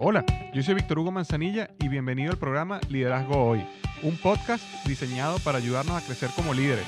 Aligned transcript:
Hola, 0.00 0.24
yo 0.52 0.62
soy 0.62 0.74
Víctor 0.74 0.98
Hugo 0.98 1.12
Manzanilla 1.12 1.70
y 1.78 1.86
bienvenido 1.86 2.32
al 2.32 2.36
programa 2.36 2.80
Liderazgo 2.88 3.50
Hoy, 3.50 3.64
un 4.02 4.16
podcast 4.16 4.64
diseñado 4.86 5.38
para 5.38 5.58
ayudarnos 5.58 6.02
a 6.02 6.04
crecer 6.04 6.30
como 6.34 6.52
líderes. 6.52 6.84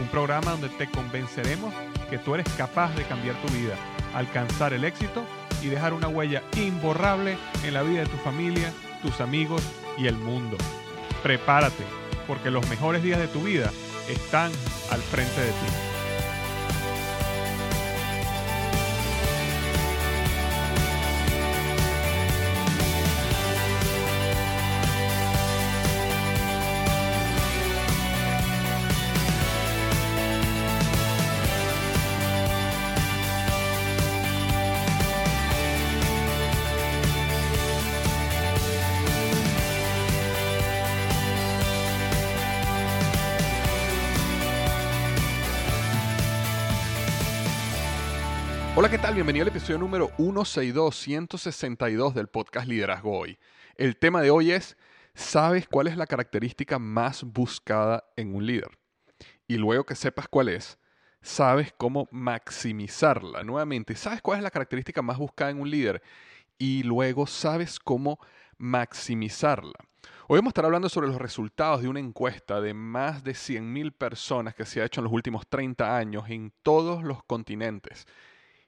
Un 0.00 0.06
programa 0.06 0.52
donde 0.52 0.68
te 0.68 0.88
convenceremos 0.88 1.74
que 2.08 2.18
tú 2.18 2.36
eres 2.36 2.48
capaz 2.56 2.94
de 2.94 3.02
cambiar 3.02 3.34
tu 3.42 3.52
vida, 3.52 3.74
alcanzar 4.14 4.72
el 4.74 4.84
éxito 4.84 5.24
y 5.60 5.66
dejar 5.66 5.92
una 5.92 6.06
huella 6.06 6.42
imborrable 6.56 7.36
en 7.64 7.74
la 7.74 7.82
vida 7.82 8.00
de 8.00 8.06
tu 8.06 8.16
familia, 8.18 8.72
tus 9.02 9.20
amigos 9.20 9.62
y 9.98 10.06
el 10.06 10.16
mundo. 10.16 10.56
Prepárate, 11.24 11.84
porque 12.28 12.52
los 12.52 12.68
mejores 12.68 13.02
días 13.02 13.18
de 13.18 13.28
tu 13.28 13.40
vida 13.40 13.72
están 14.08 14.52
al 14.92 15.00
frente 15.00 15.40
de 15.40 15.50
ti. 15.50 15.95
Hola, 48.78 48.90
¿qué 48.90 48.98
tal? 48.98 49.14
Bienvenido 49.14 49.44
al 49.44 49.48
episodio 49.48 49.78
número 49.78 50.10
162, 50.18 50.94
162 50.94 52.14
del 52.14 52.26
podcast 52.26 52.68
Liderazgo 52.68 53.18
Hoy. 53.18 53.38
El 53.74 53.96
tema 53.96 54.20
de 54.20 54.28
hoy 54.28 54.50
es, 54.50 54.76
¿sabes 55.14 55.66
cuál 55.66 55.86
es 55.86 55.96
la 55.96 56.06
característica 56.06 56.78
más 56.78 57.24
buscada 57.24 58.04
en 58.16 58.34
un 58.34 58.44
líder? 58.44 58.68
Y 59.48 59.56
luego 59.56 59.86
que 59.86 59.94
sepas 59.94 60.28
cuál 60.28 60.50
es, 60.50 60.78
sabes 61.22 61.72
cómo 61.78 62.06
maximizarla. 62.10 63.44
Nuevamente, 63.44 63.96
¿sabes 63.96 64.20
cuál 64.20 64.40
es 64.40 64.42
la 64.42 64.50
característica 64.50 65.00
más 65.00 65.16
buscada 65.16 65.52
en 65.52 65.62
un 65.62 65.70
líder? 65.70 66.02
Y 66.58 66.82
luego 66.82 67.26
sabes 67.26 67.80
cómo 67.80 68.18
maximizarla. 68.58 69.72
Hoy 70.28 70.36
vamos 70.36 70.50
a 70.50 70.52
estar 70.52 70.66
hablando 70.66 70.90
sobre 70.90 71.08
los 71.08 71.16
resultados 71.16 71.80
de 71.80 71.88
una 71.88 72.00
encuesta 72.00 72.60
de 72.60 72.74
más 72.74 73.24
de 73.24 73.32
100.000 73.32 73.96
personas 73.96 74.54
que 74.54 74.66
se 74.66 74.82
ha 74.82 74.84
hecho 74.84 75.00
en 75.00 75.04
los 75.04 75.14
últimos 75.14 75.46
30 75.48 75.96
años 75.96 76.24
en 76.28 76.52
todos 76.62 77.02
los 77.02 77.24
continentes. 77.24 78.06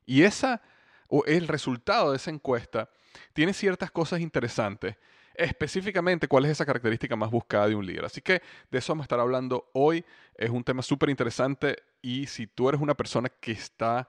Y 0.08 0.22
esa, 0.22 0.62
o 1.08 1.22
el 1.26 1.46
resultado 1.46 2.12
de 2.12 2.16
esa 2.16 2.30
encuesta 2.30 2.88
tiene 3.34 3.52
ciertas 3.52 3.90
cosas 3.90 4.20
interesantes. 4.20 4.96
Específicamente, 5.34 6.28
cuál 6.28 6.46
es 6.46 6.52
esa 6.52 6.64
característica 6.64 7.14
más 7.14 7.30
buscada 7.30 7.68
de 7.68 7.74
un 7.74 7.84
líder. 7.84 8.06
Así 8.06 8.22
que 8.22 8.40
de 8.70 8.78
eso 8.78 8.94
vamos 8.94 9.04
a 9.04 9.04
estar 9.04 9.20
hablando 9.20 9.68
hoy. 9.74 10.02
Es 10.34 10.48
un 10.48 10.64
tema 10.64 10.80
súper 10.80 11.10
interesante 11.10 11.76
y 12.00 12.26
si 12.26 12.46
tú 12.46 12.70
eres 12.70 12.80
una 12.80 12.94
persona 12.94 13.28
que 13.28 13.52
está, 13.52 14.08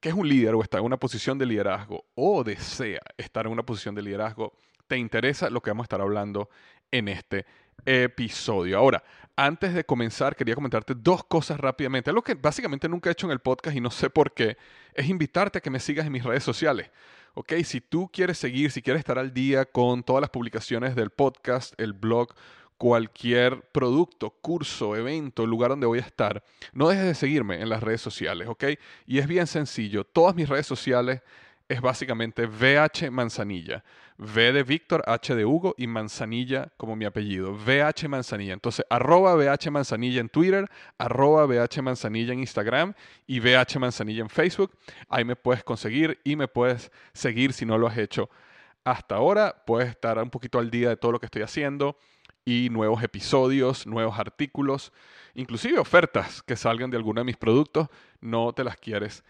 que 0.00 0.08
es 0.08 0.14
un 0.14 0.28
líder 0.28 0.54
o 0.54 0.62
está 0.62 0.78
en 0.78 0.84
una 0.84 0.98
posición 0.98 1.36
de 1.36 1.46
liderazgo 1.46 2.04
o 2.14 2.44
desea 2.44 3.00
estar 3.16 3.46
en 3.46 3.52
una 3.52 3.66
posición 3.66 3.96
de 3.96 4.02
liderazgo, 4.02 4.56
te 4.86 4.96
interesa 4.96 5.50
lo 5.50 5.60
que 5.62 5.70
vamos 5.70 5.82
a 5.82 5.86
estar 5.86 6.00
hablando 6.00 6.48
en 6.92 7.08
este 7.08 7.44
episodio. 7.84 8.78
Ahora, 8.78 9.02
antes 9.36 9.74
de 9.74 9.84
comenzar, 9.84 10.36
quería 10.36 10.54
comentarte 10.54 10.94
dos 10.94 11.24
cosas 11.24 11.58
rápidamente. 11.58 12.10
Algo 12.10 12.22
que 12.22 12.34
básicamente 12.34 12.88
nunca 12.88 13.10
he 13.10 13.12
hecho 13.12 13.26
en 13.26 13.32
el 13.32 13.40
podcast 13.40 13.76
y 13.76 13.80
no 13.80 13.90
sé 13.90 14.10
por 14.10 14.32
qué, 14.32 14.56
es 14.94 15.08
invitarte 15.08 15.58
a 15.58 15.60
que 15.60 15.70
me 15.70 15.80
sigas 15.80 16.06
en 16.06 16.12
mis 16.12 16.24
redes 16.24 16.44
sociales. 16.44 16.90
Ok, 17.34 17.52
si 17.64 17.80
tú 17.80 18.08
quieres 18.12 18.38
seguir, 18.38 18.70
si 18.70 18.80
quieres 18.80 19.00
estar 19.00 19.18
al 19.18 19.34
día 19.34 19.64
con 19.64 20.04
todas 20.04 20.20
las 20.20 20.30
publicaciones 20.30 20.94
del 20.94 21.10
podcast, 21.10 21.74
el 21.80 21.92
blog, 21.92 22.32
cualquier 22.78 23.62
producto, 23.72 24.30
curso, 24.30 24.94
evento, 24.94 25.44
lugar 25.46 25.70
donde 25.70 25.86
voy 25.86 25.98
a 25.98 26.02
estar, 26.02 26.44
no 26.72 26.88
dejes 26.88 27.06
de 27.06 27.14
seguirme 27.14 27.60
en 27.60 27.68
las 27.68 27.82
redes 27.82 28.00
sociales, 28.00 28.46
¿ok? 28.46 28.64
Y 29.06 29.18
es 29.18 29.26
bien 29.26 29.48
sencillo. 29.48 30.04
Todas 30.04 30.36
mis 30.36 30.48
redes 30.48 30.66
sociales 30.66 31.22
es 31.68 31.80
básicamente 31.80 32.46
VH 32.46 33.10
Manzanilla. 33.10 33.84
V 34.16 34.52
de 34.52 34.62
Víctor, 34.62 35.02
H 35.06 35.34
de 35.34 35.44
Hugo 35.44 35.74
y 35.76 35.86
Manzanilla 35.86 36.70
como 36.76 36.94
mi 36.94 37.04
apellido. 37.04 37.52
VH 37.52 38.08
Manzanilla. 38.08 38.52
Entonces, 38.52 38.84
arroba 38.88 39.34
VH 39.34 39.70
Manzanilla 39.70 40.20
en 40.20 40.28
Twitter, 40.28 40.68
arroba 40.98 41.46
VH 41.46 41.82
Manzanilla 41.82 42.32
en 42.32 42.40
Instagram 42.40 42.94
y 43.26 43.40
VH 43.40 43.78
Manzanilla 43.78 44.22
en 44.22 44.28
Facebook. 44.28 44.72
Ahí 45.08 45.24
me 45.24 45.36
puedes 45.36 45.64
conseguir 45.64 46.20
y 46.22 46.36
me 46.36 46.46
puedes 46.46 46.92
seguir 47.12 47.52
si 47.52 47.66
no 47.66 47.78
lo 47.78 47.86
has 47.86 47.98
hecho 47.98 48.30
hasta 48.84 49.16
ahora. 49.16 49.64
Puedes 49.66 49.88
estar 49.88 50.18
un 50.18 50.30
poquito 50.30 50.58
al 50.58 50.70
día 50.70 50.90
de 50.90 50.96
todo 50.96 51.12
lo 51.12 51.18
que 51.18 51.26
estoy 51.26 51.42
haciendo 51.42 51.96
y 52.44 52.68
nuevos 52.70 53.02
episodios, 53.02 53.86
nuevos 53.86 54.18
artículos, 54.18 54.92
inclusive 55.34 55.78
ofertas 55.78 56.42
que 56.42 56.56
salgan 56.56 56.90
de 56.90 56.98
alguno 56.98 57.20
de 57.20 57.24
mis 57.24 57.36
productos. 57.36 57.88
No 58.20 58.52
te 58.52 58.62
las 58.64 58.76
quieres 58.76 59.24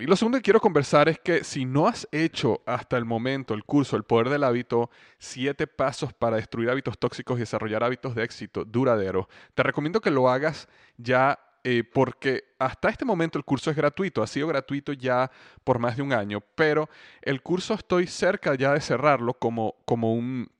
Y 0.00 0.06
lo 0.06 0.14
segundo 0.14 0.36
que 0.38 0.42
quiero 0.42 0.60
conversar 0.60 1.08
es 1.08 1.18
que 1.18 1.42
si 1.42 1.64
no 1.64 1.86
has 1.86 2.06
hecho 2.12 2.60
hasta 2.66 2.98
el 2.98 3.06
momento 3.06 3.54
el 3.54 3.64
curso 3.64 3.96
El 3.96 4.04
Poder 4.04 4.28
del 4.28 4.44
Hábito, 4.44 4.90
siete 5.18 5.66
pasos 5.66 6.12
para 6.12 6.36
destruir 6.36 6.68
hábitos 6.68 6.98
tóxicos 6.98 7.38
y 7.38 7.40
desarrollar 7.40 7.82
hábitos 7.82 8.14
de 8.14 8.24
éxito 8.24 8.66
duradero, 8.66 9.26
te 9.54 9.62
recomiendo 9.62 10.02
que 10.02 10.10
lo 10.10 10.28
hagas 10.28 10.68
ya 10.98 11.38
eh, 11.62 11.82
porque 11.82 12.44
hasta 12.58 12.90
este 12.90 13.06
momento 13.06 13.38
el 13.38 13.44
curso 13.44 13.70
es 13.70 13.76
gratuito, 13.76 14.22
ha 14.22 14.26
sido 14.26 14.48
gratuito 14.48 14.92
ya 14.92 15.30
por 15.64 15.78
más 15.78 15.96
de 15.96 16.02
un 16.02 16.12
año, 16.12 16.42
pero 16.54 16.90
el 17.22 17.40
curso 17.40 17.72
estoy 17.72 18.06
cerca 18.06 18.54
ya 18.56 18.74
de 18.74 18.82
cerrarlo 18.82 19.32
como, 19.32 19.76
como 19.86 20.12
un 20.12 20.50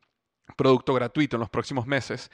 producto 0.56 0.94
gratuito 0.94 1.36
en 1.36 1.40
los 1.40 1.50
próximos 1.50 1.86
meses 1.86 2.30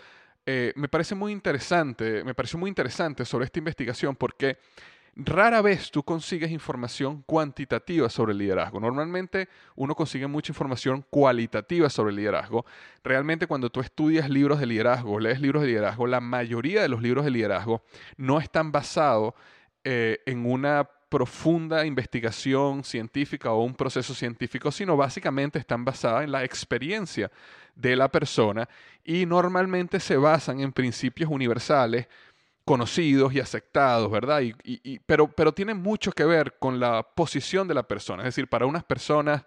eh, 0.46 0.74
me 0.76 0.90
parece 0.90 1.16
muy 1.16 1.32
interesante, 1.32 2.26
me 2.26 2.34
pareció 2.34 2.60
muy 2.60 2.68
interesante 2.68 3.24
sobre 3.24 3.46
esta 3.46 3.60
investigación 3.60 4.18
porque 4.18 4.58
rara 5.16 5.62
vez 5.62 5.92
tú 5.92 6.04
consigues 6.04 6.52
información 6.52 7.24
cuantitativa 7.24 8.10
sobre 8.10 8.32
el 8.32 8.40
liderazgo. 8.40 8.80
Normalmente 8.80 9.48
uno 9.76 9.96
consigue 9.96 10.28
mucha 10.28 10.52
información 10.52 11.06
cualitativa 11.10 11.90
sobre 11.90 12.12
el 12.12 12.18
liderazgo. 12.18 12.66
Realmente 13.04 13.48
cuando 13.48 13.70
tú 13.70 13.80
estudias 13.80 14.30
libros 14.30 14.60
de 14.60 14.66
liderazgo, 14.66 15.20
lees 15.20 15.40
libros 15.40 15.62
de 15.62 15.70
liderazgo, 15.70 16.08
la 16.08 16.20
mayoría 16.20 16.82
de 16.82 16.90
los 16.90 17.02
libros 17.02 17.26
de 17.26 17.32
liderazgo 17.32 17.84
no 18.18 18.40
están 18.40 18.72
basados 18.72 19.34
eh, 19.84 20.20
en 20.26 20.46
una 20.46 20.90
profunda 21.10 21.86
investigación 21.86 22.84
científica 22.84 23.52
o 23.52 23.64
un 23.64 23.76
proceso 23.76 24.16
científico, 24.16 24.72
sino 24.72 24.98
básicamente 24.98 25.60
están 25.60 25.86
basadas 25.86 26.24
en 26.24 26.32
la 26.32 26.44
experiencia 26.44 27.30
de 27.76 27.96
la 27.96 28.10
persona 28.10 28.68
y 29.04 29.28
normalmente 29.28 30.00
se 30.00 30.18
basan 30.18 30.60
en 30.60 30.72
principios 30.72 31.30
universales 31.30 32.08
conocidos 32.66 33.34
y 33.34 33.40
aceptados, 33.40 34.10
¿verdad? 34.10 34.42
Y, 34.42 35.00
pero, 35.00 35.28
pero 35.28 35.54
tienen 35.54 35.78
mucho 35.78 36.12
que 36.12 36.26
ver 36.26 36.58
con 36.60 36.80
la 36.80 37.04
posición 37.04 37.68
de 37.68 37.74
la 37.74 37.84
persona. 37.84 38.24
Es 38.24 38.28
decir, 38.28 38.48
para 38.48 38.66
unas 38.66 38.84
personas 38.84 39.44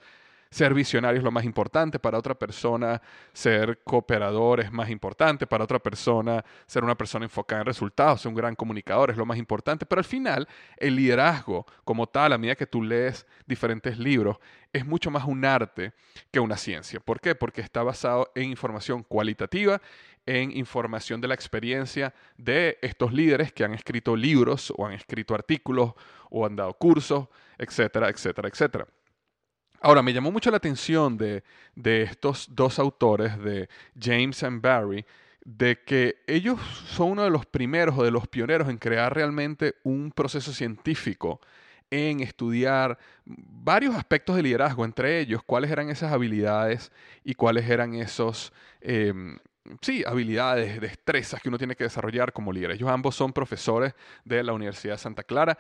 ser 0.57 0.73
visionario 0.73 1.19
es 1.19 1.23
lo 1.25 1.31
más 1.31 1.45
importante, 1.45 1.99
para 1.99 2.17
otra 2.17 2.35
persona 2.35 3.03
ser 3.35 3.81
cooperador 3.85 4.61
es 4.61 4.73
más 4.73 4.89
importante, 4.89 5.47
para 5.47 5.65
otra 5.65 5.79
persona 5.79 6.43
ser 6.65 6.83
una 6.83 6.95
persona 6.95 7.27
enfocada 7.27 7.61
en 7.61 7.67
resultados, 7.67 8.23
ser 8.23 8.31
un 8.31 8.37
gran 8.37 8.55
comunicador 8.55 9.11
es 9.11 9.19
lo 9.19 9.27
más 9.27 9.37
importante, 9.37 9.85
pero 9.85 9.99
al 9.99 10.07
final 10.07 10.49
el 10.79 10.97
liderazgo 10.97 11.67
como 11.85 12.07
tal, 12.07 12.33
a 12.33 12.39
medida 12.39 12.55
que 12.55 12.67
tú 12.67 12.83
lees 12.83 13.27
diferentes 13.45 13.99
libros, 13.99 14.39
es 14.73 14.87
mucho 14.87 15.11
más 15.11 15.25
un 15.25 15.45
arte 15.45 15.93
que 16.31 16.41
una 16.41 16.57
ciencia. 16.57 17.01
¿Por 17.01 17.21
qué? 17.21 17.35
Porque 17.35 17.61
está 17.61 17.83
basado 17.83 18.33
en 18.35 18.45
información 18.45 19.03
cualitativa 19.03 19.83
en 20.25 20.57
información 20.57 21.21
de 21.21 21.29
la 21.29 21.35
experiencia 21.35 22.15
de 22.39 22.79
estos 22.81 23.13
líderes 23.13 23.53
que 23.53 23.63
han 23.63 23.75
escrito 23.75 24.17
libros 24.17 24.73
o 24.75 24.87
han 24.87 24.95
escrito 24.95 25.35
artículos 25.35 25.93
o 26.31 26.47
han 26.47 26.57
dado 26.57 26.73
cursos, 26.75 27.29
etcétera, 27.59 28.09
etcétera, 28.09 28.49
etcétera. 28.49 28.87
Ahora, 29.81 30.03
me 30.03 30.13
llamó 30.13 30.33
mucho 30.33 30.51
la 30.51 30.57
atención 30.57 31.17
de, 31.17 31.43
de 31.75 32.03
estos 32.03 32.49
dos 32.55 32.79
autores, 32.79 33.39
de 33.39 33.69
James 34.01 34.43
and 34.43 34.61
Barry, 34.61 35.05
de 35.45 35.83
que 35.85 36.17
ellos 36.27 36.61
son 36.89 37.13
uno 37.13 37.23
de 37.25 37.31
los 37.31 37.47
primeros 37.47 37.97
o 37.97 38.03
de 38.03 38.11
los 38.11 38.27
pioneros 38.27 38.69
en 38.69 38.79
crear 38.79 39.15
realmente 39.15 39.77
un 39.85 40.11
proceso 40.11 40.53
científico 40.53 41.41
en 41.91 42.21
estudiar 42.21 42.99
varios 43.25 43.95
aspectos 43.95 44.37
de 44.37 44.43
liderazgo, 44.43 44.85
entre 44.85 45.21
ellos 45.21 45.43
cuáles 45.45 45.71
eran 45.71 45.89
esas 45.89 46.13
habilidades 46.13 46.91
y 47.25 47.35
cuáles 47.35 47.69
eran 47.71 47.95
esos, 47.95 48.53
em, 48.81 49.39
sí, 49.81 50.03
habilidades, 50.07 50.81
destrezas 50.81 51.41
que 51.41 51.49
uno 51.49 51.59
tiene 51.59 51.77
que 51.77 51.85
desarrollar 51.85 52.33
como 52.33 52.53
líder. 52.53 52.73
Ellos 52.73 52.91
ambos 52.91 53.15
son 53.15 53.33
profesores 53.33 53.95
de 54.25 54.43
la 54.43 54.53
Universidad 54.53 54.95
de 54.95 54.99
Santa 54.99 55.23
Clara 55.23 55.59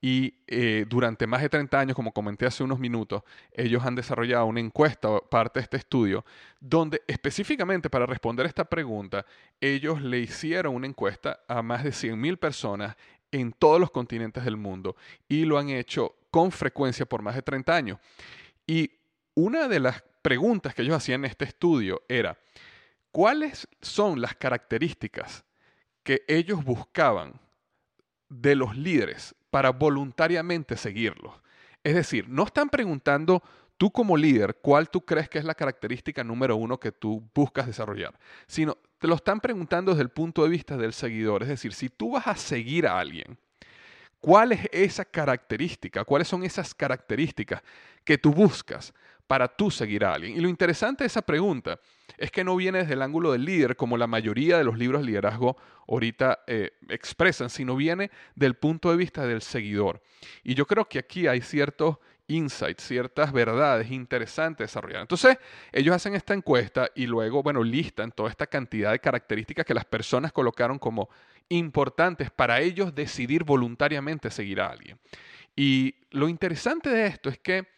y 0.00 0.34
eh, 0.46 0.84
durante 0.88 1.26
más 1.26 1.42
de 1.42 1.48
30 1.48 1.78
años, 1.78 1.96
como 1.96 2.12
comenté 2.12 2.46
hace 2.46 2.62
unos 2.62 2.78
minutos, 2.78 3.22
ellos 3.52 3.84
han 3.84 3.94
desarrollado 3.94 4.46
una 4.46 4.60
encuesta, 4.60 5.18
parte 5.30 5.60
de 5.60 5.64
este 5.64 5.76
estudio, 5.78 6.24
donde 6.60 7.02
específicamente 7.06 7.88
para 7.90 8.06
responder 8.06 8.46
esta 8.46 8.64
pregunta, 8.64 9.24
ellos 9.60 10.02
le 10.02 10.18
hicieron 10.20 10.74
una 10.74 10.86
encuesta 10.86 11.40
a 11.48 11.62
más 11.62 11.82
de 11.82 11.90
100.000 11.90 12.38
personas 12.38 12.96
en 13.32 13.52
todos 13.52 13.80
los 13.80 13.90
continentes 13.90 14.44
del 14.44 14.56
mundo 14.56 14.96
y 15.28 15.44
lo 15.44 15.58
han 15.58 15.70
hecho 15.70 16.14
con 16.30 16.52
frecuencia 16.52 17.06
por 17.06 17.22
más 17.22 17.34
de 17.34 17.42
30 17.42 17.74
años. 17.74 17.98
Y 18.66 18.90
una 19.34 19.68
de 19.68 19.80
las 19.80 20.02
preguntas 20.22 20.74
que 20.74 20.82
ellos 20.82 20.96
hacían 20.96 21.24
en 21.24 21.30
este 21.30 21.44
estudio 21.44 22.02
era, 22.08 22.36
¿cuáles 23.16 23.66
son 23.80 24.20
las 24.20 24.34
características 24.34 25.46
que 26.02 26.22
ellos 26.28 26.62
buscaban 26.62 27.40
de 28.28 28.54
los 28.54 28.76
líderes 28.76 29.34
para 29.48 29.70
voluntariamente 29.70 30.76
seguirlos? 30.76 31.32
Es 31.82 31.94
decir, 31.94 32.28
no 32.28 32.44
están 32.44 32.68
preguntando 32.68 33.42
tú 33.78 33.90
como 33.90 34.18
líder 34.18 34.58
cuál 34.60 34.90
tú 34.90 35.00
crees 35.00 35.30
que 35.30 35.38
es 35.38 35.46
la 35.46 35.54
característica 35.54 36.22
número 36.22 36.56
uno 36.56 36.78
que 36.78 36.92
tú 36.92 37.26
buscas 37.34 37.66
desarrollar, 37.66 38.18
sino 38.46 38.76
te 38.98 39.06
lo 39.06 39.14
están 39.14 39.40
preguntando 39.40 39.92
desde 39.92 40.02
el 40.02 40.10
punto 40.10 40.42
de 40.42 40.50
vista 40.50 40.76
del 40.76 40.92
seguidor. 40.92 41.42
Es 41.42 41.48
decir, 41.48 41.72
si 41.72 41.88
tú 41.88 42.10
vas 42.10 42.26
a 42.26 42.36
seguir 42.36 42.86
a 42.86 42.98
alguien, 42.98 43.38
¿cuál 44.20 44.52
es 44.52 44.68
esa 44.72 45.06
característica? 45.06 46.04
¿Cuáles 46.04 46.28
son 46.28 46.44
esas 46.44 46.74
características 46.74 47.62
que 48.04 48.18
tú 48.18 48.30
buscas 48.30 48.92
para 49.26 49.48
tú 49.48 49.70
seguir 49.70 50.04
a 50.04 50.14
alguien? 50.14 50.36
Y 50.36 50.40
lo 50.40 50.48
interesante 50.48 51.04
de 51.04 51.08
esa 51.08 51.22
pregunta 51.22 51.78
es 52.18 52.30
que 52.30 52.44
no 52.44 52.56
viene 52.56 52.78
desde 52.78 52.94
el 52.94 53.02
ángulo 53.02 53.32
del 53.32 53.44
líder, 53.44 53.76
como 53.76 53.96
la 53.96 54.06
mayoría 54.06 54.58
de 54.58 54.64
los 54.64 54.78
libros 54.78 55.02
de 55.02 55.08
liderazgo 55.08 55.56
ahorita 55.88 56.40
eh, 56.46 56.72
expresan, 56.88 57.50
sino 57.50 57.76
viene 57.76 58.10
del 58.34 58.54
punto 58.54 58.90
de 58.90 58.96
vista 58.96 59.26
del 59.26 59.42
seguidor. 59.42 60.02
Y 60.42 60.54
yo 60.54 60.66
creo 60.66 60.88
que 60.88 60.98
aquí 60.98 61.26
hay 61.26 61.40
ciertos 61.40 61.98
insights, 62.28 62.82
ciertas 62.82 63.32
verdades 63.32 63.90
interesantes 63.90 64.66
desarrollar. 64.66 65.02
Entonces, 65.02 65.38
ellos 65.72 65.94
hacen 65.94 66.14
esta 66.14 66.34
encuesta 66.34 66.90
y 66.94 67.06
luego, 67.06 67.42
bueno, 67.42 67.62
listan 67.62 68.10
toda 68.12 68.30
esta 68.30 68.46
cantidad 68.46 68.92
de 68.92 68.98
características 68.98 69.64
que 69.64 69.74
las 69.74 69.84
personas 69.84 70.32
colocaron 70.32 70.78
como 70.78 71.08
importantes 71.48 72.30
para 72.30 72.60
ellos 72.60 72.94
decidir 72.94 73.44
voluntariamente 73.44 74.30
seguir 74.30 74.60
a 74.60 74.68
alguien. 74.68 74.98
Y 75.54 75.94
lo 76.10 76.28
interesante 76.28 76.90
de 76.90 77.06
esto 77.06 77.28
es 77.28 77.38
que 77.38 77.75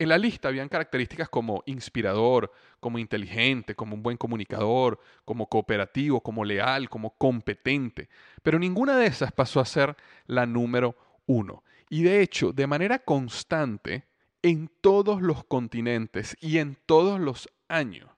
en 0.00 0.08
la 0.08 0.16
lista 0.16 0.48
habían 0.48 0.70
características 0.70 1.28
como 1.28 1.62
inspirador, 1.66 2.50
como 2.80 2.98
inteligente, 2.98 3.74
como 3.74 3.94
un 3.94 4.02
buen 4.02 4.16
comunicador, 4.16 4.98
como 5.26 5.46
cooperativo, 5.46 6.22
como 6.22 6.42
leal, 6.42 6.88
como 6.88 7.10
competente, 7.18 8.08
pero 8.42 8.58
ninguna 8.58 8.96
de 8.96 9.04
esas 9.04 9.30
pasó 9.30 9.60
a 9.60 9.66
ser 9.66 9.94
la 10.26 10.46
número 10.46 10.96
uno. 11.26 11.62
Y 11.90 12.02
de 12.02 12.22
hecho, 12.22 12.50
de 12.54 12.66
manera 12.66 13.00
constante, 13.00 14.06
en 14.40 14.70
todos 14.80 15.20
los 15.20 15.44
continentes 15.44 16.34
y 16.40 16.56
en 16.56 16.78
todos 16.86 17.20
los 17.20 17.50
años, 17.68 18.08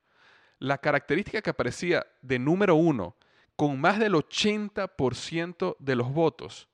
la 0.60 0.78
característica 0.78 1.42
que 1.42 1.50
aparecía 1.50 2.06
de 2.20 2.38
número 2.38 2.76
uno, 2.76 3.16
con 3.56 3.80
más 3.80 3.98
del 3.98 4.14
80% 4.14 5.74
de 5.80 5.96
los 5.96 6.12
votos, 6.12 6.68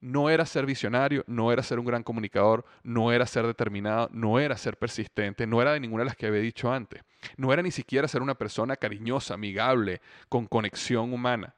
no 0.00 0.30
era 0.30 0.46
ser 0.46 0.64
visionario, 0.64 1.24
no 1.26 1.52
era 1.52 1.62
ser 1.62 1.78
un 1.78 1.84
gran 1.84 2.02
comunicador, 2.02 2.64
no 2.82 3.12
era 3.12 3.26
ser 3.26 3.46
determinado, 3.46 4.08
no 4.12 4.38
era 4.38 4.56
ser 4.56 4.76
persistente, 4.76 5.46
no 5.46 5.60
era 5.60 5.72
de 5.72 5.80
ninguna 5.80 6.02
de 6.02 6.06
las 6.06 6.16
que 6.16 6.26
había 6.26 6.40
dicho 6.40 6.72
antes. 6.72 7.02
No 7.36 7.52
era 7.52 7.62
ni 7.62 7.70
siquiera 7.70 8.08
ser 8.08 8.22
una 8.22 8.34
persona 8.34 8.76
cariñosa, 8.76 9.34
amigable, 9.34 10.00
con 10.28 10.46
conexión 10.46 11.12
humana. 11.12 11.54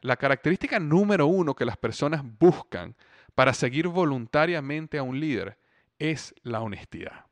La 0.00 0.16
característica 0.16 0.78
número 0.78 1.26
uno 1.26 1.54
que 1.54 1.64
las 1.64 1.76
personas 1.76 2.22
buscan 2.38 2.94
para 3.34 3.54
seguir 3.54 3.88
voluntariamente 3.88 4.98
a 4.98 5.02
un 5.02 5.18
líder 5.18 5.56
es 5.98 6.34
la 6.42 6.60
honestidad. 6.60 7.26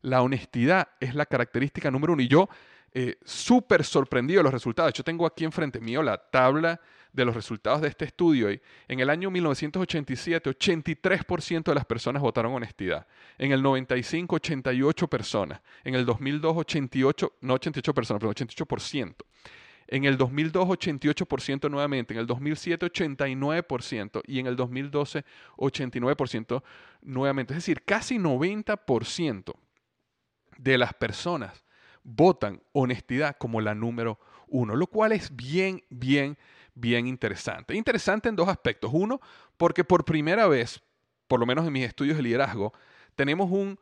La 0.00 0.22
honestidad 0.22 0.88
es 1.00 1.14
la 1.14 1.26
característica 1.26 1.90
número 1.90 2.12
uno. 2.12 2.22
Y 2.22 2.28
yo, 2.28 2.48
eh, 2.92 3.18
súper 3.24 3.84
sorprendido 3.84 4.38
de 4.38 4.44
los 4.44 4.52
resultados. 4.52 4.92
Yo 4.92 5.04
tengo 5.04 5.26
aquí 5.26 5.44
enfrente 5.44 5.80
mío 5.80 6.02
la 6.02 6.16
tabla 6.16 6.80
de 7.18 7.24
los 7.24 7.34
resultados 7.34 7.82
de 7.82 7.88
este 7.88 8.06
estudio. 8.06 8.50
Y 8.50 8.60
en 8.86 9.00
el 9.00 9.10
año 9.10 9.30
1987, 9.30 10.50
83% 10.50 11.64
de 11.64 11.74
las 11.74 11.84
personas 11.84 12.22
votaron 12.22 12.54
honestidad. 12.54 13.06
En 13.36 13.52
el 13.52 13.62
95, 13.62 14.36
88 14.36 15.08
personas. 15.08 15.60
En 15.84 15.94
el 15.94 16.06
2002, 16.06 16.56
88, 16.56 17.32
no 17.42 17.54
88 17.54 17.94
personas, 17.94 18.20
pero 18.20 18.32
88%. 18.32 19.14
En 19.88 20.04
el 20.04 20.16
2002, 20.16 20.68
88% 20.68 21.70
nuevamente. 21.70 22.14
En 22.14 22.20
el 22.20 22.26
2007, 22.26 22.86
89%. 22.86 24.22
Y 24.26 24.38
en 24.38 24.46
el 24.46 24.56
2012, 24.56 25.24
89% 25.56 26.62
nuevamente. 27.02 27.54
Es 27.54 27.58
decir, 27.58 27.82
casi 27.84 28.18
90% 28.18 29.54
de 30.58 30.78
las 30.78 30.94
personas 30.94 31.64
votan 32.04 32.62
honestidad 32.72 33.36
como 33.38 33.60
la 33.60 33.74
número 33.74 34.18
uno, 34.48 34.76
lo 34.76 34.86
cual 34.86 35.12
es 35.12 35.34
bien, 35.34 35.82
bien, 35.90 36.38
bien 36.78 37.06
interesante. 37.06 37.74
Interesante 37.74 38.28
en 38.28 38.36
dos 38.36 38.48
aspectos. 38.48 38.90
Uno, 38.92 39.20
porque 39.56 39.84
por 39.84 40.04
primera 40.04 40.46
vez, 40.46 40.80
por 41.26 41.40
lo 41.40 41.46
menos 41.46 41.66
en 41.66 41.72
mis 41.72 41.86
estudios 41.86 42.16
de 42.16 42.22
liderazgo, 42.22 42.72
tenemos 43.14 43.50
un 43.50 43.78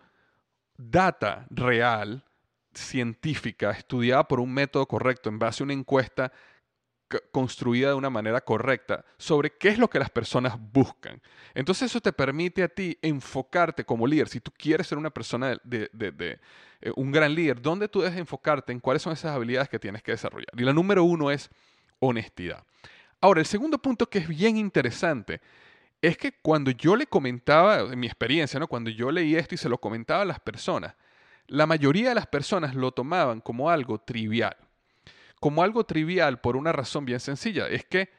data 0.77 1.47
real 1.51 2.25
científica, 2.75 3.71
estudiada 3.71 4.27
por 4.29 4.41
un 4.41 4.53
método 4.53 4.87
correcto, 4.87 5.29
en 5.29 5.39
base 5.39 5.63
a 5.63 5.65
una 5.65 5.73
encuesta 5.73 6.33
construida 7.31 7.89
de 7.89 7.95
una 7.95 8.11
manera 8.11 8.41
correcta 8.41 9.05
sobre 9.17 9.57
qué 9.57 9.69
es 9.69 9.79
lo 9.79 9.89
que 9.89 9.99
las 9.99 10.11
personas 10.11 10.57
buscan. 10.59 11.23
Entonces 11.55 11.91
eso 11.91 12.01
te 12.01 12.13
permite 12.13 12.63
a 12.63 12.69
ti 12.69 12.99
enfocarte 13.01 13.85
como 13.85 14.07
líder. 14.07 14.29
Si 14.29 14.41
tú 14.41 14.51
quieres 14.57 14.89
ser 14.89 14.99
una 14.99 15.11
persona 15.11 15.57
de, 15.63 15.89
eh, 15.93 16.93
un 16.97 17.13
gran 17.13 17.35
líder, 17.35 17.63
¿dónde 17.63 17.89
tú 17.89 18.01
debes 18.01 18.19
enfocarte 18.19 18.73
en 18.73 18.81
cuáles 18.81 19.03
son 19.03 19.13
esas 19.13 19.35
habilidades 19.35 19.69
que 19.69 19.79
tienes 19.79 20.03
que 20.03 20.13
desarrollar? 20.13 20.51
Y 20.57 20.63
la 20.63 20.73
número 20.73 21.05
uno 21.05 21.31
es 21.31 21.49
honestidad. 22.01 22.65
Ahora, 23.21 23.41
el 23.41 23.47
segundo 23.47 23.79
punto 23.79 24.09
que 24.09 24.19
es 24.19 24.29
bien 24.29 24.57
interesante 24.57 25.41
es 26.03 26.17
que 26.17 26.33
cuando 26.33 26.71
yo 26.71 26.97
le 26.97 27.07
comentaba, 27.07 27.81
en 27.81 27.99
mi 27.99 28.07
experiencia, 28.07 28.61
¿no? 28.61 28.69
cuando 28.69 28.91
yo 28.91 29.11
leí 29.11 29.35
esto 29.35 29.55
y 29.55 29.59
se 29.59 29.69
lo 29.69 29.79
comentaba 29.79 30.23
a 30.23 30.27
las 30.27 30.41
personas, 30.41 30.95
la 31.49 31.67
mayoría 31.67 32.11
de 32.11 32.15
las 32.15 32.27
personas 32.27 32.75
lo 32.75 32.93
tomaban 32.93 33.41
como 33.41 33.71
algo 33.71 33.99
trivial. 33.99 34.57
Como 35.41 35.63
algo 35.63 35.85
trivial 35.85 36.41
por 36.41 36.57
una 36.57 36.73
razón 36.73 37.05
bien 37.05 37.21
sencilla. 37.21 37.69
Es 37.69 37.85
que 37.85 38.11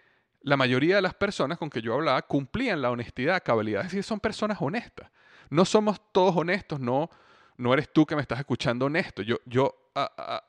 la 0.41 0.57
mayoría 0.57 0.95
de 0.95 1.01
las 1.01 1.13
personas 1.13 1.57
con 1.57 1.69
que 1.69 1.81
yo 1.81 1.93
hablaba 1.93 2.21
cumplían 2.21 2.81
la 2.81 2.91
honestidad, 2.91 3.43
cabalidad, 3.43 3.81
es 3.81 3.91
decir, 3.91 4.03
son 4.03 4.19
personas 4.19 4.57
honestas. 4.61 5.11
No 5.49 5.65
somos 5.65 5.99
todos 6.11 6.35
honestos, 6.35 6.79
no, 6.79 7.09
no 7.57 7.73
eres 7.73 7.91
tú 7.91 8.05
que 8.05 8.15
me 8.15 8.21
estás 8.21 8.39
escuchando 8.39 8.85
honesto. 8.85 9.21
Yo, 9.21 9.37
yo 9.45 9.75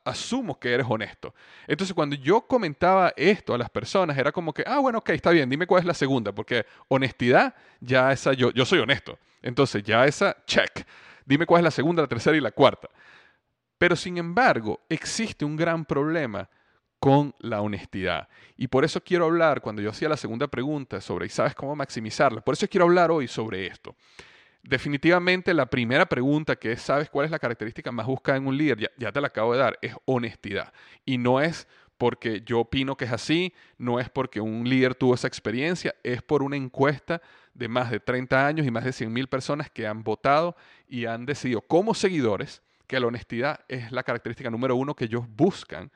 asumo 0.05 0.59
que 0.59 0.73
eres 0.73 0.85
honesto. 0.87 1.33
Entonces, 1.67 1.93
cuando 1.93 2.15
yo 2.15 2.41
comentaba 2.41 3.13
esto 3.17 3.53
a 3.53 3.57
las 3.57 3.69
personas, 3.69 4.17
era 4.17 4.31
como 4.31 4.53
que, 4.53 4.63
ah, 4.65 4.79
bueno, 4.79 4.99
ok, 4.99 5.09
está 5.09 5.31
bien, 5.31 5.49
dime 5.49 5.65
cuál 5.65 5.81
es 5.81 5.85
la 5.87 5.93
segunda, 5.93 6.31
porque 6.31 6.65
honestidad, 6.87 7.55
ya 7.79 8.11
esa, 8.11 8.33
yo, 8.33 8.51
yo 8.51 8.65
soy 8.65 8.79
honesto. 8.79 9.17
Entonces, 9.41 9.83
ya 9.83 10.05
esa, 10.05 10.37
check. 10.45 10.85
Dime 11.25 11.45
cuál 11.45 11.61
es 11.61 11.63
la 11.63 11.71
segunda, 11.71 12.03
la 12.03 12.07
tercera 12.07 12.37
y 12.37 12.41
la 12.41 12.51
cuarta. 12.51 12.89
Pero, 13.77 13.95
sin 13.95 14.17
embargo, 14.17 14.81
existe 14.87 15.45
un 15.45 15.55
gran 15.55 15.85
problema 15.85 16.47
con 16.99 17.33
la 17.39 17.61
honestidad. 17.61 18.27
Y 18.57 18.67
por 18.67 18.83
eso 18.83 19.01
quiero 19.01 19.25
hablar, 19.25 19.61
cuando 19.61 19.81
yo 19.81 19.89
hacía 19.89 20.09
la 20.09 20.17
segunda 20.17 20.47
pregunta 20.47 20.99
sobre, 21.01 21.25
¿y 21.25 21.29
sabes 21.29 21.55
cómo 21.55 21.75
maximizarla? 21.75 22.41
Por 22.41 22.53
eso 22.53 22.67
quiero 22.67 22.85
hablar 22.85 23.09
hoy 23.09 23.27
sobre 23.27 23.65
esto. 23.67 23.95
Definitivamente 24.63 25.53
la 25.53 25.67
primera 25.67 26.05
pregunta 26.07 26.55
que 26.57 26.73
es, 26.73 26.81
¿sabes 26.81 27.09
cuál 27.09 27.25
es 27.25 27.31
la 27.31 27.39
característica 27.39 27.91
más 27.91 28.05
buscada 28.05 28.37
en 28.37 28.47
un 28.47 28.57
líder? 28.57 28.91
Ya, 28.97 29.11
te 29.11 29.21
la 29.21 29.27
acabo 29.27 29.53
de 29.53 29.59
dar, 29.59 29.79
es 29.81 29.95
honestidad. 30.05 30.73
Y 31.05 31.17
no 31.17 31.39
es 31.39 31.67
porque 31.97 32.41
yo 32.45 32.59
opino 32.59 32.95
que 32.95 33.05
es 33.05 33.11
así, 33.11 33.53
no 33.77 33.99
es 33.99 34.09
porque 34.09 34.41
un 34.41 34.67
líder 34.67 34.95
tuvo 34.95 35.15
esa 35.15 35.27
experiencia, 35.27 35.95
es 36.03 36.21
por 36.21 36.43
una 36.43 36.55
encuesta 36.55 37.21
de 37.53 37.67
más 37.67 37.91
de 37.91 37.99
30 37.99 38.47
años 38.47 38.67
y 38.67 38.71
más 38.71 38.85
de 38.85 38.93
100 38.93 39.11
mil 39.11 39.27
personas 39.27 39.69
que 39.69 39.87
han 39.87 40.03
votado 40.03 40.55
y 40.87 41.05
han 41.05 41.25
decidido 41.25 41.61
como 41.61 41.93
seguidores 41.93 42.61
que 42.87 42.99
la 42.99 43.07
honestidad 43.07 43.65
es 43.67 43.91
la 43.91 44.03
característica 44.03 44.49
número 44.49 44.75
uno 44.75 44.95
que 44.95 45.05
ellos 45.05 45.25
buscan 45.27 45.91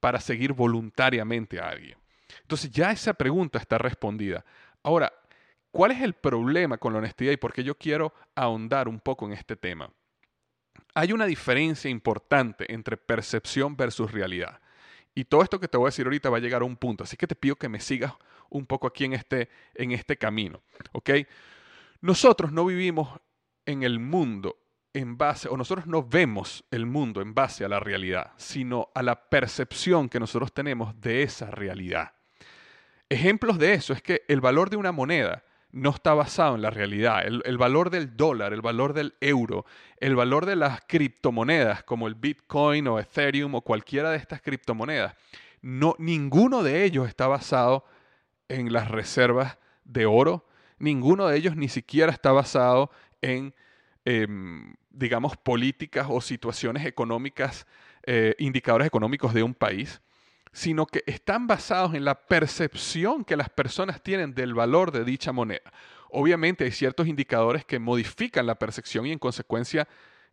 para 0.00 0.20
seguir 0.20 0.52
voluntariamente 0.52 1.60
a 1.60 1.68
alguien. 1.68 1.96
Entonces 2.42 2.70
ya 2.70 2.90
esa 2.90 3.14
pregunta 3.14 3.58
está 3.58 3.78
respondida. 3.78 4.44
Ahora, 4.82 5.12
¿Cuál 5.72 5.90
es 5.92 6.02
el 6.02 6.12
problema 6.12 6.76
con 6.76 6.92
la 6.92 6.98
honestidad 6.98 7.32
y 7.32 7.38
por 7.38 7.54
qué 7.54 7.64
yo 7.64 7.76
quiero 7.76 8.12
ahondar 8.34 8.88
un 8.88 9.00
poco 9.00 9.24
en 9.24 9.32
este 9.32 9.56
tema? 9.56 9.90
Hay 10.94 11.12
una 11.12 11.24
diferencia 11.24 11.90
importante 11.90 12.72
entre 12.72 12.98
percepción 12.98 13.74
versus 13.74 14.12
realidad. 14.12 14.60
Y 15.14 15.24
todo 15.24 15.42
esto 15.42 15.58
que 15.58 15.68
te 15.68 15.78
voy 15.78 15.86
a 15.86 15.88
decir 15.88 16.04
ahorita 16.04 16.28
va 16.28 16.36
a 16.36 16.40
llegar 16.40 16.60
a 16.60 16.66
un 16.66 16.76
punto, 16.76 17.04
así 17.04 17.16
que 17.16 17.26
te 17.26 17.34
pido 17.34 17.56
que 17.56 17.70
me 17.70 17.80
sigas 17.80 18.12
un 18.50 18.66
poco 18.66 18.86
aquí 18.86 19.06
en 19.06 19.14
este, 19.14 19.48
en 19.74 19.92
este 19.92 20.18
camino. 20.18 20.60
¿ok? 20.92 21.10
Nosotros 22.02 22.52
no 22.52 22.66
vivimos 22.66 23.18
en 23.64 23.82
el 23.82 23.98
mundo 23.98 24.58
en 24.92 25.16
base, 25.16 25.48
o 25.48 25.56
nosotros 25.56 25.86
no 25.86 26.02
vemos 26.02 26.64
el 26.70 26.84
mundo 26.84 27.22
en 27.22 27.32
base 27.32 27.64
a 27.64 27.68
la 27.68 27.80
realidad, 27.80 28.32
sino 28.36 28.90
a 28.94 29.02
la 29.02 29.30
percepción 29.30 30.10
que 30.10 30.20
nosotros 30.20 30.52
tenemos 30.52 31.00
de 31.00 31.22
esa 31.22 31.50
realidad. 31.50 32.12
Ejemplos 33.08 33.58
de 33.58 33.72
eso 33.72 33.94
es 33.94 34.02
que 34.02 34.22
el 34.28 34.42
valor 34.42 34.68
de 34.68 34.76
una 34.76 34.92
moneda 34.92 35.42
no 35.72 35.90
está 35.90 36.12
basado 36.14 36.54
en 36.54 36.62
la 36.62 36.70
realidad. 36.70 37.24
El, 37.26 37.58
valor 37.58 37.90
del 37.90 38.16
dólar, 38.16 38.52
el 38.52 38.60
valor 38.60 38.92
del 38.92 39.14
euro, 39.20 39.64
el 39.96 40.14
valor 40.14 40.46
de 40.46 40.54
las 40.54 40.82
criptomonedas 40.86 41.82
como 41.82 42.06
el 42.06 42.14
Bitcoin 42.14 42.86
o 42.88 43.00
Ethereum 43.00 43.54
o 43.54 43.62
cualquiera 43.62 44.10
de 44.10 44.18
estas 44.18 44.42
criptomonedas, 44.42 45.14
no, 45.62 45.94
ninguno 45.98 46.62
de 46.62 46.84
ellos 46.84 47.08
está 47.08 47.26
basado 47.26 47.84
en 48.48 48.72
las 48.72 48.90
reservas 48.90 49.58
de 49.84 50.04
oro, 50.04 50.46
ninguno 50.78 51.26
de 51.26 51.38
ellos 51.38 51.56
ni 51.56 51.68
siquiera 51.68 52.12
está 52.12 52.32
basado 52.32 52.90
en, 53.22 53.54
em, 54.04 54.74
digamos, 54.90 55.36
políticas 55.38 56.06
o 56.10 56.20
situaciones 56.20 56.84
económicas, 56.84 57.66
eh, 58.04 58.34
indicadores 58.38 58.86
económicos 58.86 59.32
de 59.32 59.42
un 59.42 59.54
país 59.54 60.02
sino 60.52 60.86
que 60.86 61.02
están 61.06 61.46
basados 61.46 61.94
en 61.94 62.04
la 62.04 62.14
percepción 62.14 63.24
que 63.24 63.36
las 63.36 63.48
personas 63.48 64.02
tienen 64.02 64.34
del 64.34 64.54
valor 64.54 64.92
de 64.92 65.04
dicha 65.04 65.32
moneda. 65.32 65.72
Obviamente 66.10 66.64
hay 66.64 66.72
ciertos 66.72 67.06
indicadores 67.06 67.64
que 67.64 67.78
modifican 67.78 68.46
la 68.46 68.56
percepción 68.56 69.06
y 69.06 69.12
en 69.12 69.18
consecuencia 69.18 69.88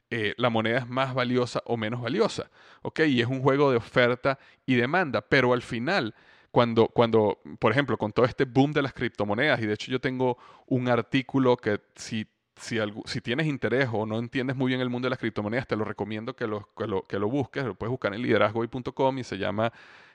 eh, 0.09 0.33
la 0.38 0.49
moneda 0.49 0.79
es 0.79 0.88
más 0.88 1.13
valiosa 1.13 1.61
o 1.65 1.77
menos 1.77 2.01
valiosa. 2.01 2.49
¿ok? 2.81 3.01
Y 3.07 3.21
es 3.21 3.27
un 3.27 3.41
juego 3.41 3.71
de 3.71 3.77
oferta 3.77 4.39
y 4.65 4.75
demanda, 4.75 5.21
pero 5.21 5.53
al 5.53 5.61
final, 5.61 6.13
cuando, 6.51 6.88
cuando, 6.88 7.39
por 7.59 7.71
ejemplo, 7.71 7.97
con 7.97 8.11
todo 8.11 8.25
este 8.25 8.43
boom 8.43 8.73
de 8.73 8.81
las 8.81 8.93
criptomonedas, 8.93 9.61
y 9.61 9.67
de 9.67 9.73
hecho 9.73 9.91
yo 9.91 10.01
tengo 10.01 10.38
un 10.65 10.89
artículo 10.89 11.55
que 11.55 11.79
si 11.95 12.27
si, 12.59 13.21
tienes 13.21 13.47
interés 13.47 13.89
o 13.91 14.05
no 14.05 14.19
entiendes 14.19 14.55
muy 14.55 14.69
bien 14.69 14.81
el 14.81 14.89
mundo 14.89 15.05
de 15.05 15.11
las 15.11 15.19
criptomonedas, 15.19 15.67
te 15.67 15.75
lo 15.75 15.85
recomiendo 15.85 16.35
que 16.35 16.45
lo, 16.45 16.69
que 16.75 16.87
lo, 17.19 17.29
busques. 17.29 17.63
Lo 17.63 17.75
puedes 17.75 17.91
buscar 17.91 18.13
en 18.13 18.21
liderazgoy.com 18.21 19.17
y 19.17 19.23
se 19.23 19.37
llama 19.37 19.71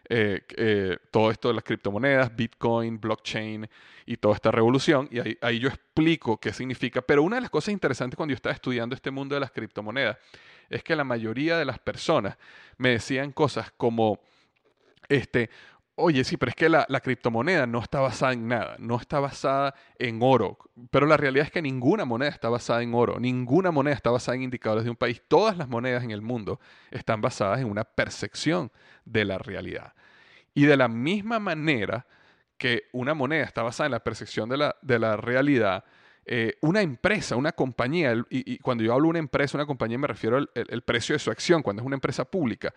eh, 0.09 0.43
eh, 0.57 0.99
todo 1.11 1.31
esto 1.31 1.49
de 1.49 1.55
las 1.55 1.65
criptomonedas, 1.65 2.35
Bitcoin, 2.35 3.01
blockchain 3.01 3.69
y 4.07 4.17
toda 4.17 4.35
esta 4.35 4.51
revolución. 4.51 5.09
Y 5.11 5.21
ahí, 5.21 5.39
ahí 5.41 5.59
yo 5.59 5.69
explico 5.69 6.39
qué 6.39 6.53
significa. 6.53 7.03
Pero 7.03 7.23
una 7.23 7.37
de 7.37 7.43
las 7.43 7.51
cosas 7.51 7.73
interesantes 7.73 8.17
cuando 8.17 8.33
yo 8.33 8.37
estaba 8.37 8.55
estudiando 8.55 8.95
este 8.95 9.11
mundo 9.11 9.35
de 9.35 9.41
las 9.41 9.51
criptomonedas 9.51 10.19
es 10.69 10.83
que 10.83 10.97
la 10.97 11.05
mayoría 11.05 11.59
de 11.59 11.65
las 11.65 11.79
personas 11.79 12.37
me 12.77 12.91
decían 12.91 13.33
cosas 13.33 13.73
como, 13.77 14.21
este, 15.09 15.51
Oye, 15.97 16.25
sí, 16.25 16.37
pero 16.37 16.51
es 16.51 16.57
que 16.57 16.69
la, 16.69 16.87
criptomoneda 17.01 17.67
no 17.67 17.81
está 17.81 18.01
basada 18.01 18.33
en 18.33 18.49
nada, 18.49 18.75
no 18.81 18.97
está 18.97 19.21
basada 19.21 19.75
en 19.97 20.19
oro. 20.23 20.59
Pero 20.91 21.07
la 21.07 21.17
realidad 21.17 21.47
es 21.47 21.53
que 21.53 21.63
ninguna 21.63 22.05
moneda 22.05 22.31
está 22.31 22.49
basada 22.49 22.83
en 22.83 22.95
oro, 22.95 23.21
ninguna 23.21 23.71
moneda 23.71 23.95
está 23.95 24.11
basada 24.11 24.35
en 24.35 24.43
indicadores 24.43 24.83
de 24.83 24.91
un 24.91 24.97
país. 24.97 25.23
Todas 25.29 25.57
las 25.57 25.69
monedas 25.69 26.03
en 26.03 26.11
el 26.11 26.21
mundo 26.21 26.59
están 26.91 27.21
basadas 27.21 27.61
en 27.61 27.71
una 27.71 27.85
percepción 27.85 28.73
de 29.05 29.25
la 29.25 29.39
realidad. 29.39 29.95
Y 30.53 30.65
de 30.65 30.77
la 30.77 30.89
misma 30.89 31.39
manera 31.39 32.07
que 32.59 32.85
una 32.93 33.15
moneda 33.15 33.45
está 33.45 33.63
basada 33.63 33.87
en 33.87 33.93
la 33.93 34.03
percepción 34.03 34.49
de 34.49 34.57
la, 34.57 34.77
de 34.83 34.99
la 34.99 35.17
realidad, 35.17 35.85
eh, 36.27 36.57
una 36.63 36.81
empresa, 36.81 37.37
una 37.37 37.53
compañía, 37.53 38.15
y, 38.31 38.59
cuando 38.59 38.83
yo 38.83 38.95
hablo 38.95 39.05
de 39.07 39.11
una 39.11 39.19
empresa, 39.21 39.57
una 39.57 39.67
compañía 39.67 39.99
me 39.99 40.09
refiero 40.09 40.39
al 40.39 40.83
precio 40.83 41.15
de 41.15 41.19
su 41.21 41.31
acción, 41.31 41.63
cuando 41.63 41.83
es 41.83 41.87
una 41.87 41.97
empresa 41.97 42.25
pública, 42.25 42.75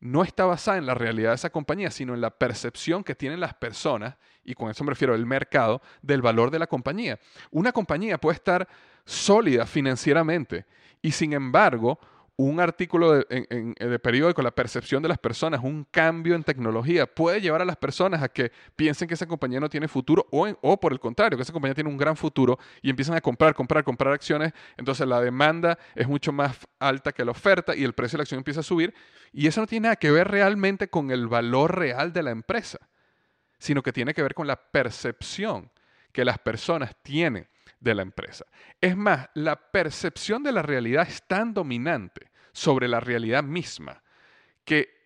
no 0.00 0.22
está 0.22 0.44
basada 0.44 0.78
en 0.78 0.86
la 0.86 0.94
realidad 0.94 1.30
de 1.30 1.36
esa 1.36 1.50
compañía, 1.50 1.90
sino 1.90 2.14
en 2.14 2.20
la 2.20 2.30
percepción 2.30 3.02
que 3.02 3.14
tienen 3.14 3.40
las 3.40 3.54
personas, 3.54 4.16
y 4.44 4.54
con 4.54 4.70
eso 4.70 4.84
me 4.84 4.90
refiero 4.90 5.14
al 5.14 5.26
mercado, 5.26 5.82
del 6.02 6.22
valor 6.22 6.50
de 6.50 6.58
la 6.58 6.66
compañía. 6.66 7.18
Una 7.50 7.72
compañía 7.72 8.18
puede 8.18 8.36
estar 8.36 8.68
sólida 9.04 9.66
financieramente 9.66 10.66
y 11.00 11.12
sin 11.12 11.32
embargo 11.32 11.98
un 12.38 12.60
artículo 12.60 13.12
de, 13.12 13.46
en, 13.48 13.74
de, 13.74 13.98
periódico, 13.98 14.42
la 14.42 14.50
percepción 14.50 15.02
de 15.02 15.08
las 15.08 15.18
personas, 15.18 15.60
un 15.62 15.84
cambio 15.84 16.34
en 16.34 16.44
tecnología, 16.44 17.06
puede 17.06 17.40
llevar 17.40 17.62
a 17.62 17.64
las 17.64 17.76
personas 17.76 18.22
a 18.22 18.28
que 18.28 18.52
piensen 18.76 19.08
que 19.08 19.14
esa 19.14 19.26
compañía 19.26 19.58
no 19.58 19.70
tiene 19.70 19.88
futuro 19.88 20.26
o, 20.30 20.46
o, 20.60 20.78
por 20.78 20.92
el 20.92 21.00
contrario, 21.00 21.38
que 21.38 21.42
esa 21.42 21.52
compañía 21.52 21.74
tiene 21.74 21.88
un 21.88 21.96
gran 21.96 22.16
futuro 22.16 22.58
y 22.82 22.90
empiezan 22.90 23.16
a 23.16 23.22
comprar, 23.22 23.54
comprar, 23.54 23.84
comprar 23.84 24.12
acciones. 24.12 24.52
Entonces 24.76 25.06
la 25.08 25.20
demanda 25.20 25.78
es 25.94 26.06
mucho 26.06 26.30
más 26.30 26.58
alta 26.78 27.12
que 27.12 27.24
la 27.24 27.30
oferta 27.30 27.74
y 27.74 27.84
el 27.84 27.94
precio 27.94 28.16
de 28.16 28.18
la 28.18 28.22
acción 28.22 28.38
empieza 28.38 28.60
a 28.60 28.64
subir. 28.64 28.92
Y 29.32 29.46
eso 29.46 29.62
no 29.62 29.66
tiene 29.66 29.84
nada 29.84 29.96
que 29.96 30.10
ver 30.10 30.28
realmente 30.28 30.88
con 30.88 31.10
el 31.10 31.28
valor 31.28 31.78
real 31.78 32.12
de 32.12 32.22
la 32.22 32.32
empresa, 32.32 32.78
sino 33.58 33.82
que 33.82 33.92
tiene 33.92 34.12
que 34.12 34.22
ver 34.22 34.34
con 34.34 34.46
la 34.46 34.56
percepción 34.56 35.70
que 36.12 36.24
las 36.24 36.38
personas 36.38 36.94
tienen 37.02 37.48
de 37.80 37.94
la 37.94 38.02
empresa. 38.02 38.46
Es 38.80 38.96
más, 38.96 39.28
la 39.34 39.56
percepción 39.56 40.42
de 40.42 40.52
la 40.52 40.62
realidad 40.62 41.06
es 41.08 41.22
tan 41.26 41.54
dominante 41.54 42.30
sobre 42.52 42.88
la 42.88 43.00
realidad 43.00 43.42
misma 43.42 44.02
que 44.64 44.96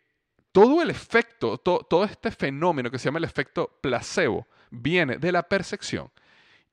todo 0.53 0.83
el 0.83 0.91
efecto, 0.91 1.59
todo 1.59 2.05
este 2.05 2.31
fenómeno 2.31 2.91
que 2.91 2.99
se 2.99 3.07
llama 3.07 3.19
el 3.19 3.25
efecto 3.25 3.79
placebo, 3.81 4.47
viene 4.71 5.17
de 5.17 5.33
la 5.33 5.43
percepción. 5.43 6.11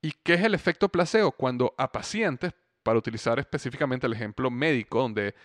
¿Y 0.02 0.12
qué 0.24 0.36
es 0.36 0.44
el 0.44 0.54
efecto 0.54 0.90
placebo? 0.90 1.32
Cuando 1.32 1.74
a 1.78 1.92
pacientes, 1.92 2.54
para 2.84 2.98
utilizar 2.98 3.38
específicamente 3.40 4.08
el 4.08 4.14
ejemplo 4.14 4.50
médico, 4.50 5.00
donde 5.00 5.36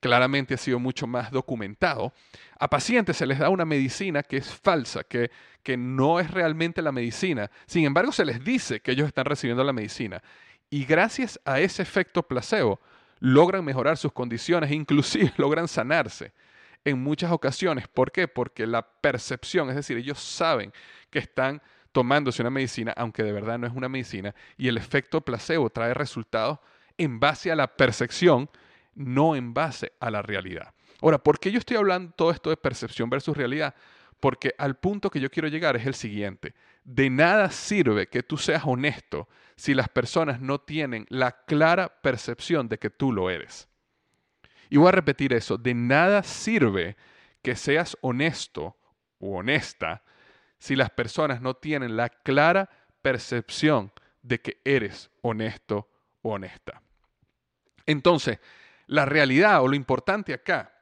claramente 0.00 0.54
ha 0.54 0.58
sido 0.58 0.78
mucho 0.78 1.06
más 1.06 1.30
documentado, 1.30 2.12
a 2.58 2.68
pacientes 2.68 3.16
se 3.16 3.26
les 3.26 3.38
da 3.38 3.50
una 3.50 3.64
medicina 3.64 4.22
que 4.22 4.38
es 4.38 4.52
falsa, 4.52 5.04
que, 5.04 5.30
que 5.62 5.76
no 5.76 6.18
es 6.18 6.30
realmente 6.30 6.82
la 6.82 6.92
medicina. 6.92 7.50
Sin 7.66 7.84
embargo, 7.84 8.10
se 8.10 8.24
les 8.24 8.42
dice 8.42 8.80
que 8.80 8.92
ellos 8.92 9.06
están 9.06 9.26
recibiendo 9.26 9.62
la 9.62 9.72
medicina. 9.72 10.22
Y 10.70 10.84
gracias 10.84 11.38
a 11.44 11.60
ese 11.60 11.82
efecto 11.82 12.22
placebo, 12.22 12.80
logran 13.20 13.64
mejorar 13.64 13.96
sus 13.96 14.12
condiciones, 14.12 14.70
inclusive 14.72 15.32
logran 15.36 15.68
sanarse 15.68 16.32
en 16.84 17.02
muchas 17.02 17.30
ocasiones. 17.30 17.86
¿Por 17.88 18.10
qué? 18.10 18.26
Porque 18.26 18.66
la 18.66 18.82
percepción, 18.82 19.68
es 19.68 19.76
decir, 19.76 19.98
ellos 19.98 20.18
saben 20.18 20.72
que 21.10 21.18
están 21.18 21.62
tomándose 21.92 22.42
una 22.42 22.50
medicina, 22.50 22.94
aunque 22.96 23.22
de 23.22 23.32
verdad 23.32 23.58
no 23.58 23.66
es 23.66 23.72
una 23.72 23.88
medicina, 23.88 24.34
y 24.56 24.68
el 24.68 24.76
efecto 24.76 25.20
placebo 25.20 25.70
trae 25.70 25.92
resultados 25.92 26.58
en 26.96 27.18
base 27.18 27.50
a 27.50 27.56
la 27.56 27.66
percepción 27.66 28.48
no 28.94 29.36
en 29.36 29.54
base 29.54 29.92
a 30.00 30.10
la 30.10 30.22
realidad. 30.22 30.74
Ahora, 31.00 31.18
¿por 31.18 31.38
qué 31.38 31.50
yo 31.50 31.58
estoy 31.58 31.76
hablando 31.76 32.12
todo 32.12 32.30
esto 32.30 32.50
de 32.50 32.56
percepción 32.56 33.08
versus 33.08 33.36
realidad? 33.36 33.74
Porque 34.20 34.54
al 34.58 34.76
punto 34.76 35.10
que 35.10 35.20
yo 35.20 35.30
quiero 35.30 35.48
llegar 35.48 35.76
es 35.76 35.86
el 35.86 35.94
siguiente. 35.94 36.54
De 36.84 37.08
nada 37.08 37.50
sirve 37.50 38.08
que 38.08 38.22
tú 38.22 38.36
seas 38.36 38.62
honesto 38.66 39.28
si 39.56 39.74
las 39.74 39.88
personas 39.88 40.40
no 40.40 40.60
tienen 40.60 41.06
la 41.08 41.32
clara 41.44 41.88
percepción 42.02 42.68
de 42.68 42.78
que 42.78 42.90
tú 42.90 43.12
lo 43.12 43.30
eres. 43.30 43.68
Y 44.68 44.76
voy 44.76 44.88
a 44.88 44.92
repetir 44.92 45.32
eso. 45.32 45.56
De 45.56 45.74
nada 45.74 46.22
sirve 46.22 46.96
que 47.42 47.56
seas 47.56 47.96
honesto 48.02 48.76
o 49.18 49.38
honesta 49.38 50.02
si 50.58 50.76
las 50.76 50.90
personas 50.90 51.40
no 51.40 51.54
tienen 51.54 51.96
la 51.96 52.10
clara 52.10 52.68
percepción 53.00 53.92
de 54.22 54.40
que 54.40 54.60
eres 54.64 55.10
honesto 55.22 55.88
o 56.22 56.34
honesta. 56.34 56.82
Entonces, 57.86 58.38
la 58.90 59.04
realidad 59.04 59.62
o 59.62 59.68
lo 59.68 59.76
importante 59.76 60.34
acá 60.34 60.72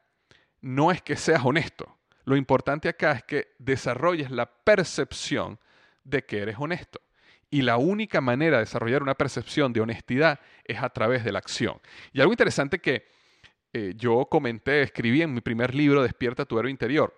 no 0.62 0.90
es 0.90 1.02
que 1.02 1.14
seas 1.14 1.44
honesto. 1.44 1.98
Lo 2.24 2.36
importante 2.36 2.88
acá 2.88 3.12
es 3.12 3.22
que 3.22 3.48
desarrolles 3.58 4.30
la 4.30 4.46
percepción 4.46 5.58
de 6.04 6.24
que 6.24 6.38
eres 6.38 6.56
honesto. 6.58 7.02
Y 7.50 7.60
la 7.60 7.76
única 7.76 8.22
manera 8.22 8.56
de 8.56 8.64
desarrollar 8.64 9.02
una 9.02 9.14
percepción 9.14 9.74
de 9.74 9.82
honestidad 9.82 10.40
es 10.64 10.82
a 10.82 10.88
través 10.88 11.22
de 11.22 11.32
la 11.32 11.38
acción. 11.38 11.82
Y 12.14 12.22
algo 12.22 12.32
interesante 12.32 12.78
que 12.78 13.08
eh, 13.74 13.92
yo 13.94 14.24
comenté, 14.24 14.80
escribí 14.80 15.20
en 15.20 15.34
mi 15.34 15.42
primer 15.42 15.74
libro, 15.74 16.02
Despierta 16.02 16.46
tu 16.46 16.58
héroe 16.58 16.70
interior, 16.70 17.14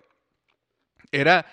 era 1.09 1.45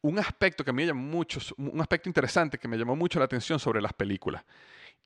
un 0.00 0.18
aspecto 0.18 0.64
que 0.64 0.72
me 0.72 0.86
llamó 0.86 1.02
mucho, 1.02 1.40
un 1.58 1.78
aspecto 1.82 2.08
interesante 2.08 2.56
que 2.56 2.68
me 2.68 2.78
llamó 2.78 2.96
mucho 2.96 3.18
la 3.18 3.26
atención 3.26 3.58
sobre 3.58 3.82
las 3.82 3.92
películas. 3.92 4.42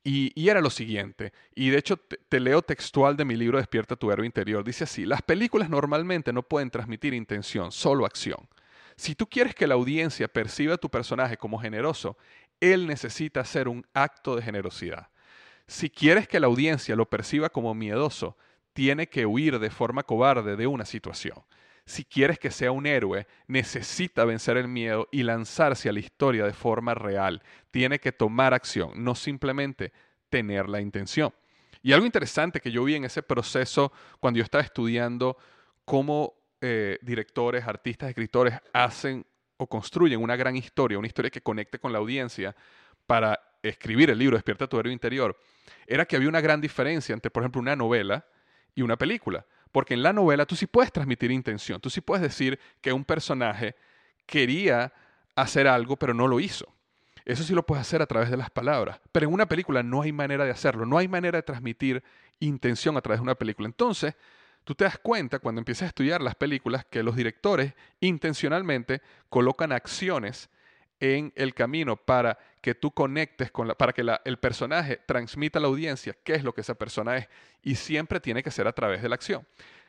Y, 0.05 0.49
era 0.49 0.61
lo 0.61 0.71
siguiente, 0.71 1.33
y 1.55 1.71
de 1.71 1.79
hecho 1.79 1.97
te, 1.97 2.41
leo 2.41 2.61
textual 2.63 3.17
de 3.17 3.25
mi 3.25 3.37
libro 3.37 3.59
Despierta 3.59 3.95
tu 3.95 4.11
héroe 4.11 4.27
interior. 4.27 4.65
Dice 4.65 4.85
así, 4.85 5.05
las 5.05 5.23
películas 5.23 5.71
normalmente 5.71 6.33
no 6.33 6.43
pueden 6.43 6.71
transmitir 6.71 7.15
intención, 7.15 7.71
solo 7.71 8.05
acción. 8.05 8.49
Si 8.97 9.15
tú 9.15 9.29
quieres 9.29 9.55
que 9.55 9.69
la 9.69 9.75
audiencia 9.75 10.27
perciba 10.27 10.75
a 10.75 10.79
tu 10.79 10.91
personaje 10.91 11.37
como 11.37 11.59
generoso, 11.59 12.17
él 12.61 12.89
necesita 12.89 13.41
hacer 13.41 13.69
un 13.69 13.87
acto 13.95 14.35
de 14.35 14.43
generosidad. 14.43 15.09
Si 15.69 15.89
quieres 15.89 16.27
que 16.27 16.41
la 16.41 16.49
audiencia 16.49 16.97
lo 16.97 17.09
perciba 17.09 17.49
como 17.49 17.73
miedoso, 17.73 18.37
tiene 18.73 19.09
que 19.09 19.25
huir 19.25 19.61
de 19.61 19.71
forma 19.71 20.03
cobarde 20.03 20.57
de 20.57 20.67
una 20.67 20.85
situación. 20.85 21.45
Si 21.85 22.05
quieres 22.05 22.39
que 22.39 22.51
sea 22.51 22.71
un 22.71 22.87
héroe, 22.87 23.27
necesita 23.49 24.25
vencer 24.25 24.57
el 24.57 24.69
miedo 24.69 25.09
y 25.11 25.25
lanzarse 25.25 25.89
a 25.89 25.93
la 25.93 25.99
historia 25.99 26.45
de 26.45 26.53
forma 26.53 26.95
real. 26.95 27.43
Tiene 27.71 27.99
que 27.99 28.13
tomar 28.13 28.55
acción, 28.55 28.93
no 29.03 29.15
simplemente 29.15 29.93
tener 30.29 30.69
la 30.69 30.81
intención. 30.81 31.33
Y 31.83 31.93
algo 31.93 32.07
interesante 32.07 32.61
que 32.61 32.71
yo 32.71 32.85
vi 32.85 32.95
en 32.95 33.05
ese 33.05 33.23
proceso 33.23 33.93
cuando 34.21 34.39
yo 34.39 34.45
estaba 34.45 34.63
estudiando 34.63 35.37
cómo 35.85 36.35
eh, 36.61 36.99
directores, 37.03 37.67
artistas, 37.67 38.09
escritores 38.11 38.55
hacen 38.73 39.27
o 39.57 39.67
construyen 39.67 40.23
una 40.23 40.37
gran 40.37 40.55
historia, 40.55 40.99
una 40.99 41.09
historia 41.09 41.31
que 41.31 41.41
conecte 41.41 41.81
con 41.81 41.93
la 41.93 41.99
audiencia 41.99 42.55
para 43.07 43.39
escribir 43.63 44.11
el 44.11 44.19
libro 44.19 44.37
Despierta 44.37 44.69
tu 44.69 44.79
héroe 44.79 44.93
interior, 44.93 45.37
era 45.87 46.05
que 46.07 46.17
había 46.17 46.29
una 46.29 46.41
gran 46.41 46.61
diferencia 46.61 47.13
entre, 47.13 47.31
por 47.31 47.43
ejemplo, 47.43 47.61
una 47.61 47.77
novela 47.77 48.25
y 48.75 48.83
una 48.83 48.97
película. 48.97 49.45
Porque 49.73 49.95
en 49.95 50.03
la 50.03 50.13
novela 50.13 50.47
tú 50.47 50.55
sí 50.55 50.67
puedes 50.67 50.93
transmitir 50.93 51.31
intención, 51.31 51.81
tú 51.81 51.91
sí 51.91 52.01
puedes 52.01 52.23
decir 52.23 52.61
que 52.81 52.93
un 52.93 53.05
personaje 53.05 53.75
quería 54.27 54.93
hacer 55.35 55.67
algo 55.67 55.97
pero 55.97 56.15
no 56.15 56.29
lo 56.29 56.39
hizo. 56.41 56.73
Eso 57.25 57.45
sí 57.45 57.55
lo 57.55 57.65
puedes 57.65 57.83
hacer 57.83 58.03
a 58.03 58.07
través 58.07 58.31
de 58.31 58.37
las 58.37 58.51
palabras. 58.51 59.01
Pero 59.13 59.27
en 59.27 59.33
una 59.33 59.47
película 59.47 59.83
no 59.83 60.03
hay 60.03 60.13
manera 60.13 60.45
de 60.45 60.51
hacerlo, 60.51 60.87
no 60.87 60.99
hay 60.99 61.09
manera 61.09 61.39
de 61.39 61.43
transmitir 61.43 62.03
intención 62.41 62.97
a 62.97 63.01
través 63.01 63.21
de 63.21 63.25
una 63.25 63.35
película. 63.37 63.67
Entonces, 63.67 64.15
tú 64.65 64.75
te 64.75 64.85
das 64.85 64.99
cuenta 64.99 65.39
cuando 65.39 65.61
empiezas 65.61 65.83
a 65.83 65.87
estudiar 65.87 66.21
las 66.21 66.35
películas 66.35 66.85
que 66.85 67.03
los 67.03 67.17
directores 67.17 67.75
intencionalmente 68.01 69.03
colocan 69.29 69.73
acciones 69.73 70.51
en 71.03 71.33
el 71.35 71.53
camino 71.53 71.97
para 71.97 72.39
que 72.61 72.77
tú 72.77 72.93
conectes 72.93 73.51
con 73.51 73.67
la, 73.67 73.75
para 73.75 73.93
que 73.93 74.07
el 74.25 74.39
personaje 74.39 75.01
transmita 75.05 75.59
a 75.59 75.63
la 75.63 75.67
audiencia 75.67 76.17
qué 76.23 76.35
es 76.35 76.45
lo 76.45 76.55
que 76.55 76.61
esa 76.61 76.77
persona 76.77 77.17
es 77.17 77.29
y 77.61 77.75
siempre 77.75 78.21
tiene 78.21 78.41
que 78.41 78.53
ser 78.53 78.69
a 78.69 78.73
través 78.73 79.03
de 79.03 79.09
la 79.09 79.17
acción. 79.17 79.45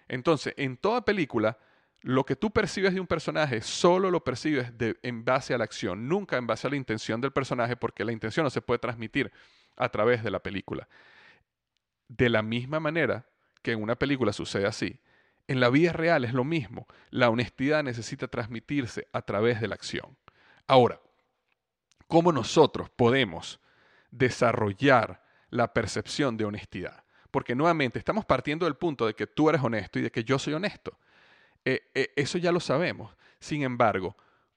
Entonces, 0.08 0.56
en 0.58 0.76
toda 0.76 1.06
película, 1.06 1.60
lo 2.02 2.26
que 2.26 2.36
tú 2.36 2.50
percibes 2.50 2.96
de 2.96 3.00
un 3.00 3.06
personaje 3.06 3.62
solo 3.62 4.10
lo 4.10 4.24
percibes 4.24 4.74
en 5.04 5.24
base 5.24 5.54
a 5.54 5.60
la 5.60 5.66
acción, 5.66 6.10
nunca 6.10 6.38
en 6.38 6.48
base 6.48 6.66
a 6.66 6.72
la 6.72 6.78
intención 6.78 7.22
del 7.22 7.32
personaje, 7.32 7.76
porque 7.76 8.04
la 8.04 8.12
intención 8.12 8.44
no 8.44 8.50
se 8.50 8.64
puede 8.64 8.80
transmitir 8.80 9.32
a 9.78 9.90
través 9.90 10.24
de 10.24 10.32
la 10.32 10.40
película. 10.40 10.90
De 12.08 12.28
la 12.28 12.42
misma 12.42 12.80
manera 12.80 13.28
que 13.62 13.74
en 13.74 13.84
una 13.84 13.96
película 13.96 14.34
sucede 14.34 14.66
así, 14.66 15.00
en 15.48 15.60
la 15.60 15.70
vida 15.70 15.94
real 15.94 16.26
es 16.26 16.34
lo 16.34 16.44
mismo. 16.44 16.88
La 17.12 17.30
honestidad 17.30 17.84
necesita 17.84 18.28
transmitirse 18.28 19.08
a 19.14 19.22
través 19.22 19.62
de 19.62 19.68
la 19.68 19.76
acción. 19.76 20.18
Ahora, 20.68 21.00
¿cómo 22.08 22.32
nosotros 22.32 22.90
podemos 22.90 23.60
desarrollar 24.12 25.24
la 25.50 25.74
percepción 25.74 26.38
de 26.38 26.46
honestidad? 26.46 27.04
Porque 27.32 27.56
nuevamente 27.56 28.00
estamos 28.00 28.26
partiendo 28.26 28.66
del 28.66 28.76
punto 28.76 29.06
de 29.06 29.16
que 29.16 29.28
tú 29.28 29.50
eres 29.50 29.62
honesto 29.62 30.00
y 30.00 30.04
de 30.04 30.12
que 30.12 30.24
yo 30.24 30.40
soy 30.40 30.54
honesto. 30.54 30.98
Eh, 31.66 31.92
eh, 31.94 32.14
eso 32.16 32.38
ya 32.38 32.52
lo 32.52 32.60
sabemos. 32.60 33.16
Sin 33.40 33.64
embargo, 33.64 34.16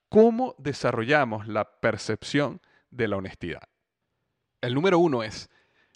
¿cómo 0.09 0.55
desarrollamos 0.59 1.49
la 1.49 1.65
percepción 1.81 2.61
de 2.91 3.09
la 3.09 3.17
honestidad? 3.17 3.63
El 4.61 4.75
número 4.75 4.99
uno 4.99 5.23
es, 5.23 5.51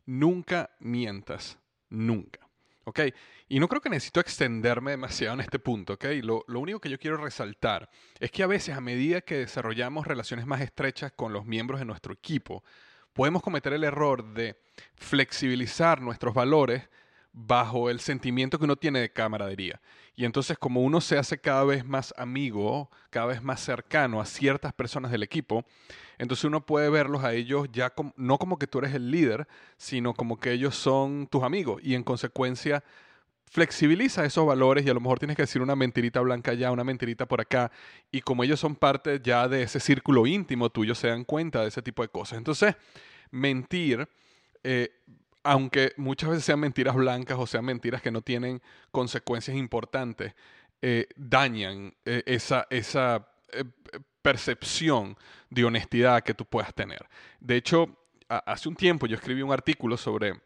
nunca 0.06 0.70
mientas, 0.80 1.58
nunca. 1.88 2.39
¿Ok? 2.84 3.00
Y 3.48 3.60
no 3.60 3.68
creo 3.68 3.80
que 3.80 3.90
necesito 3.90 4.20
extenderme 4.20 4.92
demasiado 4.92 5.34
en 5.34 5.40
este 5.40 5.58
punto, 5.58 5.94
¿ok? 5.94 6.04
Lo, 6.22 6.44
lo, 6.48 6.60
único 6.60 6.80
que 6.80 6.88
yo 6.88 6.98
quiero 6.98 7.18
resaltar 7.18 7.90
es 8.18 8.30
que 8.30 8.42
a 8.42 8.46
veces 8.46 8.74
a 8.74 8.80
medida 8.80 9.20
que 9.20 9.36
desarrollamos 9.36 10.06
relaciones 10.06 10.46
más 10.46 10.60
estrechas 10.60 11.12
con 11.12 11.32
los 11.32 11.44
miembros 11.44 11.80
de 11.80 11.86
nuestro 11.86 12.14
equipo, 12.14 12.64
podemos 13.12 13.42
cometer 13.42 13.72
el 13.72 13.84
error 13.84 14.24
de 14.32 14.56
flexibilizar 14.94 16.00
nuestros 16.00 16.34
valores 16.34 16.88
bajo 17.32 17.90
el 17.90 18.00
sentimiento 18.00 18.58
que 18.58 18.64
uno 18.64 18.76
tiene 18.76 19.00
de 19.00 19.12
camaradería. 19.12 19.80
Y 20.16 20.24
entonces 20.24 20.58
como 20.58 20.82
uno 20.82 21.00
se 21.00 21.18
hace 21.18 21.38
cada 21.38 21.64
vez 21.64 21.84
más 21.84 22.12
amigo, 22.16 22.90
cada 23.10 23.26
vez 23.26 23.42
más 23.42 23.60
cercano 23.60 24.20
a 24.20 24.26
ciertas 24.26 24.72
personas 24.72 25.10
del 25.10 25.22
equipo, 25.22 25.64
entonces 26.18 26.44
uno 26.44 26.64
puede 26.66 26.90
verlos 26.90 27.24
a 27.24 27.32
ellos 27.32 27.68
ya 27.72 27.92
no 28.16 28.38
como 28.38 28.58
que 28.58 28.66
tú 28.66 28.78
eres 28.78 28.94
el 28.94 29.10
líder, 29.10 29.48
sino 29.76 30.12
como 30.12 30.38
que 30.38 30.52
ellos 30.52 30.74
son 30.76 31.26
tus 31.26 31.42
amigos 31.42 31.80
y 31.82 31.94
en 31.94 32.04
consecuencia 32.04 32.84
flexibiliza 33.50 34.24
esos 34.24 34.46
valores 34.46 34.86
y 34.86 34.90
a 34.90 34.94
lo 34.94 35.00
mejor 35.00 35.18
tienes 35.18 35.36
que 35.36 35.42
decir 35.42 35.60
una 35.60 35.74
mentirita 35.74 36.20
blanca 36.20 36.52
allá, 36.52 36.70
una 36.70 36.84
mentirita 36.84 37.26
por 37.26 37.40
acá, 37.40 37.72
y 38.12 38.20
como 38.20 38.44
ellos 38.44 38.60
son 38.60 38.76
parte 38.76 39.20
ya 39.22 39.48
de 39.48 39.62
ese 39.62 39.80
círculo 39.80 40.24
íntimo 40.26 40.70
tuyo, 40.70 40.94
se 40.94 41.08
dan 41.08 41.24
cuenta 41.24 41.62
de 41.62 41.68
ese 41.68 41.82
tipo 41.82 42.02
de 42.02 42.08
cosas. 42.08 42.38
Entonces, 42.38 42.76
mentir, 43.32 44.08
eh, 44.62 44.90
aunque 45.42 45.92
muchas 45.96 46.30
veces 46.30 46.44
sean 46.44 46.60
mentiras 46.60 46.94
blancas 46.94 47.38
o 47.38 47.46
sean 47.46 47.64
mentiras 47.64 48.02
que 48.02 48.10
no 48.10 48.22
tienen 48.22 48.62
consecuencias 48.90 49.56
importantes, 49.56 50.34
eh, 50.82 51.06
dañan 51.16 51.94
eh, 52.04 52.22
esa, 52.26 52.66
esa 52.70 53.26
percepción 54.22 55.16
de 55.48 55.64
honestidad 55.64 56.22
que 56.22 56.34
tú 56.34 56.44
puedas 56.44 56.74
tener. 56.74 57.08
De 57.40 57.56
hecho, 57.56 57.96
hace 58.28 58.68
un 58.68 58.76
tiempo 58.76 59.06
yo 59.06 59.16
escribí 59.16 59.42
un 59.42 59.52
artículo 59.52 59.96
sobre 59.96 60.40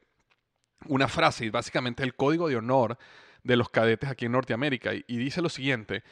una 0.86 1.08
frase 1.08 1.46
y 1.46 1.50
básicamente 1.50 2.02
el 2.02 2.14
código 2.14 2.48
de 2.48 2.56
honor 2.56 2.98
de 3.42 3.56
los 3.56 3.68
cadetes 3.68 4.10
aquí 4.10 4.26
en 4.26 4.32
Norteamérica 4.32 4.92
y, 4.94 5.16
dice 5.16 5.42
lo 5.42 5.48
siguiente, 5.48 6.02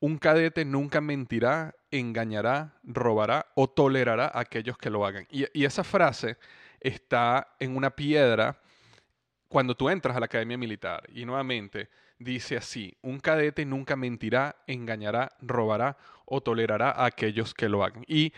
un 0.00 0.18
cadete 0.18 0.64
nunca 0.64 1.00
mentirá, 1.00 1.74
engañará, 1.90 2.74
robará 2.82 3.46
o 3.54 3.68
tolerará 3.68 4.26
a 4.26 4.40
aquellos 4.40 4.76
que 4.76 4.90
lo 4.90 5.06
hagan. 5.06 5.26
Y 5.30 5.64
esa 5.64 5.84
frase 5.84 6.38
está 6.82 7.54
en 7.58 7.76
una 7.76 7.90
piedra 7.90 8.58
cuando 9.48 9.74
tú 9.74 9.88
entras 9.88 10.16
a 10.16 10.20
la 10.20 10.26
academia 10.26 10.58
militar. 10.58 11.08
Y 11.12 11.24
nuevamente 11.24 11.88
dice 12.18 12.56
así, 12.56 12.96
un 13.02 13.20
cadete 13.20 13.64
nunca 13.64 13.96
mentirá, 13.96 14.56
engañará, 14.66 15.32
robará 15.40 15.96
o 16.24 16.40
tolerará 16.40 16.90
a 16.90 17.06
aquellos 17.06 17.54
que 17.54 17.68
lo 17.68 17.84
hagan. 17.84 18.04
Y 18.06 18.32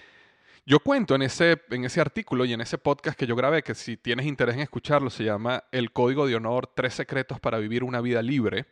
yo 0.67 0.81
cuento 0.81 1.15
en 1.15 1.23
ese, 1.23 1.61
en 1.71 1.85
ese 1.85 2.01
artículo 2.01 2.45
y 2.45 2.53
en 2.53 2.61
ese 2.61 2.79
podcast 2.79 3.19
que 3.19 3.27
yo 3.27 3.37
grabé, 3.37 3.63
que 3.63 3.75
si 3.75 3.97
tienes 3.97 4.27
interés 4.27 4.55
en 4.55 4.63
escucharlo, 4.63 5.11
se 5.11 5.25
llama 5.25 5.65
El 5.71 5.93
Código 5.93 6.27
de 6.27 6.37
Honor, 6.37 6.67
tres 6.67 6.95
secretos 6.95 7.39
para 7.39 7.59
vivir 7.59 7.85
una 7.85 8.01
vida 8.01 8.23
libre. 8.23 8.67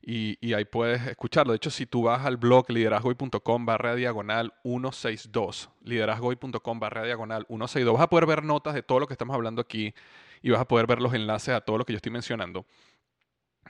Y, 0.00 0.54
ahí 0.54 0.64
puedes 0.64 1.06
escucharlo. 1.06 1.52
De 1.52 1.56
hecho, 1.56 1.70
si 1.70 1.84
tú 1.84 2.04
vas 2.04 2.24
al 2.24 2.36
blog 2.36 2.70
liderazgoy.com 2.70 3.66
barra 3.66 3.94
diagonal 3.94 4.54
162, 4.62 5.70
liderazgoy.com 5.82 6.80
barra 6.80 7.04
diagonal 7.04 7.44
162, 7.48 7.94
vas 7.94 8.02
a 8.02 8.08
poder 8.08 8.26
ver 8.26 8.44
notas 8.44 8.74
de 8.74 8.82
todo 8.82 9.00
lo 9.00 9.06
que 9.06 9.14
estamos 9.14 9.34
hablando 9.34 9.60
aquí 9.60 9.92
y 10.40 10.50
vas 10.50 10.60
a 10.60 10.68
poder 10.68 10.86
ver 10.86 11.00
los 11.00 11.12
enlaces 11.14 11.54
a 11.54 11.60
todo 11.60 11.78
lo 11.78 11.84
que 11.84 11.92
yo 11.92 11.98
estoy 11.98 12.12
mencionando. 12.12 12.64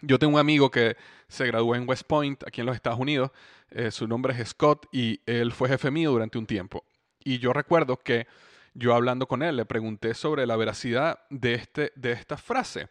Yo 0.03 0.19
tengo 0.19 0.35
un 0.35 0.39
amigo 0.39 0.71
que 0.71 0.97
se 1.27 1.47
graduó 1.47 1.75
en 1.75 1.89
West 1.89 2.05
Point, 2.07 2.45
aquí 2.47 2.61
en 2.61 2.67
los 2.67 2.77
Estados 2.77 3.01
Unidos. 3.01 3.33
Eh, 3.71 3.91
su 3.91 4.07
nombre 4.07 4.41
es 4.41 4.51
Scott 4.51 4.87
y 4.93 5.21
él 5.27 5.53
fue 5.53 5.69
jefe 5.69 5.91
mío 5.91 6.13
durante 6.13 6.39
un 6.39 6.47
tiempo. 6.47 6.85
Y 7.25 7.39
yo 7.39 7.53
recuerdo 7.53 7.97
que 7.97 8.27
yo 8.75 8.95
hablando 8.95 9.27
con 9.27 9.43
él 9.43 9.57
le 9.57 9.67
pregunté 9.67 10.15
sobre 10.15 10.47
la 10.47 10.57
veracidad 10.57 11.19
de, 11.31 11.55
este, 11.55 11.93
de 11.97 12.13
esta 12.13 12.37
frase. 12.37 12.89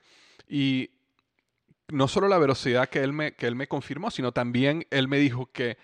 Y 0.50 0.92
no 1.90 2.08
solo 2.08 2.28
la 2.28 2.38
veracidad 2.38 2.90
que 2.90 3.04
él, 3.04 3.14
me, 3.14 3.34
que 3.34 3.48
él 3.48 3.56
me 3.56 3.68
confirmó, 3.68 4.12
sino 4.12 4.32
también 4.32 4.86
él 4.90 5.08
me 5.08 5.20
dijo 5.20 5.50
que 5.52 5.78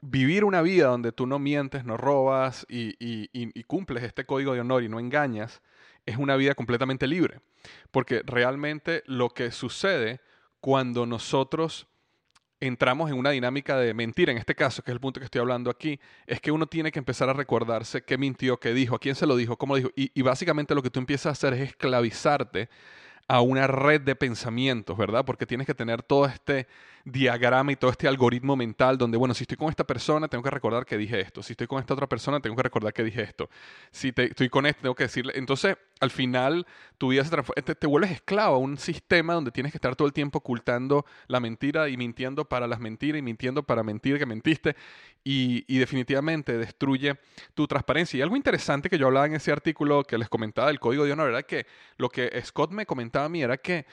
vivir 0.00 0.44
una 0.44 0.60
vida 0.60 0.88
donde 0.88 1.12
tú 1.12 1.26
no 1.26 1.38
mientes, 1.38 1.84
no 1.84 1.96
robas 1.96 2.66
y, 2.68 2.94
y, 2.98 3.62
cumples 3.64 4.04
este 4.04 4.24
código 4.26 4.52
de 4.52 4.60
honor 4.60 4.82
y 4.82 4.88
no 4.88 5.00
engañas, 5.00 5.62
es 6.04 6.16
una 6.18 6.36
vida 6.36 6.54
completamente 6.54 7.06
libre. 7.06 7.40
Porque 7.90 8.22
realmente 8.26 9.02
lo 9.06 9.30
que 9.30 9.50
sucede 9.50 10.20
cuando 10.60 11.06
nosotros 11.06 11.86
entramos 12.60 13.10
en 13.10 13.18
una 13.18 13.30
dinámica 13.30 13.78
de 13.78 13.94
mentir, 13.94 14.28
en 14.28 14.36
este 14.36 14.54
caso, 14.54 14.82
que 14.82 14.90
es 14.90 14.94
el 14.94 15.00
punto 15.00 15.20
que 15.20 15.24
estoy 15.24 15.40
hablando 15.40 15.70
aquí, 15.70 15.98
es 16.26 16.40
que 16.40 16.50
uno 16.50 16.66
tiene 16.66 16.92
que 16.92 16.98
empezar 16.98 17.28
a 17.28 17.32
recordarse 17.32 18.02
qué 18.02 18.18
mintió, 18.18 18.58
qué 18.58 18.74
dijo, 18.74 18.96
a 18.96 18.98
quién 18.98 19.14
se 19.14 19.26
lo 19.26 19.36
dijo, 19.36 19.56
cómo 19.56 19.76
dijo. 19.76 19.90
Y, 19.96 20.10
y 20.14 20.22
básicamente 20.22 20.74
lo 20.74 20.82
que 20.82 20.90
tú 20.90 20.98
empiezas 20.98 21.26
a 21.26 21.30
hacer 21.30 21.54
es 21.54 21.70
esclavizarte 21.70 22.68
a 23.28 23.40
una 23.40 23.66
red 23.66 24.00
de 24.00 24.16
pensamientos, 24.16 24.96
¿verdad? 24.96 25.24
Porque 25.24 25.46
tienes 25.46 25.66
que 25.66 25.74
tener 25.74 26.02
todo 26.02 26.26
este 26.26 26.66
diagrama 27.04 27.70
y 27.72 27.76
todo 27.76 27.90
este 27.90 28.08
algoritmo 28.08 28.56
mental 28.56 28.96
donde, 28.96 29.18
bueno, 29.18 29.34
si 29.34 29.44
estoy 29.44 29.58
con 29.58 29.68
esta 29.68 29.84
persona, 29.84 30.26
tengo 30.26 30.42
que 30.42 30.50
recordar 30.50 30.86
que 30.86 30.96
dije 30.96 31.20
esto. 31.20 31.42
Si 31.42 31.52
estoy 31.52 31.66
con 31.66 31.78
esta 31.78 31.92
otra 31.92 32.08
persona, 32.08 32.40
tengo 32.40 32.56
que 32.56 32.62
recordar 32.62 32.94
que 32.94 33.04
dije 33.04 33.22
esto. 33.22 33.50
Si 33.90 34.12
estoy 34.16 34.48
con 34.48 34.64
este, 34.64 34.82
tengo 34.82 34.94
que 34.94 35.04
decirle. 35.04 35.34
Entonces, 35.36 35.76
al 36.00 36.10
final, 36.10 36.66
tu 36.96 37.08
vida 37.08 37.24
se 37.24 37.62
te, 37.62 37.74
te, 37.74 37.86
vuelves 37.86 38.10
esclavo 38.10 38.56
a 38.56 38.58
un 38.58 38.78
sistema 38.78 39.34
donde 39.34 39.50
tienes 39.50 39.72
que 39.72 39.76
estar 39.76 39.94
todo 39.96 40.06
el 40.08 40.14
tiempo 40.14 40.38
ocultando 40.38 41.04
la 41.26 41.40
mentira 41.40 41.90
y 41.90 41.96
mintiendo 41.98 42.46
para 42.46 42.66
las 42.66 42.80
mentiras 42.80 43.18
y 43.18 43.22
mintiendo 43.22 43.62
para 43.62 43.82
mentir 43.82 44.18
que 44.18 44.26
mentiste. 44.26 44.74
Y 45.22 45.78
definitivamente 45.78 46.56
destruye 46.56 47.18
tu 47.54 47.66
transparencia. 47.66 48.18
Y 48.18 48.22
algo 48.22 48.36
interesante 48.36 48.88
que 48.88 48.98
yo 48.98 49.06
hablaba 49.06 49.26
en 49.26 49.34
ese 49.34 49.52
artículo 49.52 50.04
que 50.04 50.16
les 50.16 50.28
comentaba 50.28 50.68
del 50.68 50.80
código 50.80 51.04
de 51.04 51.12
honor 51.12 51.30
era 51.30 51.42
que 51.42 51.66
lo 51.96 52.08
que 52.08 52.30
Scott 52.44 52.72
me 52.72 52.86
comentaba 52.86 53.26
a 53.26 53.28
mí 53.28 53.42
era 53.42 53.56
que 53.56 53.86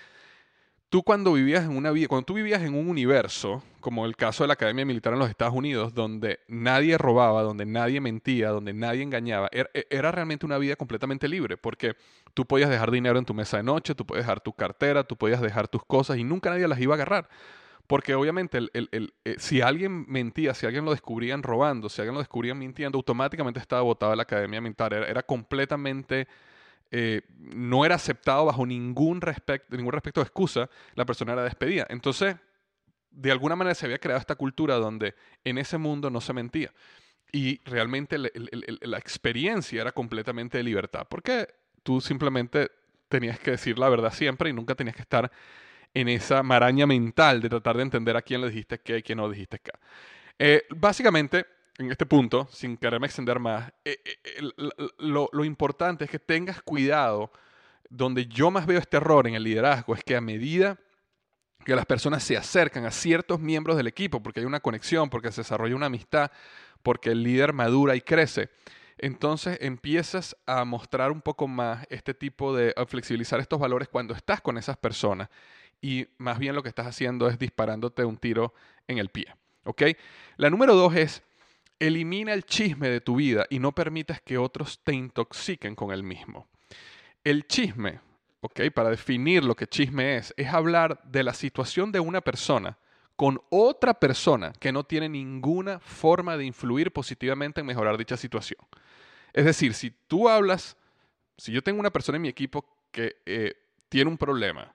tú 0.91 1.03
cuando 1.03 1.31
vivías 1.31 1.63
en 1.63 1.77
una 1.77 1.89
vida, 1.89 2.09
cuando 2.09 2.25
tú 2.25 2.33
vivías 2.33 2.61
en 2.63 2.75
un 2.75 2.89
universo, 2.89 3.63
como 3.79 4.05
el 4.05 4.17
caso 4.17 4.43
de 4.43 4.49
la 4.49 4.53
Academia 4.55 4.85
Militar 4.85 5.13
en 5.13 5.19
los 5.19 5.29
Estados 5.29 5.55
Unidos, 5.55 5.93
donde 5.93 6.41
nadie 6.49 6.97
robaba, 6.97 7.43
donde 7.43 7.65
nadie 7.65 8.01
mentía, 8.01 8.49
donde 8.49 8.73
nadie 8.73 9.01
engañaba, 9.01 9.47
era, 9.53 9.69
era, 9.89 10.11
realmente 10.11 10.45
una 10.45 10.57
vida 10.57 10.75
completamente 10.75 11.29
libre, 11.29 11.55
porque 11.55 11.95
tú 12.33 12.45
podías 12.45 12.69
dejar 12.69 12.91
dinero 12.91 13.17
en 13.17 13.23
tu 13.23 13.33
mesa 13.33 13.55
de 13.55 13.63
noche, 13.63 13.95
tú 13.95 14.05
podías 14.05 14.25
dejar 14.25 14.41
tu 14.41 14.51
cartera, 14.51 15.05
tú 15.05 15.15
podías 15.15 15.39
dejar 15.39 15.69
tus 15.69 15.85
cosas 15.85 16.17
y 16.17 16.25
nunca 16.25 16.49
nadie 16.49 16.67
las 16.67 16.79
iba 16.81 16.93
a 16.93 16.97
agarrar. 16.97 17.29
Porque 17.87 18.13
obviamente 18.13 18.57
el, 18.57 18.69
el, 18.73 18.89
el, 18.91 19.13
eh, 19.23 19.35
si 19.39 19.61
alguien 19.61 20.05
mentía, 20.09 20.53
si 20.53 20.65
alguien 20.65 20.83
lo 20.83 20.91
descubrían 20.91 21.41
robando, 21.41 21.87
si 21.87 22.01
alguien 22.01 22.15
lo 22.15 22.19
descubrían 22.19 22.59
mintiendo, 22.59 22.97
automáticamente 22.97 23.61
estaba 23.61 23.81
votado 23.81 24.13
la 24.13 24.23
Academia 24.23 24.59
Militar. 24.59 24.93
Era, 24.93 25.07
era 25.07 25.23
completamente 25.23 26.27
eh, 26.91 27.21
no 27.37 27.85
era 27.85 27.95
aceptado 27.95 28.45
bajo 28.45 28.65
ningún 28.65 29.21
respecto, 29.21 29.75
ningún 29.75 29.93
respecto 29.93 30.19
de 30.19 30.25
excusa, 30.25 30.69
la 30.95 31.05
persona 31.05 31.33
era 31.33 31.43
despedida. 31.43 31.85
Entonces, 31.89 32.35
de 33.09 33.31
alguna 33.31 33.55
manera 33.55 33.75
se 33.75 33.85
había 33.85 33.97
creado 33.97 34.19
esta 34.19 34.35
cultura 34.35 34.75
donde 34.75 35.15
en 35.43 35.57
ese 35.57 35.77
mundo 35.77 36.09
no 36.09 36.21
se 36.21 36.33
mentía. 36.33 36.71
Y 37.31 37.61
realmente 37.63 38.17
la 38.17 38.97
experiencia 38.97 39.81
era 39.81 39.93
completamente 39.93 40.57
de 40.57 40.65
libertad, 40.65 41.07
porque 41.09 41.47
tú 41.81 42.01
simplemente 42.01 42.69
tenías 43.07 43.39
que 43.39 43.51
decir 43.51 43.79
la 43.79 43.89
verdad 43.89 44.11
siempre 44.11 44.49
y 44.49 44.53
nunca 44.53 44.75
tenías 44.75 44.95
que 44.95 45.01
estar 45.01 45.31
en 45.93 46.07
esa 46.07 46.43
maraña 46.43 46.87
mental 46.87 47.41
de 47.41 47.49
tratar 47.49 47.77
de 47.77 47.83
entender 47.83 48.15
a 48.17 48.21
quién 48.21 48.41
le 48.41 48.47
dijiste 48.47 48.79
qué 48.79 48.97
y 48.97 49.03
quién 49.03 49.17
no 49.17 49.29
dijiste 49.29 49.59
qué. 49.59 49.71
Eh, 50.39 50.63
básicamente, 50.69 51.45
en 51.81 51.91
este 51.91 52.05
punto, 52.05 52.47
sin 52.51 52.77
quererme 52.77 53.07
extender 53.07 53.39
más, 53.39 53.71
eh, 53.85 53.97
eh, 54.05 54.41
lo, 54.97 55.45
importante 55.45 56.05
es 56.05 56.11
que 56.11 56.19
tengas 56.19 56.61
cuidado. 56.61 57.31
Donde 57.89 58.25
yo 58.25 58.51
más 58.51 58.65
veo 58.65 58.79
este 58.79 58.97
error 58.97 59.27
en 59.27 59.35
el 59.35 59.43
liderazgo 59.43 59.93
es 59.93 60.03
que 60.03 60.15
a 60.15 60.21
medida 60.21 60.79
que 61.65 61.75
las 61.75 61.85
personas 61.85 62.23
se 62.23 62.37
acercan 62.37 62.85
a 62.85 62.91
ciertos 62.91 63.39
miembros 63.41 63.75
del 63.75 63.87
equipo, 63.87 64.23
porque 64.23 64.39
hay 64.39 64.45
una 64.45 64.61
conexión, 64.61 65.09
porque 65.09 65.31
se 65.31 65.41
desarrolla 65.41 65.75
una 65.75 65.87
amistad, 65.87 66.31
porque 66.83 67.11
el 67.11 67.21
líder 67.21 67.51
madura 67.51 67.95
y 67.95 68.01
crece, 68.01 68.49
entonces 68.97 69.57
empiezas 69.61 70.37
a 70.45 70.63
mostrar 70.63 71.11
un 71.11 71.21
poco 71.21 71.47
más 71.47 71.85
este 71.89 72.13
tipo 72.13 72.55
de 72.55 72.73
a 72.77 72.85
flexibilizar 72.85 73.39
estos 73.41 73.59
valores 73.59 73.89
cuando 73.89 74.13
estás 74.13 74.39
con 74.39 74.57
esas 74.57 74.77
personas 74.77 75.29
y 75.81 76.07
más 76.17 76.39
bien 76.39 76.55
lo 76.55 76.63
que 76.63 76.69
estás 76.69 76.87
haciendo 76.87 77.27
es 77.27 77.39
disparándote 77.39 78.05
un 78.05 78.17
tiro 78.17 78.53
en 78.87 78.99
el 78.99 79.09
pie. 79.09 79.35
¿ok? 79.63 79.83
La 80.37 80.49
número 80.49 80.75
dos 80.75 80.95
es 80.95 81.23
Elimina 81.81 82.33
el 82.33 82.45
chisme 82.45 82.89
de 82.89 83.01
tu 83.01 83.15
vida 83.15 83.47
y 83.49 83.57
no 83.57 83.71
permitas 83.71 84.21
que 84.21 84.37
otros 84.37 84.81
te 84.83 84.93
intoxiquen 84.93 85.73
con 85.73 85.91
el 85.91 86.03
mismo. 86.03 86.47
El 87.23 87.47
chisme, 87.47 87.99
¿ok? 88.41 88.69
Para 88.71 88.91
definir 88.91 89.43
lo 89.43 89.55
que 89.55 89.65
chisme 89.65 90.17
es, 90.17 90.31
es 90.37 90.47
hablar 90.49 91.01
de 91.03 91.23
la 91.23 91.33
situación 91.33 91.91
de 91.91 91.99
una 91.99 92.21
persona 92.21 92.77
con 93.15 93.41
otra 93.49 93.95
persona 93.95 94.53
que 94.59 94.71
no 94.71 94.83
tiene 94.83 95.09
ninguna 95.09 95.79
forma 95.79 96.37
de 96.37 96.45
influir 96.45 96.91
positivamente 96.91 97.61
en 97.61 97.65
mejorar 97.65 97.97
dicha 97.97 98.15
situación. 98.15 98.59
Es 99.33 99.45
decir, 99.45 99.73
si 99.73 99.89
tú 99.89 100.29
hablas, 100.29 100.77
si 101.35 101.51
yo 101.51 101.63
tengo 101.63 101.79
una 101.79 101.91
persona 101.91 102.17
en 102.17 102.21
mi 102.21 102.29
equipo 102.29 102.63
que 102.91 103.17
eh, 103.25 103.55
tiene 103.89 104.11
un 104.11 104.19
problema, 104.19 104.71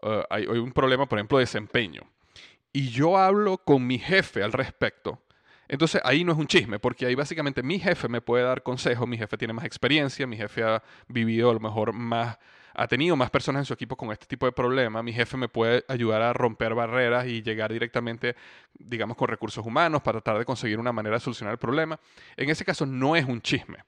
uh, 0.00 0.22
hay, 0.30 0.44
hay 0.44 0.58
un 0.58 0.72
problema, 0.72 1.06
por 1.06 1.18
ejemplo, 1.18 1.36
de 1.36 1.42
desempeño, 1.42 2.02
y 2.72 2.88
yo 2.88 3.18
hablo 3.18 3.58
con 3.58 3.86
mi 3.86 3.98
jefe 3.98 4.42
al 4.42 4.52
respecto, 4.52 5.22
entonces 5.70 6.02
ahí 6.04 6.24
no 6.24 6.32
es 6.32 6.38
un 6.38 6.48
chisme, 6.48 6.80
porque 6.80 7.06
ahí 7.06 7.14
básicamente 7.14 7.62
mi 7.62 7.78
jefe 7.78 8.08
me 8.08 8.20
puede 8.20 8.42
dar 8.42 8.64
consejos, 8.64 9.06
mi 9.06 9.16
jefe 9.16 9.38
tiene 9.38 9.52
más 9.52 9.64
experiencia, 9.64 10.26
mi 10.26 10.36
jefe 10.36 10.64
ha 10.64 10.82
vivido 11.06 11.48
a 11.48 11.54
lo 11.54 11.60
mejor 11.60 11.92
más, 11.92 12.38
ha 12.74 12.88
tenido 12.88 13.14
más 13.14 13.30
personas 13.30 13.60
en 13.60 13.66
su 13.66 13.74
equipo 13.74 13.96
con 13.96 14.10
este 14.10 14.26
tipo 14.26 14.46
de 14.46 14.52
problema, 14.52 15.00
mi 15.00 15.12
jefe 15.12 15.36
me 15.36 15.48
puede 15.48 15.84
ayudar 15.86 16.22
a 16.22 16.32
romper 16.32 16.74
barreras 16.74 17.28
y 17.28 17.40
llegar 17.42 17.72
directamente, 17.72 18.34
digamos, 18.80 19.16
con 19.16 19.28
recursos 19.28 19.64
humanos 19.64 20.02
para 20.02 20.20
tratar 20.20 20.40
de 20.40 20.44
conseguir 20.44 20.80
una 20.80 20.90
manera 20.90 21.14
de 21.14 21.20
solucionar 21.20 21.52
el 21.52 21.58
problema. 21.58 22.00
En 22.36 22.50
ese 22.50 22.64
caso 22.64 22.84
no 22.84 23.14
es 23.14 23.24
un 23.24 23.40
chisme. 23.40 23.78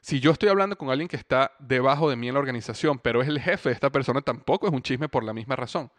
Si 0.00 0.20
yo 0.20 0.30
estoy 0.30 0.50
hablando 0.50 0.78
con 0.78 0.90
alguien 0.90 1.08
que 1.08 1.16
está 1.16 1.50
debajo 1.58 2.08
de 2.08 2.14
mí 2.14 2.28
en 2.28 2.34
la 2.34 2.40
organización, 2.40 3.00
pero 3.00 3.22
es 3.22 3.28
el 3.28 3.40
jefe 3.40 3.70
de 3.70 3.74
esta 3.74 3.90
persona, 3.90 4.20
tampoco 4.20 4.68
es 4.68 4.72
un 4.72 4.82
chisme 4.82 5.08
por 5.08 5.24
la 5.24 5.32
misma 5.32 5.56
razón. 5.56 5.90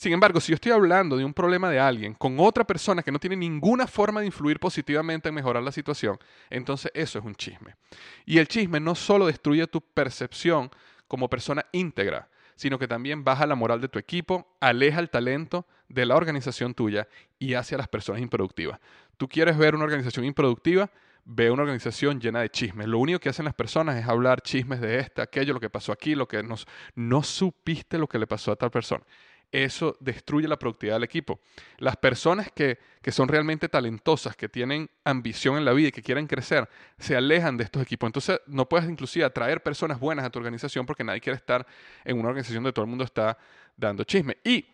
Sin 0.00 0.14
embargo, 0.14 0.40
si 0.40 0.52
yo 0.52 0.54
estoy 0.54 0.72
hablando 0.72 1.18
de 1.18 1.26
un 1.26 1.34
problema 1.34 1.68
de 1.68 1.78
alguien 1.78 2.14
con 2.14 2.40
otra 2.40 2.64
persona 2.64 3.02
que 3.02 3.12
no 3.12 3.18
tiene 3.18 3.36
ninguna 3.36 3.86
forma 3.86 4.20
de 4.20 4.26
influir 4.26 4.58
positivamente 4.58 5.28
en 5.28 5.34
mejorar 5.34 5.62
la 5.62 5.72
situación, 5.72 6.18
entonces 6.48 6.90
eso 6.94 7.18
es 7.18 7.24
un 7.26 7.34
chisme. 7.34 7.76
Y 8.24 8.38
el 8.38 8.48
chisme 8.48 8.80
no 8.80 8.94
solo 8.94 9.26
destruye 9.26 9.66
tu 9.66 9.82
percepción 9.82 10.70
como 11.06 11.28
persona 11.28 11.66
íntegra, 11.72 12.30
sino 12.56 12.78
que 12.78 12.88
también 12.88 13.24
baja 13.24 13.46
la 13.46 13.54
moral 13.54 13.82
de 13.82 13.88
tu 13.88 13.98
equipo, 13.98 14.56
aleja 14.58 15.00
el 15.00 15.10
talento 15.10 15.66
de 15.90 16.06
la 16.06 16.16
organización 16.16 16.72
tuya 16.72 17.06
y 17.38 17.52
hace 17.52 17.74
a 17.74 17.78
las 17.78 17.88
personas 17.88 18.22
improductivas. 18.22 18.80
¿Tú 19.18 19.28
quieres 19.28 19.58
ver 19.58 19.74
una 19.74 19.84
organización 19.84 20.24
improductiva? 20.24 20.90
Ve 21.26 21.50
una 21.50 21.60
organización 21.60 22.18
llena 22.18 22.40
de 22.40 22.48
chismes. 22.48 22.86
Lo 22.86 22.98
único 22.98 23.18
que 23.18 23.28
hacen 23.28 23.44
las 23.44 23.52
personas 23.52 23.96
es 23.96 24.08
hablar 24.08 24.40
chismes 24.40 24.80
de 24.80 24.98
esta, 24.98 25.24
aquello, 25.24 25.52
lo 25.52 25.60
que 25.60 25.68
pasó 25.68 25.92
aquí, 25.92 26.14
lo 26.14 26.26
que 26.26 26.42
nos, 26.42 26.66
no 26.94 27.22
supiste 27.22 27.98
lo 27.98 28.08
que 28.08 28.18
le 28.18 28.26
pasó 28.26 28.52
a 28.52 28.56
tal 28.56 28.70
persona 28.70 29.04
eso 29.52 29.96
destruye 30.00 30.46
la 30.46 30.58
productividad 30.58 30.96
del 30.96 31.04
equipo. 31.04 31.40
Las 31.78 31.96
personas 31.96 32.50
que, 32.52 32.78
son 33.10 33.28
realmente 33.28 33.68
talentosas, 33.68 34.36
que 34.36 34.48
tienen 34.48 34.88
ambición 35.04 35.56
en 35.56 35.64
la 35.64 35.72
vida 35.72 35.88
y 35.88 35.92
que 35.92 36.02
quieren 36.02 36.26
crecer, 36.26 36.68
se 36.98 37.16
alejan 37.16 37.56
de 37.56 37.64
estos 37.64 37.82
equipos. 37.82 38.06
Entonces, 38.06 38.40
no 38.46 38.68
puedes 38.68 38.88
inclusive 38.88 39.24
atraer 39.24 39.62
personas 39.62 39.98
buenas 39.98 40.24
a 40.24 40.30
tu 40.30 40.38
organización 40.38 40.86
porque 40.86 41.02
nadie 41.02 41.20
quiere 41.20 41.36
estar 41.36 41.66
en 42.04 42.18
una 42.18 42.28
organización 42.28 42.62
donde 42.62 42.74
todo 42.74 42.84
el 42.84 42.90
mundo 42.90 43.04
está 43.04 43.36
dando 43.76 44.04
chisme. 44.04 44.38
Y 44.44 44.64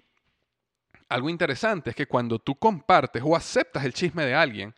algo 1.09 1.31
interesante 1.31 1.91
es 1.91 1.97
que 1.97 2.07
cuando 2.07 2.39
tú 2.39 2.57
compartes 2.57 3.23
o 3.25 3.35
aceptas 3.35 3.85
el 3.85 3.95
chisme 3.95 4.27
de 4.27 4.35
alguien, 4.35 4.75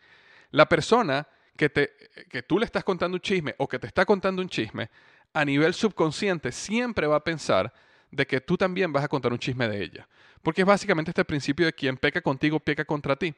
la 0.51 0.67
persona 0.67 1.27
que, 1.57 1.69
te, 1.69 1.91
que 2.29 2.43
tú 2.43 2.59
le 2.59 2.65
estás 2.65 2.83
contando 2.83 3.15
un 3.15 3.21
chisme 3.21 3.55
o 3.57 3.67
que 3.67 3.79
te 3.79 3.87
está 3.87 4.05
contando 4.05 4.41
un 4.41 4.47
chisme, 4.47 4.89
a 5.33 5.43
nivel 5.43 5.73
subconsciente 5.73 6.51
siempre 6.51 7.05
va 7.05 7.17
a 7.17 7.23
pensar 7.23 7.73
de 8.11 8.25
que 8.25 8.41
tú 8.41 8.57
también 8.57 8.91
vas 8.91 9.03
a 9.03 9.07
contar 9.07 9.31
un 9.31 9.39
chisme 9.39 9.67
de 9.67 9.83
ella. 9.83 10.07
Porque 10.41 10.61
es 10.61 10.67
básicamente 10.67 11.11
este 11.11 11.25
principio 11.25 11.65
de 11.65 11.73
quien 11.73 11.97
peca 11.97 12.21
contigo, 12.21 12.59
peca 12.59 12.85
contra 12.85 13.15
ti. 13.15 13.33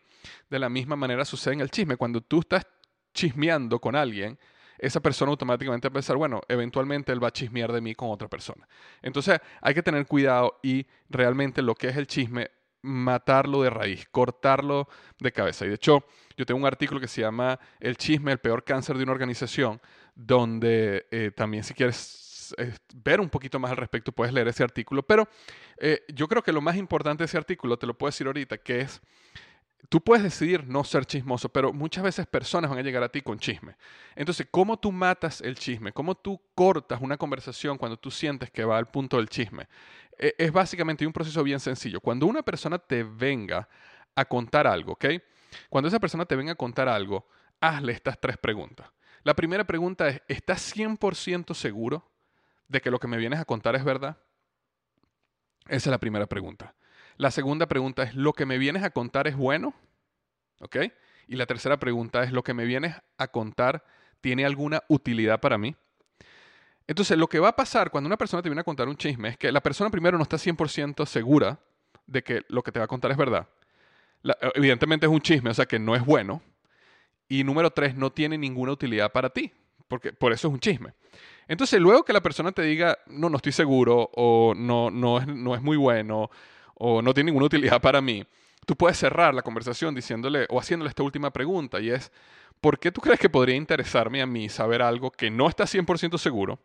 De 0.50 0.60
la 0.60 0.70
misma 0.70 0.96
manera 0.96 1.26
sucede 1.26 1.56
en 1.56 1.62
el 1.62 1.72
chisme. 1.72 1.98
Cuando 1.98 2.22
tú 2.22 2.40
estás 2.42 2.66
chismeando 3.14 3.80
con 3.80 3.96
alguien, 3.96 4.38
esa 4.78 5.00
persona 5.00 5.32
automáticamente 5.32 5.88
va 5.88 5.92
a 5.92 5.94
pensar, 5.94 6.18
bueno, 6.18 6.42
eventualmente 6.48 7.12
él 7.12 7.24
va 7.24 7.28
a 7.28 7.32
chismear 7.32 7.72
de 7.72 7.82
mí 7.82 7.96
con 7.96 8.10
otra 8.10 8.28
persona. 8.28 8.68
Entonces 9.02 9.40
hay 9.62 9.74
que 9.74 9.84
tener 9.84 10.06
cuidado 10.08 10.60
y 10.64 10.86
realmente 11.10 11.62
lo 11.62 11.76
que 11.76 11.90
es 11.90 11.98
el 11.98 12.08
chisme, 12.08 12.50
matarlo 12.82 13.62
de 13.62 13.70
raíz, 13.70 14.08
cortarlo 14.10 14.88
de 15.20 15.32
cabeza. 15.32 15.66
Y 15.66 15.70
de 15.70 15.76
hecho, 15.76 16.06
yo 16.36 16.46
tengo 16.46 16.60
un 16.60 16.66
artículo 16.66 17.00
que 17.00 17.08
se 17.08 17.22
llama 17.22 17.60
El 17.80 17.96
chisme, 17.96 18.32
el 18.32 18.40
peor 18.40 18.64
cáncer 18.64 18.98
de 18.98 19.04
una 19.04 19.12
organización, 19.12 19.80
donde 20.16 21.06
eh, 21.12 21.32
también 21.36 21.64
si 21.64 21.76
quieres 21.76 21.98
ver 22.96 23.22
un 23.22 23.30
poquito 23.30 23.60
más 23.60 23.72
al 23.72 23.78
respecto, 23.78 24.12
puedes 24.12 24.34
leer 24.34 24.48
ese 24.48 24.64
artículo. 24.64 25.04
Pero 25.04 25.28
eh, 25.78 26.04
yo 26.14 26.28
creo 26.28 26.44
que 26.44 26.52
lo 26.52 26.62
más 26.62 26.76
importante 26.76 27.24
de 27.24 27.26
ese 27.26 27.38
artículo, 27.38 27.78
te 27.78 27.88
lo 27.88 27.98
puedo 27.98 28.10
decir 28.10 28.28
ahorita, 28.28 28.58
que 28.58 28.82
es, 28.82 29.02
tú 29.90 30.02
puedes 30.02 30.24
decidir 30.24 30.68
no 30.68 30.84
ser 30.84 31.06
chismoso, 31.06 31.50
pero 31.50 31.74
muchas 31.74 32.04
veces 32.04 32.28
personas 32.28 32.70
van 32.70 32.80
a 32.80 32.84
llegar 32.84 33.04
a 33.04 33.10
ti 33.10 33.22
con 33.22 33.40
chisme. 33.40 33.76
Entonces, 34.16 34.48
¿cómo 34.50 34.78
tú 34.80 34.92
matas 34.92 35.42
el 35.42 35.56
chisme? 35.56 35.92
¿Cómo 35.92 36.16
tú 36.16 36.42
cortas 36.56 37.02
una 37.02 37.18
conversación 37.18 37.78
cuando 37.78 37.98
tú 37.98 38.12
sientes 38.12 38.52
que 38.52 38.64
va 38.64 38.78
al 38.78 38.88
punto 38.88 39.18
del 39.18 39.30
chisme? 39.30 39.68
E, 40.18 40.36
es 40.38 40.52
básicamente 40.52 41.06
un 41.06 41.14
proceso 41.14 41.44
bien 41.44 41.60
sencillo. 41.60 42.00
Cuando 42.00 42.26
una 42.26 42.44
persona 42.44 42.78
te 42.78 43.04
venga 43.04 43.68
a 44.16 44.26
contar 44.26 44.68
algo, 44.68 44.94
¿ok? 44.94 45.06
Cuando 45.70 45.88
esa 45.88 46.00
persona 46.00 46.26
te 46.26 46.36
venga 46.36 46.54
a 46.54 46.56
contar 46.56 46.88
algo, 46.88 47.28
hazle 47.60 47.94
estas 47.94 48.20
tres 48.20 48.38
preguntas. 48.38 48.88
La 49.24 49.36
primera 49.36 49.66
pregunta 49.66 50.08
es, 50.08 50.22
¿estás 50.28 50.76
100% 50.76 51.54
seguro 51.54 52.11
de 52.72 52.82
que 52.82 52.90
lo 52.90 53.00
que 53.00 53.08
me 53.08 53.18
vienes 53.18 53.40
a 53.40 53.46
contar 53.46 53.76
es 53.76 53.84
verdad? 53.84 54.18
Esa 55.68 55.90
es 55.90 55.92
la 55.92 56.00
primera 56.00 56.26
pregunta. 56.26 56.74
La 57.18 57.30
segunda 57.30 57.68
pregunta 57.68 58.04
es, 58.04 58.16
¿lo 58.16 58.34
que 58.34 58.46
me 58.46 58.58
vienes 58.58 58.84
a 58.84 58.92
contar 58.92 59.28
es 59.28 59.36
bueno? 59.36 59.74
¿Ok? 60.62 60.78
Y 61.28 61.36
la 61.36 61.46
tercera 61.46 61.78
pregunta 61.78 62.24
es, 62.24 62.32
¿lo 62.32 62.44
que 62.44 62.54
me 62.54 62.66
vienes 62.66 62.96
a 63.18 63.28
contar 63.28 63.84
tiene 64.22 64.46
alguna 64.46 64.84
utilidad 64.88 65.42
para 65.42 65.58
mí? 65.58 65.76
Entonces, 66.88 67.18
lo 67.18 67.28
que 67.28 67.40
va 67.40 67.50
a 67.50 67.56
pasar 67.56 67.92
cuando 67.92 68.08
una 68.08 68.18
persona 68.18 68.42
te 68.42 68.50
viene 68.50 68.62
a 68.62 68.66
contar 68.66 68.88
un 68.88 68.96
chisme 68.96 69.30
es 69.30 69.38
que 69.38 69.52
la 69.52 69.62
persona 69.62 69.90
primero 69.90 70.18
no 70.18 70.24
está 70.24 70.38
100% 70.38 71.06
segura 71.06 71.60
de 72.08 72.24
que 72.24 72.44
lo 72.48 72.64
que 72.64 72.72
te 72.72 72.80
va 72.80 72.86
a 72.86 72.88
contar 72.88 73.12
es 73.12 73.18
verdad. 73.18 73.48
evidentemente 74.56 75.06
es 75.06 75.12
un 75.12 75.22
chisme, 75.22 75.50
o 75.50 75.54
sea 75.54 75.66
que 75.66 75.78
no 75.78 75.96
es 75.96 76.06
bueno. 76.06 76.42
Y 77.28 77.44
número 77.44 77.72
tres, 77.72 77.96
no 77.96 78.12
tiene 78.12 78.38
ninguna 78.38 78.72
utilidad 78.72 79.12
para 79.12 79.30
ti, 79.30 79.52
porque 79.92 80.14
por 80.14 80.32
eso 80.32 80.48
es 80.48 80.54
un 80.54 80.60
chisme. 80.62 80.94
Entonces, 81.50 81.82
luego 81.82 82.06
que 82.06 82.14
la 82.14 82.22
persona 82.22 82.54
te 82.54 82.62
diga, 82.62 82.98
no, 83.08 83.30
no 83.30 83.36
estoy 83.36 83.52
seguro, 83.52 84.10
o 84.14 84.54
no, 84.56 84.90
no, 84.90 85.18
es, 85.18 85.28
no 85.28 85.54
es 85.54 85.62
muy 85.62 85.76
bueno, 85.76 86.32
o 86.76 87.02
no 87.02 87.14
tiene 87.14 87.30
ninguna 87.30 87.48
utilidad 87.48 87.82
para 87.82 88.00
mí, 88.00 88.26
tú 88.66 88.78
puedes 88.78 88.98
cerrar 88.98 89.34
la 89.34 89.42
conversación 89.42 89.94
diciéndole 89.94 90.48
o 90.50 90.62
haciéndole 90.62 90.88
esta 90.88 91.04
última 91.04 91.30
pregunta, 91.32 91.82
y 91.82 91.90
es, 91.90 92.10
¿por 92.62 92.80
qué 92.80 92.90
tú 92.90 93.02
crees 93.02 93.20
que 93.20 93.30
podría 93.30 93.58
interesarme 93.58 94.22
a 94.22 94.26
mí 94.26 94.48
saber 94.48 94.82
algo 94.82 95.12
que 95.12 95.30
no 95.30 95.50
está 95.50 95.66
100% 95.66 96.18
seguro 96.18 96.58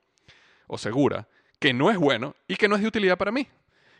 o 0.69 0.79
segura, 0.79 1.27
que 1.59 1.73
no 1.73 1.91
es 1.91 1.99
bueno 1.99 2.37
y 2.47 2.55
que 2.55 2.69
no 2.69 2.77
es 2.77 2.83
de 2.83 2.87
utilidad 2.87 3.19
para 3.19 3.33
mí? 3.33 3.49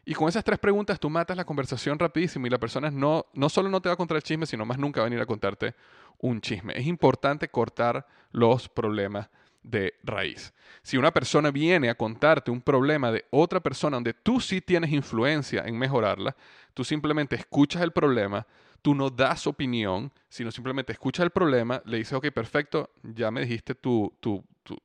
Y 0.09 0.15
con 0.15 0.29
esas 0.29 0.45
tres 0.45 0.61
preguntas 0.61 1.01
tú 1.01 1.11
matas 1.11 1.37
la 1.37 1.45
conversación 1.45 1.99
rapidísimo 1.99 2.47
y 2.47 2.51
la 2.51 2.59
persona 2.59 2.93
no, 2.93 3.27
no 3.35 3.49
solo 3.49 3.69
no 3.69 3.81
te 3.81 3.89
va 3.89 3.95
a 3.95 3.97
contar 3.97 4.17
el 4.17 4.23
chisme, 4.23 4.47
sino 4.47 4.65
más 4.65 4.79
nunca 4.79 5.01
va 5.01 5.07
a 5.07 5.11
venir 5.11 5.21
a 5.21 5.27
contarte 5.27 5.75
un 6.19 6.41
chisme. 6.41 6.79
Es 6.79 6.87
importante 6.87 7.49
cortar 7.49 8.07
los 8.31 8.69
problemas 8.69 9.29
de 9.65 9.95
raíz. 10.05 10.55
Si 10.83 10.97
una 10.97 11.11
persona 11.11 11.51
viene 11.51 11.91
a 11.91 11.97
contarte 11.97 12.53
un 12.53 12.61
problema 12.61 13.11
de 13.11 13.25
otra 13.31 13.59
persona 13.59 13.97
donde 13.97 14.15
tú 14.15 14.41
sí 14.41 14.61
tienes 14.61 14.93
influencia 14.93 15.65
en 15.67 15.77
mejorarla, 15.77 16.37
tú 16.73 16.85
simplemente 16.85 17.35
escuchas 17.35 17.83
el 17.83 17.91
problema, 17.91 18.47
tú 18.83 18.95
no 18.95 19.11
das 19.11 19.49
opinión, 19.49 20.13
sino 20.29 20.53
simplemente 20.53 20.93
escuchas 20.93 21.25
el 21.25 21.31
problema, 21.31 21.83
le 21.85 21.97
dices, 21.97 22.13
ok, 22.13 22.29
perfecto, 22.31 22.91
ya 23.03 23.33
me 23.33 23.41
dijiste 23.41 23.75
tu, 23.75 24.15
tu, 24.21 24.45
tu, 24.63 24.79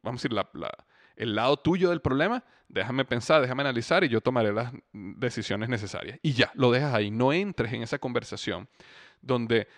vamos 0.00 0.20
a 0.24 0.28
decir, 0.28 0.32
la, 0.32 0.48
el 1.16 1.34
lado 1.34 1.56
tuyo 1.56 1.90
del 1.90 2.00
problema, 2.00 2.44
déjame 2.70 3.04
pensar, 3.04 3.42
déjame 3.42 3.62
analizar 3.62 4.04
y 4.04 4.08
yo 4.08 4.20
tomaré 4.20 4.52
las 4.52 4.72
decisiones 4.92 5.68
necesarias. 5.68 6.18
Y 6.22 6.32
ya, 6.32 6.50
lo 6.54 6.70
dejas 6.70 6.94
ahí. 6.94 7.10
No 7.10 7.32
entres 7.32 7.72
en 7.72 7.82
esa 7.82 7.98
conversación 7.98 8.68
donde 9.20 9.68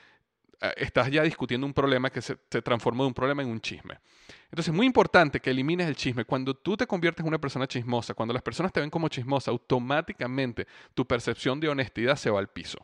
eh, 0.61 0.74
estás 0.76 1.11
ya 1.11 1.22
discutiendo 1.22 1.66
un 1.66 1.72
problema 1.72 2.11
que 2.11 2.20
se, 2.20 2.37
se, 2.50 2.62
transformó 2.62 3.05
de 3.05 3.09
un 3.09 3.14
problema 3.14 3.42
en 3.42 3.48
un 3.48 3.61
chisme. 3.61 3.98
Entonces 4.44 4.68
es 4.68 4.74
muy 4.74 4.87
importante 4.87 5.40
que 5.40 5.50
elimines 5.50 5.88
el 5.88 5.96
chisme. 5.96 6.24
Cuando 6.24 6.55
tú 6.55 6.76
te 6.76 6.87
conviertes 6.87 7.22
en 7.22 7.28
una 7.28 7.40
persona 7.40 7.66
chismosa, 7.66 8.14
cuando 8.14 8.35
las 8.35 8.42
personas 8.42 8.72
te 8.72 8.81
ven 8.81 8.90
como 8.90 9.09
chismosa, 9.09 9.50
automáticamente 9.50 10.66
tu 10.94 11.07
percepción 11.07 11.59
de 11.59 11.68
honestidad 11.68 12.16
se 12.16 12.31
va 12.31 12.38
al 12.38 12.48
piso. 12.48 12.78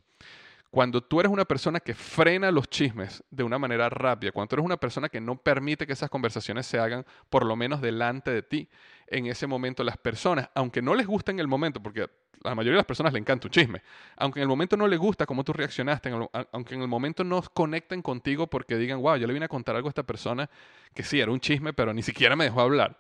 Cuando 0.70 1.02
tú 1.02 1.20
eres 1.20 1.33
una 1.33 1.46
persona 1.46 1.81
que 1.81 1.94
frena 1.94 2.50
los 2.50 2.68
chismes 2.68 3.24
de 3.31 3.42
una 3.42 3.59
manera 3.59 3.88
rápida, 3.88 4.33
cuando 4.33 4.48
tú 4.48 4.57
eres 4.57 4.66
una 4.66 4.76
persona 4.76 5.09
que 5.09 5.20
no 5.20 5.37
permite 5.37 5.87
que 5.87 5.94
esas 5.94 6.11
conversaciones 6.11 6.66
se 6.66 6.78
hagan 6.78 7.07
por 7.31 7.46
lo 7.46 7.57
menos 7.57 7.81
delante 7.81 8.31
de 8.31 8.42
ti, 8.42 8.68
en 9.07 9.26
ese 9.26 9.46
momento 9.46 9.83
las 9.83 9.96
personas, 9.96 10.50
aunque 10.54 10.83
no 10.83 10.94
les 10.94 11.07
guste 11.07 11.31
en 11.31 11.40
el 11.40 11.48
momento, 11.48 11.83
porque 11.83 12.02
a 12.02 12.09
la 12.50 12.54
mayoría 12.54 12.74
de 12.74 12.81
las 12.81 12.87
personas 12.87 13.14
le 13.14 13.18
encanta 13.18 13.46
un 13.46 13.50
chisme, 13.50 13.83
aunque 14.16 14.40
en 14.40 14.42
el 14.42 14.48
momento 14.48 14.76
no 14.76 14.87
les 14.87 14.98
gusta 14.98 15.24
cómo 15.24 15.42
tú 15.42 15.54
reaccionaste, 15.54 16.12
aunque 16.52 16.74
en 16.74 16.83
el 16.83 16.88
momento 16.88 17.24
no 17.24 17.40
conecten 17.42 18.02
contigo 18.02 18.46
porque 18.46 18.76
digan, 18.76 19.00
wow, 19.00 19.16
yo 19.16 19.26
le 19.26 19.33
vine 19.33 19.46
a 19.46 19.48
contar 19.48 19.74
algo 19.74 19.88
a 19.88 19.90
esta 19.90 20.02
persona 20.02 20.50
que 20.92 21.02
sí, 21.02 21.18
era 21.18 21.33
un 21.33 21.40
chisme, 21.40 21.72
pero 21.72 21.94
ni 21.94 22.02
siquiera 22.02 22.37
me 22.37 22.44
dejó 22.44 22.61
hablar. 22.61 22.98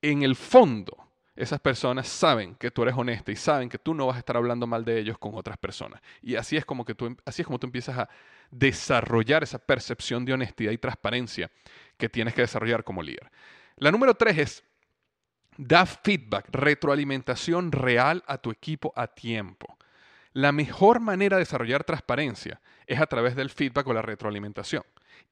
En 0.00 0.22
el 0.22 0.36
fondo, 0.36 1.05
esas 1.36 1.60
personas 1.60 2.08
saben 2.08 2.54
que 2.54 2.70
tú 2.70 2.82
eres 2.82 2.94
honesta 2.96 3.30
y 3.30 3.36
saben 3.36 3.68
que 3.68 3.78
tú 3.78 3.92
no 3.92 4.06
vas 4.06 4.16
a 4.16 4.20
estar 4.20 4.36
hablando 4.36 4.66
mal 4.66 4.84
de 4.84 4.98
ellos 4.98 5.18
con 5.18 5.34
otras 5.34 5.58
personas. 5.58 6.00
Y 6.22 6.34
así 6.34 6.56
es 6.56 6.64
como, 6.64 6.84
que 6.84 6.94
tú, 6.94 7.14
así 7.26 7.42
es 7.42 7.46
como 7.46 7.58
tú 7.58 7.66
empiezas 7.66 7.98
a 7.98 8.08
desarrollar 8.50 9.42
esa 9.42 9.58
percepción 9.58 10.24
de 10.24 10.32
honestidad 10.32 10.72
y 10.72 10.78
transparencia 10.78 11.50
que 11.98 12.08
tienes 12.08 12.32
que 12.32 12.40
desarrollar 12.40 12.84
como 12.84 13.02
líder. 13.02 13.30
La 13.76 13.92
número 13.92 14.14
tres 14.14 14.38
es, 14.38 14.64
da 15.58 15.84
feedback, 15.84 16.48
retroalimentación 16.50 17.70
real 17.70 18.24
a 18.26 18.38
tu 18.38 18.50
equipo 18.50 18.92
a 18.96 19.06
tiempo. 19.06 19.76
La 20.32 20.52
mejor 20.52 21.00
manera 21.00 21.36
de 21.36 21.42
desarrollar 21.42 21.84
transparencia 21.84 22.60
es 22.86 23.00
a 23.00 23.06
través 23.06 23.36
del 23.36 23.50
feedback 23.50 23.86
o 23.86 23.92
la 23.92 24.02
retroalimentación 24.02 24.84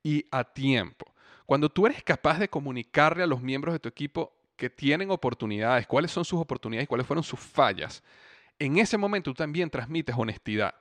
y 0.03 0.27
a 0.31 0.45
tiempo. 0.45 1.15
Cuando 1.47 1.71
tú 1.71 1.87
eres 1.87 2.03
capaz 2.03 2.39
de 2.39 2.49
comunicarle 2.49 3.23
a 3.23 3.27
los 3.27 3.43
miembros 3.43 3.75
de 3.75 3.79
tu 3.79 3.89
equipo 3.89 4.35
que 4.57 4.71
tienen 4.71 5.11
oportunidades, 5.11 5.87
cuáles 5.87 6.11
son 6.11 6.25
sus 6.25 6.41
oportunidades 6.41 6.85
y 6.85 6.87
cuáles 6.87 7.07
fueron 7.07 7.25
sus 7.25 7.41
fallas, 7.41 8.03
en 8.59 8.79
ese 8.79 8.97
momento 8.97 9.31
tú 9.31 9.35
también 9.35 9.71
transmites 9.71 10.15
honestidad. 10.17 10.75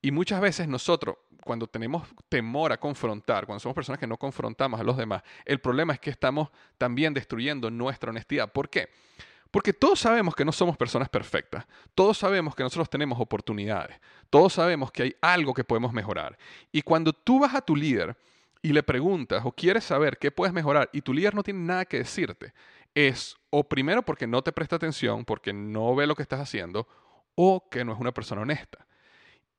Y 0.00 0.10
muchas 0.10 0.40
veces 0.40 0.66
nosotros, 0.66 1.16
cuando 1.44 1.68
tenemos 1.68 2.08
temor 2.28 2.72
a 2.72 2.80
confrontar, 2.80 3.46
cuando 3.46 3.60
somos 3.60 3.74
personas 3.74 4.00
que 4.00 4.06
no 4.06 4.16
confrontamos 4.16 4.80
a 4.80 4.82
los 4.82 4.96
demás, 4.96 5.22
el 5.44 5.60
problema 5.60 5.92
es 5.92 6.00
que 6.00 6.10
estamos 6.10 6.48
también 6.76 7.14
destruyendo 7.14 7.70
nuestra 7.70 8.10
honestidad. 8.10 8.50
¿Por 8.52 8.68
qué? 8.68 8.88
Porque 9.52 9.72
todos 9.72 10.00
sabemos 10.00 10.34
que 10.34 10.44
no 10.44 10.50
somos 10.50 10.76
personas 10.76 11.08
perfectas, 11.08 11.66
todos 11.94 12.18
sabemos 12.18 12.54
que 12.54 12.62
nosotros 12.62 12.88
tenemos 12.90 13.20
oportunidades, 13.20 14.00
todos 14.30 14.54
sabemos 14.54 14.90
que 14.90 15.02
hay 15.04 15.16
algo 15.20 15.54
que 15.54 15.62
podemos 15.62 15.92
mejorar. 15.92 16.36
Y 16.72 16.82
cuando 16.82 17.12
tú 17.12 17.38
vas 17.38 17.54
a 17.54 17.60
tu 17.60 17.76
líder 17.76 18.16
y 18.62 18.72
le 18.72 18.84
preguntas 18.84 19.42
o 19.44 19.52
quieres 19.52 19.84
saber 19.84 20.18
qué 20.18 20.30
puedes 20.30 20.54
mejorar 20.54 20.88
y 20.92 21.02
tu 21.02 21.12
líder 21.12 21.34
no 21.34 21.42
tiene 21.42 21.60
nada 21.60 21.84
que 21.84 21.98
decirte, 21.98 22.54
es 22.94 23.36
o 23.50 23.68
primero 23.68 24.02
porque 24.02 24.26
no 24.26 24.42
te 24.42 24.52
presta 24.52 24.76
atención, 24.76 25.24
porque 25.24 25.52
no 25.52 25.94
ve 25.94 26.06
lo 26.06 26.14
que 26.14 26.22
estás 26.22 26.40
haciendo, 26.40 26.86
o 27.34 27.68
que 27.68 27.84
no 27.84 27.92
es 27.92 27.98
una 27.98 28.12
persona 28.12 28.42
honesta. 28.42 28.86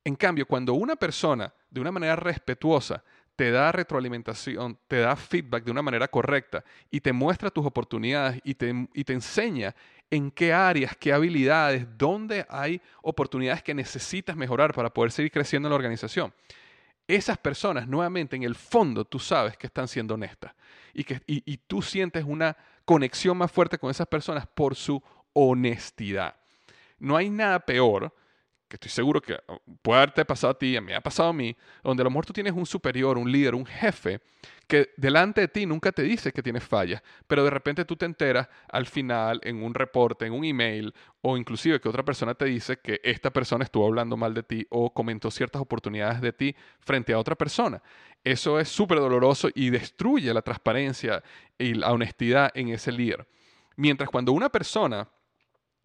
En 0.04 0.16
cambio, 0.16 0.46
cuando 0.46 0.74
una 0.74 0.96
persona 0.96 1.52
de 1.70 1.80
una 1.80 1.92
manera 1.92 2.16
respetuosa 2.16 3.04
te 3.36 3.50
da 3.50 3.72
retroalimentación, 3.72 4.78
te 4.86 5.00
da 5.00 5.16
feedback 5.16 5.64
de 5.64 5.70
una 5.70 5.82
manera 5.82 6.08
correcta 6.08 6.64
y 6.90 7.00
te 7.00 7.12
muestra 7.12 7.50
tus 7.50 7.66
oportunidades 7.66 8.40
y 8.44 8.54
te, 8.54 8.88
y 8.94 9.04
te 9.04 9.12
enseña 9.12 9.74
en 10.10 10.30
qué 10.30 10.52
áreas, 10.52 10.96
qué 10.96 11.12
habilidades, 11.12 11.86
dónde 11.98 12.46
hay 12.48 12.80
oportunidades 13.02 13.62
que 13.62 13.74
necesitas 13.74 14.36
mejorar 14.36 14.72
para 14.72 14.90
poder 14.90 15.10
seguir 15.10 15.32
creciendo 15.32 15.66
en 15.66 15.70
la 15.70 15.76
organización 15.76 16.32
esas 17.06 17.38
personas, 17.38 17.86
nuevamente, 17.86 18.36
en 18.36 18.42
el 18.42 18.54
fondo, 18.54 19.04
tú 19.04 19.18
sabes 19.18 19.56
que 19.56 19.66
están 19.66 19.88
siendo 19.88 20.14
honestas 20.14 20.54
y, 20.94 21.04
que, 21.04 21.20
y, 21.26 21.56
tú 21.58 21.82
sientes 21.82 22.24
una 22.26 22.56
conexión 22.84 23.36
más 23.36 23.50
fuerte 23.50 23.78
con 23.78 23.90
esas 23.90 24.06
personas 24.06 24.46
por 24.46 24.74
su 24.74 25.02
honestidad. 25.32 26.36
No 26.98 27.16
hay 27.16 27.28
nada 27.28 27.60
peor 27.60 28.14
que 28.74 28.88
estoy 28.88 28.90
seguro 28.90 29.22
que 29.22 29.38
oh, 29.46 29.60
puede 29.82 29.98
haberte 30.00 30.24
pasado 30.24 30.50
a 30.50 30.58
ti, 30.58 30.76
me 30.80 30.96
ha 30.96 31.00
pasado 31.00 31.28
a 31.28 31.32
mí, 31.32 31.56
donde 31.84 32.02
a 32.02 32.04
lo 32.04 32.10
mejor 32.10 32.26
tú 32.26 32.32
tienes 32.32 32.52
un 32.52 32.66
superior, 32.66 33.16
un 33.16 33.30
líder, 33.30 33.54
un 33.54 33.64
jefe, 33.64 34.20
que 34.66 34.90
delante 34.96 35.42
de 35.42 35.48
ti 35.48 35.64
nunca 35.64 35.92
te 35.92 36.02
dice 36.02 36.32
que 36.32 36.42
tienes 36.42 36.64
fallas, 36.64 37.00
pero 37.28 37.44
de 37.44 37.50
repente 37.50 37.84
tú 37.84 37.94
te 37.94 38.04
enteras 38.04 38.48
al 38.68 38.86
final 38.86 39.40
en 39.44 39.62
un 39.62 39.74
reporte, 39.74 40.26
en 40.26 40.32
un 40.32 40.44
email, 40.44 40.92
o 41.20 41.36
inclusive 41.36 41.80
que 41.80 41.88
otra 41.88 42.04
persona 42.04 42.34
te 42.34 42.46
dice 42.46 42.78
que 42.78 43.00
esta 43.04 43.30
persona 43.30 43.62
estuvo 43.62 43.86
hablando 43.86 44.16
mal 44.16 44.34
de 44.34 44.42
ti 44.42 44.66
o 44.70 44.92
comentó 44.92 45.30
ciertas 45.30 45.62
oportunidades 45.62 46.20
de 46.20 46.32
ti 46.32 46.56
frente 46.80 47.12
a 47.12 47.18
otra 47.20 47.36
persona. 47.36 47.80
Eso 48.24 48.58
es 48.58 48.68
súper 48.68 48.98
doloroso 48.98 49.50
y 49.54 49.70
destruye 49.70 50.34
la 50.34 50.42
transparencia 50.42 51.22
y 51.56 51.74
la 51.74 51.92
honestidad 51.92 52.50
en 52.54 52.70
ese 52.70 52.90
líder. 52.90 53.24
Mientras 53.76 54.10
cuando 54.10 54.32
una 54.32 54.48
persona 54.48 55.08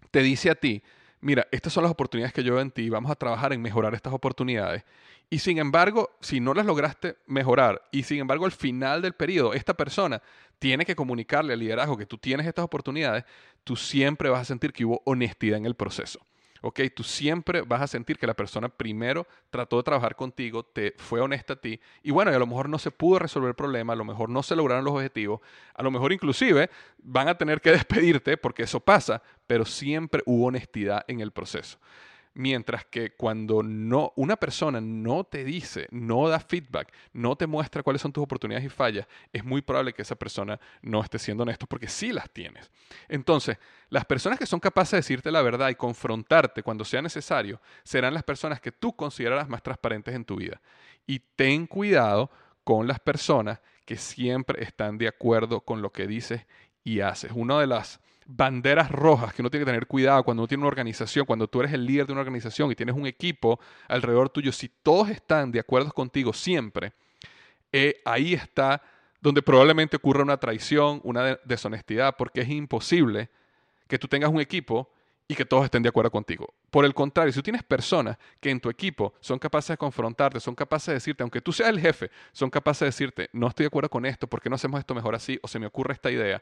te 0.10 0.24
dice 0.24 0.50
a 0.50 0.56
ti, 0.56 0.82
mira, 1.22 1.48
estas 1.52 1.74
son 1.74 1.84
las 1.84 1.92
oportunidades 1.92 2.34
que 2.34 2.44
yo 2.44 2.54
veo 2.54 2.62
en 2.62 2.72
ti, 2.72 2.90
vamos 2.90 3.12
a 3.12 3.16
trabajar 3.16 3.54
en 3.54 3.62
mejorar 3.62 3.94
estas 3.94 4.14
oportunidades. 4.14 4.84
Y 5.30 5.40
sin 5.40 5.60
embargo, 5.60 6.10
si 6.22 6.40
no 6.40 6.54
las 6.54 6.66
lograste 6.66 7.18
mejorar 7.28 7.82
y 7.92 8.04
sin 8.04 8.20
embargo 8.20 8.46
al 8.46 8.52
final 8.52 9.02
del 9.02 9.14
periodo 9.14 9.54
esta 9.54 9.76
persona 9.76 10.22
tiene 10.58 10.86
que 10.86 10.96
comunicarle 10.96 11.54
al 11.54 11.60
liderazgo 11.60 11.98
que 11.98 12.06
tú 12.06 12.18
tienes 12.18 12.48
estas 12.48 12.66
oportunidades, 12.66 13.26
tú 13.64 13.76
siempre 13.76 14.30
vas 14.30 14.42
a 14.42 14.46
sentir 14.46 14.74
que 14.74 14.86
hubo 14.86 15.02
honestidad 15.06 15.58
en 15.58 15.66
el 15.66 15.76
proceso. 15.76 16.20
¿Ok? 16.62 16.82
Tú 16.96 17.04
siempre 17.04 17.62
vas 17.62 17.82
a 17.82 17.88
sentir 17.88 18.18
que 18.18 18.28
la 18.28 18.34
persona 18.34 18.70
primero 18.70 19.28
trató 19.50 19.78
de 19.78 19.84
trabajar 19.84 20.16
contigo, 20.16 20.64
te 20.64 20.94
fue 20.98 21.22
honesta 21.22 21.54
a 21.54 21.56
ti, 21.56 21.80
y 22.04 22.12
bueno, 22.12 22.32
a 22.32 22.40
lo 22.40 22.48
mejor 22.48 22.70
no 22.70 22.80
se 22.80 22.92
pudo 22.92 23.20
resolver 23.20 23.50
el 23.50 23.56
problema, 23.56 23.94
a 23.94 23.96
lo 23.96 24.06
mejor 24.06 24.30
no 24.30 24.44
se 24.44 24.56
lograron 24.56 24.86
los 24.86 24.94
objetivos, 24.94 25.42
a 25.74 25.84
lo 25.84 25.92
mejor 25.92 26.14
inclusive 26.14 26.70
van 26.98 27.28
a 27.28 27.38
tener 27.38 27.62
que 27.62 27.72
despedirte 27.72 28.38
porque 28.38 28.64
eso 28.64 28.80
pasa, 28.80 29.22
pero 29.48 29.66
siempre 29.66 30.22
hubo 30.26 30.48
honestidad 30.48 31.06
en 31.08 31.22
el 31.22 31.32
proceso. 31.32 31.78
Mientras 32.36 32.86
que 32.86 33.16
cuando 33.16 33.64
no, 33.64 34.14
una 34.16 34.38
persona 34.38 34.80
no 34.80 35.24
te 35.24 35.44
dice, 35.44 35.88
no 35.92 36.30
da 36.30 36.40
feedback, 36.40 36.94
no 37.12 37.36
te 37.36 37.48
muestra 37.48 37.84
cuáles 37.84 38.02
son 38.02 38.14
tus 38.14 38.24
oportunidades 38.24 38.66
y 38.66 38.70
fallas, 38.70 39.08
es 39.34 39.44
muy 39.44 39.62
probable 39.62 39.94
que 39.94 40.04
esa 40.04 40.16
persona 40.16 40.60
no 40.82 41.02
esté 41.02 41.20
siendo 41.20 41.44
honesto 41.44 41.66
porque 41.66 41.88
sí 41.88 42.14
las 42.14 42.30
tienes. 42.32 42.72
Entonces, 43.08 43.58
las 43.90 44.06
personas 44.06 44.38
que 44.38 44.46
son 44.46 44.60
capaces 44.60 44.92
de 44.92 44.98
decirte 44.98 45.32
la 45.32 45.42
verdad 45.42 45.70
y 45.70 45.76
confrontarte 45.76 46.64
cuando 46.64 46.86
sea 46.86 47.02
necesario 47.02 47.60
serán 47.84 48.14
las 48.14 48.24
personas 48.24 48.62
que 48.62 48.72
tú 48.72 48.96
considerarás 48.96 49.50
más 49.50 49.64
transparentes 49.64 50.14
en 50.14 50.24
tu 50.24 50.36
vida. 50.36 50.62
Y 51.08 51.20
ten 51.36 51.66
cuidado 51.66 52.30
con 52.64 52.88
las 52.88 53.00
personas 53.00 53.60
que 53.86 53.98
siempre 53.98 54.64
están 54.64 55.00
de 55.00 55.08
acuerdo 55.08 55.62
con 55.62 55.82
lo 55.82 55.92
que 55.92 56.06
dices 56.06 56.46
y 56.84 57.00
haces. 57.00 57.32
Una 57.34 57.60
de 57.60 57.66
las 57.66 58.00
banderas 58.32 58.92
rojas 58.92 59.34
que 59.34 59.42
uno 59.42 59.50
tiene 59.50 59.66
que 59.66 59.72
tener 59.72 59.88
cuidado 59.88 60.24
cuando 60.24 60.44
uno 60.44 60.48
tiene 60.48 60.62
una 60.62 60.68
organización, 60.68 61.26
cuando 61.26 61.48
tú 61.48 61.62
eres 61.62 61.74
el 61.74 61.84
líder 61.84 62.06
de 62.06 62.12
una 62.14 62.22
organización 62.22 62.72
y 62.72 62.76
tienes 62.76 62.96
un 62.96 63.08
equipo 63.08 63.60
alrededor 63.88 64.30
tuyo, 64.30 64.52
si 64.52 64.70
todos 64.70 65.10
están 65.10 65.52
de 65.52 65.60
acuerdo 65.60 65.92
contigo 65.92 66.32
siempre, 66.32 66.94
eh, 67.72 68.00
ahí 68.06 68.36
está 68.36 68.84
donde 69.20 69.42
probablemente 69.42 69.98
ocurra 69.98 70.22
una 70.22 70.38
traición, 70.38 71.02
una 71.04 71.40
deshonestidad, 71.44 72.16
porque 72.18 72.42
es 72.42 72.50
imposible 72.50 73.30
que 73.88 73.98
tú 73.98 74.08
tengas 74.08 74.30
un 74.30 74.40
equipo 74.40 74.92
y 75.28 75.34
que 75.34 75.46
todos 75.46 75.66
estén 75.66 75.82
de 75.82 75.90
acuerdo 75.90 76.12
contigo. 76.12 76.54
Por 76.70 76.86
el 76.86 76.94
contrario, 76.94 77.34
si 77.34 77.40
tú 77.40 77.44
tienes 77.44 77.64
personas 77.64 78.18
que 78.40 78.52
en 78.52 78.60
tu 78.60 78.70
equipo 78.70 79.16
son 79.22 79.40
capaces 79.40 79.70
de 79.70 79.78
confrontarte, 79.78 80.40
son 80.40 80.54
capaces 80.54 80.88
de 80.88 80.94
decirte, 80.94 81.24
aunque 81.24 81.42
tú 81.42 81.52
seas 81.52 81.70
el 81.70 81.80
jefe, 81.80 82.12
son 82.32 82.52
capaces 82.52 82.82
de 82.82 82.86
decirte, 82.86 83.30
no 83.34 83.48
estoy 83.48 83.64
de 83.64 83.68
acuerdo 83.68 83.90
con 83.90 84.06
esto, 84.06 84.28
¿por 84.28 84.40
qué 84.40 84.50
no 84.50 84.56
hacemos 84.56 84.80
esto 84.80 84.94
mejor 84.94 85.16
así? 85.16 85.40
O 85.42 85.48
se 85.48 85.58
me 85.58 85.66
ocurre 85.66 85.94
esta 85.94 86.12
idea 86.12 86.42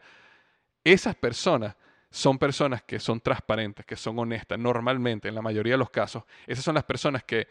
esas 0.93 1.15
personas 1.15 1.75
son 2.09 2.37
personas 2.37 2.81
que 2.83 2.99
son 2.99 3.19
transparentes, 3.19 3.85
que 3.85 3.95
son 3.95 4.17
honestas. 4.19 4.57
Normalmente, 4.57 5.27
en 5.27 5.35
la 5.35 5.41
mayoría 5.41 5.73
de 5.73 5.77
los 5.77 5.89
casos, 5.89 6.23
esas 6.45 6.63
son 6.63 6.75
las 6.75 6.83
personas 6.83 7.23
que 7.23 7.47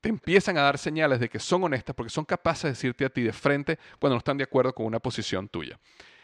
te 0.00 0.08
empiezan 0.08 0.58
a 0.58 0.62
dar 0.62 0.78
señales 0.78 1.18
de 1.18 1.28
que 1.28 1.38
son 1.38 1.64
honestas 1.64 1.94
porque 1.96 2.10
son 2.10 2.24
capaces 2.24 2.64
de 2.64 2.68
decirte 2.70 3.04
a 3.04 3.08
ti 3.08 3.22
de 3.22 3.32
frente 3.32 3.78
cuando 3.98 4.14
no 4.14 4.18
están 4.18 4.36
de 4.36 4.44
acuerdo 4.44 4.74
con 4.74 4.86
una 4.86 5.00
posición 5.00 5.48
tuya. 5.48 5.78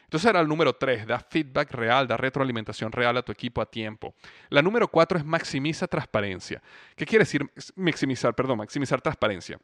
Entonces 0.04 0.28
era 0.28 0.40
el 0.40 0.46
número 0.46 0.74
tres, 0.74 1.06
da 1.06 1.18
feedback 1.18 1.72
real, 1.72 2.06
da 2.06 2.18
retroalimentación 2.18 2.92
real 2.92 3.16
a 3.16 3.22
tu 3.22 3.32
equipo 3.32 3.62
a 3.62 3.66
tiempo. 3.66 4.14
La 4.50 4.60
número 4.60 4.86
cuatro 4.86 5.16
es 5.16 5.24
maximiza 5.24 5.86
transparencia. 5.86 6.62
¿Qué 6.94 7.06
quiere 7.06 7.24
decir 7.24 7.50
maximizar? 7.76 8.34
Perdón, 8.34 8.58
maximizar 8.58 9.00
transparencia. 9.00 9.58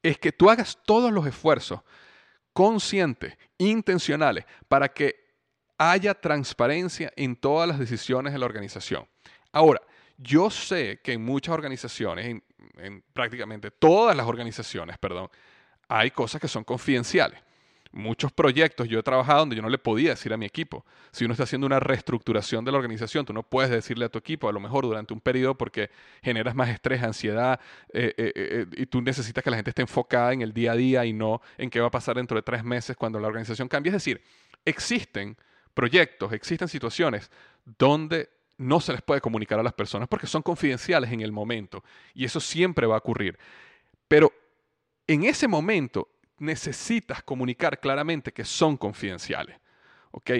Es 0.00 0.16
que 0.16 0.30
tú 0.30 0.48
hagas 0.48 0.78
todos 0.86 1.10
los 1.10 1.26
esfuerzos 1.26 1.80
conscientes, 2.52 3.36
intencionales, 3.58 4.44
para 4.68 4.88
que 4.88 5.27
haya 5.78 6.14
transparencia 6.14 7.12
en 7.16 7.36
todas 7.36 7.68
las 7.68 7.78
decisiones 7.78 8.32
de 8.32 8.38
la 8.38 8.46
organización. 8.46 9.06
Ahora, 9.52 9.80
yo 10.18 10.50
sé 10.50 11.00
que 11.02 11.12
en 11.12 11.24
muchas 11.24 11.54
organizaciones, 11.54 12.42
en, 12.76 13.04
prácticamente 13.12 13.70
todas 13.70 14.16
las 14.16 14.26
organizaciones, 14.26 14.98
perdón, 14.98 15.30
hay 15.88 16.10
cosas 16.10 16.40
que 16.40 16.48
son 16.48 16.64
confidenciales. 16.64 17.40
Muchos 17.90 18.30
proyectos 18.32 18.86
yo 18.86 18.98
he 18.98 19.02
trabajado 19.02 19.40
donde 19.40 19.56
yo 19.56 19.62
no 19.62 19.70
le 19.70 19.78
podía 19.78 20.10
decir 20.10 20.30
a 20.34 20.36
mi 20.36 20.44
equipo. 20.44 20.84
Si 21.10 21.24
uno 21.24 21.32
está 21.32 21.44
haciendo 21.44 21.66
una 21.66 21.80
reestructuración 21.80 22.62
de 22.62 22.70
la 22.70 22.76
organización, 22.76 23.24
tú 23.24 23.32
no 23.32 23.42
puedes 23.42 23.70
decirle 23.70 24.04
a 24.04 24.08
tu 24.10 24.18
equipo, 24.18 24.46
a 24.46 24.52
lo 24.52 24.60
mejor 24.60 24.84
durante 24.84 25.14
un 25.14 25.20
periodo, 25.20 25.56
porque 25.56 25.88
generas 26.22 26.54
más 26.54 26.68
estrés, 26.68 27.02
ansiedad, 27.02 27.58
eh, 27.94 28.12
eh, 28.18 28.32
eh, 28.34 28.66
y 28.76 28.86
tú 28.86 29.00
necesitas 29.00 29.42
que 29.42 29.50
la 29.50 29.56
gente 29.56 29.70
esté 29.70 29.82
enfocada 29.82 30.34
en 30.34 30.42
el 30.42 30.52
día 30.52 30.72
a 30.72 30.76
día 30.76 31.06
y 31.06 31.14
no 31.14 31.40
en 31.56 31.70
qué 31.70 31.80
va 31.80 31.86
a 31.86 31.90
pasar 31.90 32.16
dentro 32.16 32.36
de 32.36 32.42
tres 32.42 32.62
meses 32.62 32.94
cuando 32.94 33.18
la 33.18 33.28
organización 33.28 33.68
cambie. 33.68 33.88
Es 33.88 33.94
decir, 33.94 34.20
existen 34.66 35.38
proyectos, 35.78 36.32
existen 36.32 36.66
situaciones 36.66 37.30
donde 37.64 38.28
no 38.56 38.80
se 38.80 38.90
les 38.90 39.00
puede 39.00 39.20
comunicar 39.20 39.60
a 39.60 39.62
las 39.62 39.74
personas 39.74 40.08
porque 40.08 40.26
son 40.26 40.42
confidenciales 40.42 41.12
en 41.12 41.20
el 41.20 41.30
momento 41.30 41.84
y 42.14 42.24
eso 42.24 42.40
siempre 42.40 42.84
va 42.84 42.96
a 42.96 42.98
ocurrir. 42.98 43.38
Pero 44.08 44.32
en 45.06 45.22
ese 45.22 45.46
momento 45.46 46.08
necesitas 46.38 47.22
comunicar 47.22 47.78
claramente 47.78 48.32
que 48.32 48.44
son 48.44 48.76
confidenciales. 48.76 49.56
¿Ok? 50.10 50.32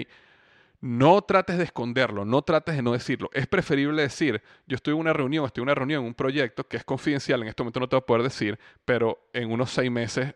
No 0.81 1.21
trates 1.21 1.57
de 1.57 1.65
esconderlo, 1.65 2.23
no 2.23 2.41
trates 2.41 2.75
de 2.75 2.81
no 2.81 2.93
decirlo. 2.93 3.29
Es 3.33 3.47
preferible 3.47 4.01
decir, 4.01 4.41
yo 4.65 4.75
estoy 4.75 4.93
en 4.93 4.99
una 4.99 5.11
reunión, 5.13 5.45
estoy 5.45 5.61
en 5.61 5.67
una 5.67 5.75
reunión, 5.75 6.05
un 6.05 6.13
proyecto 6.13 6.67
que 6.67 6.77
es 6.77 6.85
confidencial, 6.85 7.41
en 7.41 7.49
este 7.49 7.63
momento 7.63 7.81
no 7.81 7.89
te 7.89 7.95
voy 7.97 8.01
a 8.01 8.05
poder 8.05 8.23
decir, 8.23 8.57
pero 8.85 9.29
en 9.33 9.51
unos 9.51 9.71
seis 9.71 9.91
meses 9.91 10.35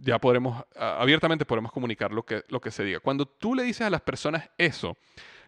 ya 0.00 0.18
podremos, 0.18 0.64
abiertamente 0.76 1.44
podremos 1.44 1.72
comunicar 1.72 2.12
lo 2.12 2.24
que, 2.24 2.44
lo 2.48 2.60
que 2.60 2.70
se 2.70 2.84
diga. 2.84 3.00
Cuando 3.00 3.26
tú 3.26 3.54
le 3.54 3.64
dices 3.64 3.86
a 3.86 3.90
las 3.90 4.00
personas 4.02 4.48
eso, 4.56 4.96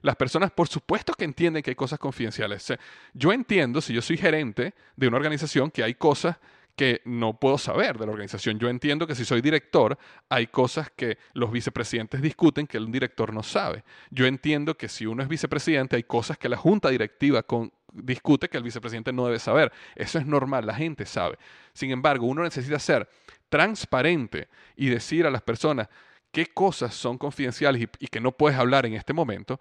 las 0.02 0.16
personas 0.16 0.50
por 0.50 0.68
supuesto 0.68 1.14
que 1.14 1.24
entienden 1.24 1.62
que 1.62 1.70
hay 1.70 1.76
cosas 1.76 1.98
confidenciales. 1.98 2.72
Yo 3.14 3.32
entiendo, 3.32 3.80
si 3.80 3.94
yo 3.94 4.02
soy 4.02 4.16
gerente 4.18 4.74
de 4.96 5.08
una 5.08 5.16
organización, 5.16 5.70
que 5.70 5.82
hay 5.82 5.94
cosas 5.94 6.36
que 6.76 7.02
no 7.04 7.38
puedo 7.38 7.56
saber 7.58 7.98
de 7.98 8.06
la 8.06 8.12
organización. 8.12 8.58
Yo 8.58 8.68
entiendo 8.68 9.06
que 9.06 9.14
si 9.14 9.24
soy 9.24 9.40
director, 9.40 9.96
hay 10.28 10.48
cosas 10.48 10.90
que 10.90 11.18
los 11.32 11.52
vicepresidentes 11.52 12.20
discuten 12.20 12.66
que 12.66 12.78
el 12.78 12.90
director 12.90 13.32
no 13.32 13.42
sabe. 13.42 13.84
Yo 14.10 14.26
entiendo 14.26 14.76
que 14.76 14.88
si 14.88 15.06
uno 15.06 15.22
es 15.22 15.28
vicepresidente, 15.28 15.96
hay 15.96 16.02
cosas 16.02 16.36
que 16.36 16.48
la 16.48 16.56
junta 16.56 16.88
directiva 16.88 17.44
discute 17.92 18.48
que 18.48 18.56
el 18.56 18.64
vicepresidente 18.64 19.12
no 19.12 19.26
debe 19.26 19.38
saber. 19.38 19.72
Eso 19.94 20.18
es 20.18 20.26
normal, 20.26 20.66
la 20.66 20.74
gente 20.74 21.06
sabe. 21.06 21.38
Sin 21.72 21.90
embargo, 21.90 22.26
uno 22.26 22.42
necesita 22.42 22.78
ser 22.78 23.08
transparente 23.48 24.48
y 24.74 24.88
decir 24.88 25.26
a 25.26 25.30
las 25.30 25.42
personas 25.42 25.88
qué 26.32 26.46
cosas 26.46 26.92
son 26.94 27.18
confidenciales 27.18 27.88
y 28.00 28.06
que 28.08 28.20
no 28.20 28.32
puedes 28.32 28.58
hablar 28.58 28.84
en 28.86 28.94
este 28.94 29.12
momento. 29.12 29.60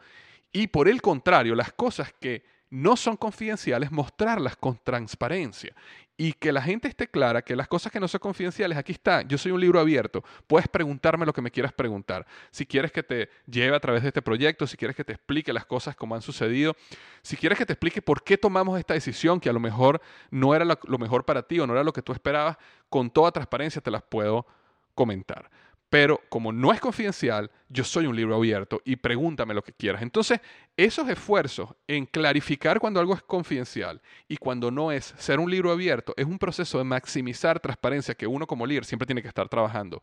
Y 0.52 0.68
por 0.68 0.88
el 0.88 1.02
contrario, 1.02 1.54
las 1.54 1.74
cosas 1.74 2.12
que 2.20 2.44
no 2.74 2.98
son 2.98 3.18
confidenciales, 3.18 3.92
mostrarlas 3.92 4.56
con 4.56 4.80
transparencia 4.84 5.76
y 6.18 6.34
que 6.34 6.52
la 6.52 6.60
gente 6.60 6.88
esté 6.88 7.08
clara 7.08 7.44
que 7.44 7.56
las 7.56 7.68
cosas 7.68 7.92
que 7.92 8.00
no 8.00 8.08
son 8.08 8.20
confidenciales, 8.20 8.76
aquí 8.80 8.94
está, 8.94 9.22
yo 9.22 9.38
soy 9.38 9.52
un 9.52 9.62
libro 9.62 9.80
abierto, 9.80 10.24
puedes 10.48 10.68
preguntarme 10.68 11.24
lo 11.24 11.34
que 11.34 11.42
me 11.44 11.52
quieras 11.52 11.72
preguntar. 11.72 12.26
Si 12.50 12.66
quieres 12.66 12.92
que 12.92 13.04
te 13.04 13.30
lleve 13.46 13.76
a 13.76 13.80
través 13.80 14.02
de 14.02 14.08
este 14.08 14.24
proyecto, 14.24 14.66
si 14.66 14.76
quieres 14.76 14.96
que 14.96 15.04
te 15.04 15.14
explique 15.14 15.54
las 15.54 15.68
cosas 15.68 15.96
como 15.96 16.16
han 16.16 16.24
sucedido, 16.24 16.76
si 17.22 17.38
quieres 17.38 17.60
que 17.60 17.66
te 17.68 17.74
explique 17.74 18.02
por 18.02 18.24
qué 18.24 18.40
tomamos 18.40 18.80
esta 18.80 18.96
decisión 18.96 19.40
que 19.40 19.50
a 19.50 19.54
lo 19.54 19.60
mejor 19.60 20.02
no 20.32 20.56
era 20.56 20.66
lo, 20.66 20.98
mejor 20.98 21.26
para 21.26 21.44
ti 21.44 21.60
o 21.60 21.68
no 21.68 21.74
era 21.74 21.84
lo 21.84 21.94
que 21.94 22.02
tú 22.02 22.12
esperabas, 22.12 22.58
con 22.90 23.12
toda 23.12 23.32
transparencia 23.32 23.84
te 23.84 23.92
las 23.92 24.02
puedo 24.02 24.48
comentar. 24.96 25.48
Pero 25.94 26.22
como 26.28 26.52
no 26.52 26.74
es 26.74 26.80
confidencial, 26.80 27.52
yo 27.70 27.84
soy 27.84 28.08
un 28.08 28.16
libro 28.16 28.36
abierto 28.36 28.82
y 28.84 28.96
pregúntame 28.96 29.54
lo 29.54 29.62
que 29.62 29.74
quieras. 29.74 30.02
Entonces, 30.02 30.40
esos 30.76 31.08
esfuerzos 31.08 31.70
en 31.86 32.08
clarificar 32.08 32.80
cuando 32.80 33.00
algo 33.00 33.14
es 33.14 33.22
confidencial 33.22 34.02
y 34.28 34.38
cuando 34.38 34.72
no 34.72 34.92
es 34.92 35.14
ser 35.20 35.40
un 35.40 35.52
libro 35.52 35.72
abierto, 35.72 36.16
es 36.18 36.26
un 36.26 36.40
proceso 36.40 36.80
de 36.80 36.84
maximizar 36.84 37.60
transparencia 37.60 38.16
que 38.16 38.26
uno 38.26 38.48
como 38.48 38.66
líder 38.66 38.86
siempre 38.86 39.06
tiene 39.06 39.22
que 39.22 39.28
estar 39.28 39.48
trabajando 39.48 40.02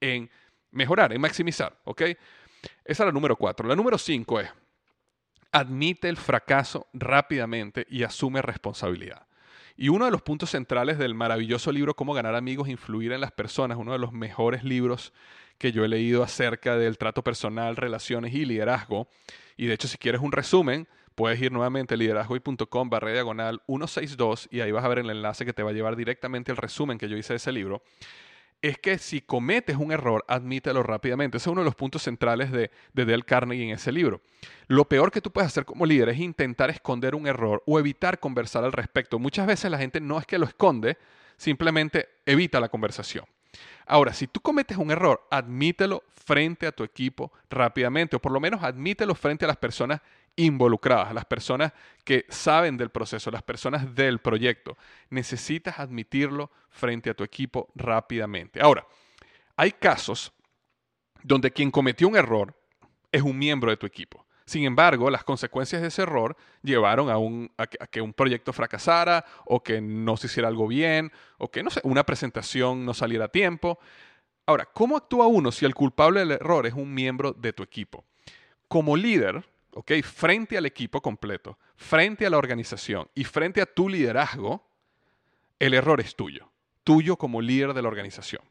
en 0.00 0.30
mejorar, 0.70 1.12
en 1.12 1.20
maximizar. 1.20 1.76
¿Ok? 1.86 2.02
Esa 2.02 2.16
es 2.84 3.00
la 3.00 3.10
número 3.10 3.34
cuatro. 3.34 3.66
La 3.66 3.74
número 3.74 3.98
cinco 3.98 4.38
es, 4.38 4.48
admite 5.50 6.08
el 6.08 6.18
fracaso 6.18 6.86
rápidamente 6.92 7.84
y 7.90 8.04
asume 8.04 8.42
responsabilidad. 8.42 9.26
Y 9.76 9.88
uno 9.88 10.04
de 10.04 10.10
los 10.10 10.22
puntos 10.22 10.50
centrales 10.50 10.98
del 10.98 11.14
maravilloso 11.14 11.72
libro 11.72 11.94
Cómo 11.94 12.14
ganar 12.14 12.34
amigos 12.34 12.68
e 12.68 12.72
influir 12.72 13.12
en 13.12 13.20
las 13.20 13.32
personas, 13.32 13.78
uno 13.78 13.92
de 13.92 13.98
los 13.98 14.12
mejores 14.12 14.64
libros 14.64 15.12
que 15.58 15.72
yo 15.72 15.84
he 15.84 15.88
leído 15.88 16.22
acerca 16.22 16.76
del 16.76 16.98
trato 16.98 17.22
personal, 17.22 17.76
relaciones 17.76 18.34
y 18.34 18.44
liderazgo. 18.44 19.08
Y 19.56 19.66
de 19.66 19.74
hecho, 19.74 19.88
si 19.88 19.98
quieres 19.98 20.20
un 20.20 20.32
resumen, 20.32 20.88
puedes 21.14 21.40
ir 21.40 21.52
nuevamente 21.52 21.94
a 21.94 21.96
liderazgoy.com 21.96 22.90
barra 22.90 23.12
diagonal 23.12 23.62
162 23.66 24.48
y 24.50 24.60
ahí 24.60 24.72
vas 24.72 24.84
a 24.84 24.88
ver 24.88 24.98
el 24.98 25.10
enlace 25.10 25.44
que 25.44 25.52
te 25.52 25.62
va 25.62 25.70
a 25.70 25.72
llevar 25.72 25.96
directamente 25.96 26.50
al 26.50 26.56
resumen 26.56 26.98
que 26.98 27.08
yo 27.08 27.16
hice 27.16 27.34
de 27.34 27.36
ese 27.36 27.52
libro 27.52 27.82
es 28.62 28.78
que 28.78 28.96
si 28.98 29.20
cometes 29.20 29.76
un 29.76 29.90
error, 29.90 30.24
admítelo 30.28 30.84
rápidamente. 30.84 31.36
Ese 31.36 31.48
es 31.48 31.52
uno 31.52 31.62
de 31.62 31.66
los 31.66 31.74
puntos 31.74 32.02
centrales 32.02 32.52
de, 32.52 32.70
de 32.92 33.04
Dale 33.04 33.24
Carnegie 33.24 33.64
en 33.64 33.70
ese 33.70 33.90
libro. 33.90 34.20
Lo 34.68 34.88
peor 34.88 35.10
que 35.10 35.20
tú 35.20 35.32
puedes 35.32 35.48
hacer 35.48 35.64
como 35.64 35.84
líder 35.84 36.08
es 36.10 36.20
intentar 36.20 36.70
esconder 36.70 37.16
un 37.16 37.26
error 37.26 37.62
o 37.66 37.78
evitar 37.78 38.20
conversar 38.20 38.64
al 38.64 38.72
respecto. 38.72 39.18
Muchas 39.18 39.46
veces 39.48 39.70
la 39.70 39.78
gente 39.78 40.00
no 40.00 40.18
es 40.18 40.26
que 40.26 40.38
lo 40.38 40.46
esconde, 40.46 40.96
simplemente 41.36 42.08
evita 42.24 42.60
la 42.60 42.68
conversación. 42.68 43.26
Ahora, 43.86 44.12
si 44.12 44.26
tú 44.26 44.40
cometes 44.40 44.76
un 44.76 44.90
error, 44.90 45.26
admítelo 45.30 46.02
frente 46.08 46.66
a 46.66 46.72
tu 46.72 46.84
equipo 46.84 47.32
rápidamente, 47.50 48.16
o 48.16 48.20
por 48.20 48.32
lo 48.32 48.40
menos 48.40 48.62
admítelo 48.62 49.14
frente 49.14 49.44
a 49.44 49.48
las 49.48 49.56
personas 49.56 50.00
involucradas, 50.36 51.12
las 51.12 51.24
personas 51.24 51.72
que 52.04 52.24
saben 52.28 52.76
del 52.76 52.90
proceso, 52.90 53.30
las 53.30 53.42
personas 53.42 53.94
del 53.94 54.20
proyecto. 54.20 54.78
Necesitas 55.10 55.78
admitirlo 55.78 56.50
frente 56.70 57.10
a 57.10 57.14
tu 57.14 57.24
equipo 57.24 57.68
rápidamente. 57.74 58.60
Ahora, 58.60 58.86
hay 59.56 59.72
casos 59.72 60.32
donde 61.22 61.50
quien 61.50 61.70
cometió 61.70 62.08
un 62.08 62.16
error 62.16 62.54
es 63.10 63.22
un 63.22 63.38
miembro 63.38 63.70
de 63.70 63.76
tu 63.76 63.86
equipo. 63.86 64.21
Sin 64.52 64.64
embargo, 64.64 65.08
las 65.08 65.24
consecuencias 65.24 65.80
de 65.80 65.88
ese 65.88 66.02
error 66.02 66.36
llevaron 66.62 67.08
a, 67.56 67.66
que, 67.86 68.02
un 68.02 68.12
proyecto 68.12 68.52
fracasara 68.52 69.24
o 69.46 69.62
que 69.62 69.80
no 69.80 70.18
se 70.18 70.26
hiciera 70.26 70.46
algo 70.46 70.68
bien 70.68 71.10
o 71.38 71.50
que 71.50 71.64
una 71.84 72.04
presentación 72.04 72.84
no 72.84 72.92
saliera 72.92 73.24
a 73.24 73.28
tiempo. 73.28 73.78
Ahora, 74.44 74.66
¿cómo 74.66 74.98
actúa 74.98 75.26
uno 75.26 75.52
si 75.52 75.64
el 75.64 75.74
culpable 75.74 76.20
del 76.20 76.32
error 76.32 76.66
es 76.66 76.74
un 76.74 76.92
miembro 76.92 77.32
de 77.32 77.54
tu 77.54 77.62
equipo? 77.62 78.04
Como 78.68 78.94
líder. 78.94 79.42
Frente 80.02 80.58
al 80.58 80.66
equipo 80.66 81.00
completo, 81.00 81.56
frente 81.74 82.26
a 82.26 82.30
la 82.30 82.36
organización 82.36 83.08
y 83.14 83.24
frente 83.24 83.62
a 83.62 83.64
tu 83.64 83.88
liderazgo, 83.88 84.68
el 85.58 85.72
error 85.72 85.98
es 85.98 86.14
tuyo, 86.14 86.50
tuyo 86.84 87.16
como 87.16 87.40
líder 87.40 87.72
de 87.72 87.80
la 87.80 87.88
organización. 87.88 88.42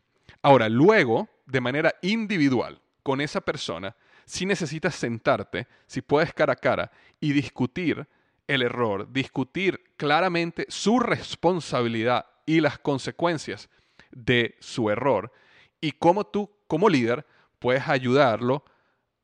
Ahora, 0.42 0.68
luego, 0.68 1.30
de 1.46 1.62
manera 1.62 1.94
individual, 2.02 2.82
con 3.04 3.22
esa 3.22 3.42
persona, 3.42 3.96
si 4.32 4.46
necesitas 4.46 4.96
sentarte, 4.96 5.68
si 5.88 6.02
puedes 6.02 6.34
cara 6.34 6.54
a 6.54 6.56
cara 6.56 6.90
y 7.20 7.34
discutir 7.34 8.08
el 8.48 8.62
error, 8.62 9.12
discutir 9.12 9.84
claramente 9.98 10.66
su 10.70 11.00
responsabilidad 11.00 12.28
y 12.46 12.62
las 12.62 12.80
consecuencias 12.80 13.70
de 14.10 14.56
su 14.62 14.90
error 14.90 15.34
y 15.82 15.92
cómo 15.92 16.24
tú, 16.24 16.50
como 16.68 16.88
líder, 16.88 17.26
puedes 17.60 17.90
ayudarlo 17.90 18.64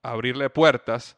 abrirle 0.04 0.50
puertas, 0.50 1.16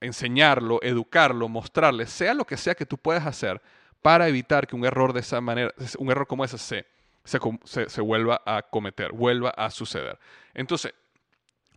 enseñarlo, 0.00 0.78
educarlo, 0.82 1.48
mostrarle, 1.48 2.06
sea 2.06 2.32
lo 2.32 2.46
que 2.46 2.56
sea 2.56 2.76
que 2.76 2.86
tú 2.86 2.96
puedas 2.96 3.26
hacer 3.26 3.60
para 4.02 4.28
evitar 4.28 4.68
que 4.68 4.76
un 4.76 4.84
error 4.84 5.12
de 5.12 5.20
esa 5.20 5.40
manera, 5.40 5.74
un 5.98 6.12
error 6.12 6.28
como 6.28 6.44
ese 6.44 6.58
se, 6.58 6.86
se, 7.24 7.88
se 7.90 8.00
vuelva 8.00 8.40
a 8.46 8.62
cometer, 8.62 9.10
vuelva 9.10 9.50
a 9.50 9.68
suceder. 9.70 10.16
Entonces, 10.54 10.94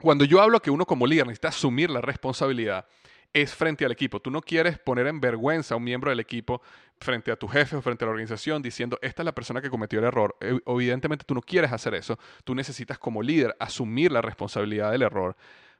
cuando 0.01 0.25
yo 0.25 0.41
hablo 0.41 0.61
que 0.61 0.71
uno 0.71 0.85
como 0.85 1.05
líder 1.05 1.27
necesita 1.27 1.49
asumir 1.49 1.89
la 1.89 2.01
responsabilidad, 2.01 2.85
es 3.33 3.53
frente 3.53 3.85
al 3.85 3.91
equipo. 3.91 4.19
Tú 4.19 4.31
no 4.31 4.41
quieres 4.41 4.79
poner 4.79 5.07
en 5.07 5.19
vergüenza 5.19 5.75
a 5.75 5.77
un 5.77 5.83
miembro 5.83 6.09
del 6.09 6.19
equipo 6.19 6.61
frente 6.99 7.31
a 7.31 7.35
tu 7.35 7.47
jefe 7.47 7.75
o 7.75 7.81
frente 7.81 8.03
a 8.03 8.07
la 8.07 8.11
organización 8.11 8.61
diciendo, 8.61 8.97
esta 9.01 9.21
es 9.21 9.25
la 9.25 9.35
persona 9.35 9.61
que 9.61 9.69
cometió 9.69 9.99
el 9.99 10.05
error. 10.05 10.35
Evidentemente 10.39 11.25
tú 11.25 11.35
no 11.35 11.41
quieres 11.41 11.71
hacer 11.71 11.93
eso. 11.93 12.17
Tú 12.43 12.55
necesitas 12.55 12.97
como 12.97 13.21
líder 13.21 13.55
asumir 13.59 14.11
la 14.11 14.21
responsabilidad 14.21 14.91
del 14.91 15.03
error. 15.03 15.35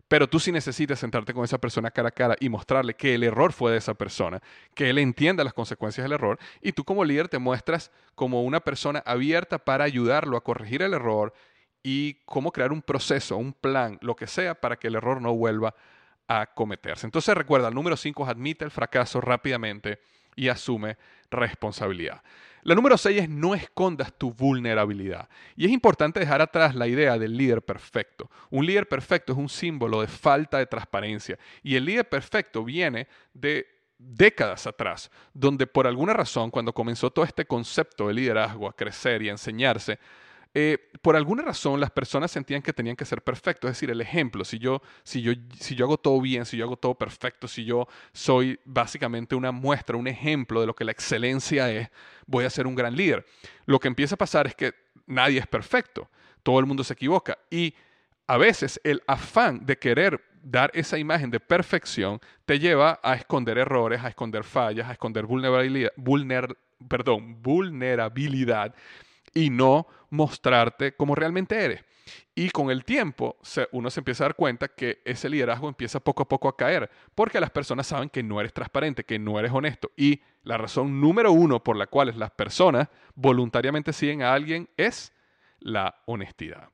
Pero 0.08 0.28
tú 0.28 0.40
sí 0.40 0.52
necesitas 0.52 0.98
sentarte 0.98 1.34
con 1.34 1.44
esa 1.44 1.60
persona 1.60 1.92
cara 1.92 2.10
a 2.10 2.12
cara 2.12 2.36
y 2.40 2.50
mostrarle 2.50 2.96
que 2.96 3.14
el 3.14 3.24
error 3.24 3.54
fue 3.54 3.72
de 3.72 3.78
esa 3.78 3.94
persona, 3.94 4.42
que 4.74 4.90
él 4.90 4.98
entienda 4.98 5.44
las 5.44 5.54
consecuencias 5.54 6.04
del 6.04 6.14
error 6.14 6.40
y 6.64 6.72
tú 6.72 6.84
como 6.84 7.06
líder 7.06 7.30
te 7.30 7.38
muestras 7.38 7.92
como 8.16 8.42
una 8.44 8.60
persona 8.60 9.04
abierta 9.06 9.60
para 9.60 9.84
ayudarlo 9.84 10.36
a 10.36 10.44
corregir 10.44 10.82
el 10.82 10.96
error 10.96 11.32
y 11.84 12.16
cómo 12.26 12.52
crear 12.52 12.72
un 12.72 12.82
proceso, 12.82 13.38
un 13.38 13.54
plan, 13.54 13.98
lo 14.02 14.16
que 14.16 14.28
sea 14.28 14.56
para 14.56 14.78
que 14.78 14.88
el 14.88 14.96
error 14.96 15.22
no 15.22 15.34
vuelva 15.34 15.74
a 16.28 16.46
cometerse. 16.48 17.08
Entonces 17.08 17.36
recuerda, 17.36 17.70
el 17.70 17.74
número 17.74 17.98
5 17.98 18.26
admite 18.26 18.66
el 18.66 18.72
fracaso 18.72 19.22
rápidamente 19.22 20.00
y 20.36 20.48
asume 20.48 20.98
responsabilidad. 21.32 22.22
La 22.64 22.76
número 22.76 22.98
6 22.98 23.22
es 23.22 23.30
no 23.30 23.56
escondas 23.56 24.14
tu 24.18 24.34
vulnerabilidad. 24.34 25.30
Y 25.56 25.66
es 25.66 25.72
importante 25.72 26.20
dejar 26.20 26.42
atrás 26.42 26.76
la 26.76 26.88
idea 26.88 27.18
del 27.18 27.36
líder 27.36 27.62
perfecto. 27.62 28.30
Un 28.50 28.66
líder 28.66 28.88
perfecto 28.88 29.34
es 29.34 29.40
un 29.40 29.50
símbolo 29.50 30.02
de 30.02 30.08
falta 30.08 30.58
de 30.58 30.66
transparencia. 30.66 31.40
Y 31.64 31.76
el 31.76 31.86
líder 31.86 32.08
perfecto 32.08 32.64
viene 32.64 33.08
de 33.34 33.66
décadas 33.98 34.68
atrás, 34.68 35.10
donde 35.34 35.68
por 35.68 35.88
alguna 35.88 36.14
razón, 36.14 36.52
cuando 36.52 36.74
comenzó 36.74 37.12
todo 37.12 37.26
este 37.26 37.46
concepto 37.46 38.08
de 38.08 38.14
liderazgo 38.14 38.68
a 38.68 38.76
crecer 38.76 39.22
y 39.22 39.30
a 39.30 39.34
enseñarse, 39.34 40.00
eh, 40.54 40.80
por 41.02 41.16
alguna 41.16 41.44
razón 41.44 41.80
las 41.80 41.92
personas 41.92 42.32
sentían 42.32 42.62
que 42.62 42.74
tenían 42.74 42.96
que 42.96 43.06
ser 43.06 43.22
perfectos, 43.22 43.70
es 43.70 43.78
decir, 43.78 43.92
el 43.92 44.02
ejemplo, 44.02 44.44
si 44.44 44.58
yo, 44.58 44.82
si, 45.04 45.22
yo, 45.22 45.34
si 45.60 45.76
yo 45.76 45.86
hago 45.86 45.98
todo 45.98 46.20
bien, 46.20 46.46
si 46.46 46.58
yo 46.58 46.66
hago 46.66 46.78
todo 46.78 46.96
perfecto, 46.96 47.48
si 47.48 47.66
yo 47.66 47.88
soy 48.14 48.60
básicamente 48.66 49.36
una 49.36 49.52
muestra, 49.52 49.96
un 49.96 50.08
ejemplo 50.08 50.60
de 50.62 50.68
lo 50.68 50.76
que 50.76 50.84
la 50.84 50.92
excelencia 50.92 51.72
es, 51.72 51.90
voy 52.26 52.46
a 52.46 52.50
ser 52.50 52.66
un 52.66 52.76
gran 52.76 52.96
líder. 52.96 53.26
Lo 53.66 53.80
que 53.80 53.88
empieza 53.88 54.16
a 54.16 54.18
pasar 54.18 54.48
es 54.48 54.56
que 54.56 54.74
nadie 55.06 55.40
es 55.40 55.48
perfecto, 55.48 56.10
todo 56.42 56.60
el 56.60 56.66
mundo 56.66 56.84
se 56.84 56.94
equivoca 56.94 57.38
y 57.52 57.76
a 58.26 58.38
veces 58.38 58.82
el 58.84 59.04
afán 59.08 59.66
de 59.66 59.78
querer 59.78 60.24
dar 60.42 60.72
esa 60.74 60.98
imagen 60.98 61.30
de 61.30 61.40
perfección 61.40 62.20
te 62.46 62.58
lleva 62.58 63.00
a 63.04 63.14
esconder 63.14 63.58
errores, 63.58 64.04
a 64.04 64.08
esconder 64.08 64.44
fallas, 64.44 64.90
a 64.90 64.94
esconder 64.94 65.26
vulnerabilidad, 65.26 65.92
perdón, 66.88 67.42
vulnerabilidad 67.42 68.74
y 69.34 69.50
no 69.50 69.88
mostrarte 70.10 70.96
como 70.96 71.16
realmente 71.16 71.64
eres. 71.64 71.84
Y 72.34 72.50
con 72.50 72.72
el 72.72 72.86
tiempo 72.86 73.38
uno 73.72 73.90
se 73.90 74.00
empieza 74.00 74.24
a 74.24 74.28
dar 74.28 74.36
cuenta 74.36 74.70
que 74.70 75.02
ese 75.06 75.30
liderazgo 75.30 75.68
empieza 75.68 76.00
poco 76.00 76.24
a 76.24 76.28
poco 76.28 76.48
a 76.48 76.56
caer, 76.56 76.90
porque 77.14 77.40
las 77.40 77.52
personas 77.52 77.88
saben 77.88 78.10
que 78.10 78.24
no 78.24 78.40
eres 78.40 78.54
transparente, 78.54 79.04
que 79.04 79.20
no 79.20 79.38
eres 79.40 79.52
honesto. 79.52 79.92
Y 79.96 80.22
la 80.44 80.58
razón 80.58 81.00
número 81.02 81.32
uno 81.32 81.64
por 81.64 81.76
la 81.76 81.88
cual 81.88 82.14
las 82.18 82.32
personas 82.32 82.88
voluntariamente 83.16 83.94
siguen 83.94 84.24
a 84.24 84.34
alguien 84.34 84.70
es 84.78 85.14
la 85.60 86.02
honestidad. 86.06 86.70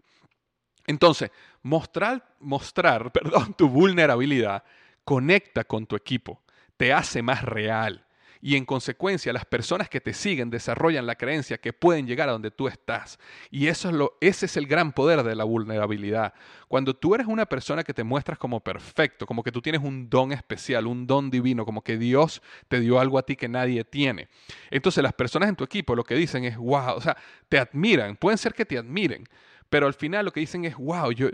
Entonces, 0.88 1.32
mostrar, 1.64 2.36
mostrar 2.39 3.12
perdón, 3.14 3.53
tu 3.56 3.68
vulnerabilidad 3.70 4.64
conecta 5.03 5.64
con 5.64 5.86
tu 5.86 5.95
equipo, 5.95 6.41
te 6.78 6.93
hace 6.93 7.22
más 7.22 7.43
real 7.43 8.05
y 8.45 8.57
en 8.57 8.65
consecuencia 8.65 9.33
las 9.33 9.43
personas 9.43 9.89
que 9.89 9.99
te 9.99 10.13
siguen 10.13 10.51
desarrollan 10.51 11.07
la 11.07 11.15
creencia 11.15 11.57
que 11.57 11.73
pueden 11.73 12.05
llegar 12.05 12.29
a 12.29 12.33
donde 12.33 12.51
tú 12.51 12.67
estás. 12.67 13.17
Y 13.49 13.69
eso 13.69 13.89
es 13.89 13.95
lo, 13.95 14.19
ese 14.21 14.45
es 14.45 14.55
el 14.55 14.67
gran 14.67 14.91
poder 14.91 15.23
de 15.23 15.33
la 15.33 15.45
vulnerabilidad. 15.45 16.31
Cuando 16.67 16.95
tú 16.95 17.15
eres 17.15 17.25
una 17.25 17.47
persona 17.47 17.83
que 17.83 17.91
te 17.91 18.03
muestras 18.03 18.37
como 18.37 18.59
perfecto, 18.59 19.25
como 19.25 19.41
que 19.41 19.51
tú 19.51 19.63
tienes 19.63 19.81
un 19.81 20.11
don 20.11 20.31
especial, 20.31 20.85
un 20.85 21.07
don 21.07 21.31
divino, 21.31 21.65
como 21.65 21.81
que 21.81 21.97
Dios 21.97 22.43
te 22.67 22.79
dio 22.81 22.99
algo 22.99 23.17
a 23.17 23.23
ti 23.23 23.35
que 23.35 23.49
nadie 23.49 23.83
tiene. 23.83 24.27
Entonces 24.69 25.01
las 25.01 25.13
personas 25.13 25.49
en 25.49 25.55
tu 25.55 25.63
equipo 25.63 25.95
lo 25.95 26.03
que 26.03 26.13
dicen 26.13 26.45
es, 26.45 26.55
wow, 26.55 26.97
o 26.97 27.01
sea, 27.01 27.17
te 27.49 27.57
admiran, 27.57 28.15
pueden 28.15 28.37
ser 28.37 28.53
que 28.53 28.63
te 28.63 28.77
admiren, 28.77 29.27
pero 29.71 29.87
al 29.87 29.95
final 29.95 30.23
lo 30.23 30.31
que 30.31 30.41
dicen 30.41 30.65
es, 30.65 30.77
wow, 30.77 31.11
yo, 31.13 31.29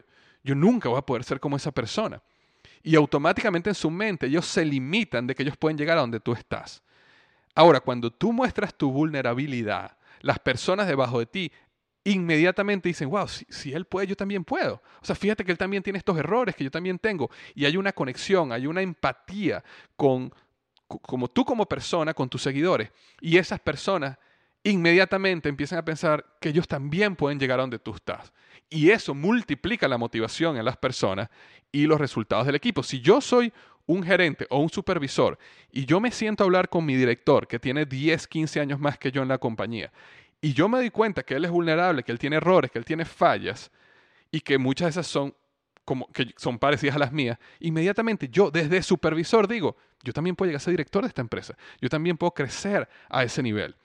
yo 0.46 0.56
nunca 0.56 0.88
voy 0.88 1.00
a 1.00 1.06
poder 1.06 1.26
ser 1.26 1.42
como 1.42 1.58
esa 1.58 1.74
persona. 1.74 2.22
Y 2.82 2.96
automáticamente 2.96 3.70
en 3.70 3.76
su 3.76 3.92
mente 3.92 4.28
ellos 4.28 4.46
se 4.46 4.64
limitan 4.64 5.28
de 5.28 5.36
que 5.36 5.44
ellos 5.44 5.58
pueden 5.58 5.78
llegar 5.78 5.98
a 5.98 6.02
donde 6.02 6.22
tú 6.22 6.32
estás. 6.32 6.82
Ahora, 7.56 7.80
cuando 7.80 8.12
tú 8.12 8.32
muestras 8.32 8.74
tu 8.74 8.92
vulnerabilidad, 8.92 9.98
las 10.22 10.40
personas 10.40 10.88
debajo 10.88 11.20
de 11.20 11.26
ti 11.26 11.52
inmediatamente 12.04 12.90
dicen, 12.90 13.10
wow, 13.10 13.28
si, 13.28 13.74
él 13.74 13.86
puede, 13.86 14.08
yo 14.08 14.16
también 14.16 14.44
puedo. 14.44 14.82
O 15.02 15.06
sea, 15.06 15.16
fíjate 15.16 15.46
que 15.46 15.52
él 15.52 15.58
también 15.58 15.84
tiene 15.84 16.00
estos 16.00 16.18
errores 16.18 16.56
que 16.56 16.64
yo 16.64 16.72
también 16.72 16.98
tengo. 16.98 17.30
Y 17.54 17.66
hay 17.66 17.78
una 17.78 17.92
conexión, 17.92 18.52
hay 18.52 18.66
una 18.66 18.82
empatía 18.82 19.64
con, 19.96 20.34
como 20.88 21.28
tú 21.28 21.46
como 21.46 21.66
persona, 21.66 22.14
con 22.14 22.30
tus 22.30 22.42
seguidores. 22.42 22.92
Y 23.20 23.38
esas 23.38 23.60
personas 23.60 24.18
inmediatamente 24.64 25.50
empiezan 25.50 25.80
a 25.80 25.86
pensar 25.86 26.26
que 26.40 26.50
ellos 26.50 26.68
también 26.68 27.16
pueden 27.16 27.40
llegar 27.40 27.60
a 27.60 27.64
donde 27.64 27.80
tú 27.80 27.94
estás. 27.94 28.32
Y 28.70 28.90
eso 28.90 29.14
multiplica 29.14 29.88
la 29.88 29.98
motivación 29.98 30.58
en 30.58 30.66
las 30.66 30.78
personas 30.78 31.30
y 31.72 31.86
los 31.86 32.00
resultados 32.00 32.46
del 32.46 32.56
equipo. 32.56 32.84
Si 32.84 33.02
yo 33.02 33.22
soy 33.22 33.52
un 33.86 34.04
gerente 34.04 34.48
o 34.50 34.60
un 34.60 34.70
supervisor 34.70 35.38
y 35.72 35.86
yo 35.86 36.00
me 36.00 36.12
siento 36.12 36.44
a 36.44 36.46
hablar 36.46 36.70
con 36.70 36.86
mi 36.86 36.96
director 36.96 37.48
que 37.48 37.60
tiene 37.60 37.86
10, 37.86 38.28
15 38.28 38.60
años 38.60 38.80
más 38.80 38.98
que 38.98 39.12
yo 39.12 39.22
en 39.22 39.28
la 39.28 39.38
compañía 39.38 39.92
y 40.42 40.54
yo 40.54 40.68
me 40.68 40.78
doy 40.78 40.90
cuenta 40.90 41.24
que 41.24 41.36
él 41.36 41.46
es 41.46 41.52
vulnerable, 41.52 42.04
que 42.04 42.12
él 42.12 42.20
tiene 42.20 42.38
errores, 42.38 42.72
que 42.72 42.80
él 42.80 42.86
tiene 42.86 43.06
fallas 43.06 43.72
y 44.32 44.42
que 44.42 44.58
muchas 44.58 44.88
de 44.88 44.90
esas 44.90 45.08
son 45.08 45.34
como 45.86 46.08
que 46.12 46.34
son 46.38 46.60
parecidas 46.60 46.96
a 46.96 47.00
las 47.00 47.12
mías, 47.12 47.38
inmediatamente 47.60 48.30
yo 48.30 48.52
desde 48.52 48.84
supervisor 48.84 49.48
digo, 49.48 49.76
yo 50.04 50.14
también 50.14 50.36
puedo 50.36 50.48
llegar 50.48 50.62
a 50.62 50.64
ser 50.64 50.72
director 50.72 51.02
de 51.02 51.08
esta 51.10 51.22
empresa, 51.22 51.58
yo 51.82 51.90
también 51.90 52.18
puedo 52.18 52.32
crecer 52.34 52.88
a 53.10 53.24
ese 53.24 53.42
nivel. 53.44 53.76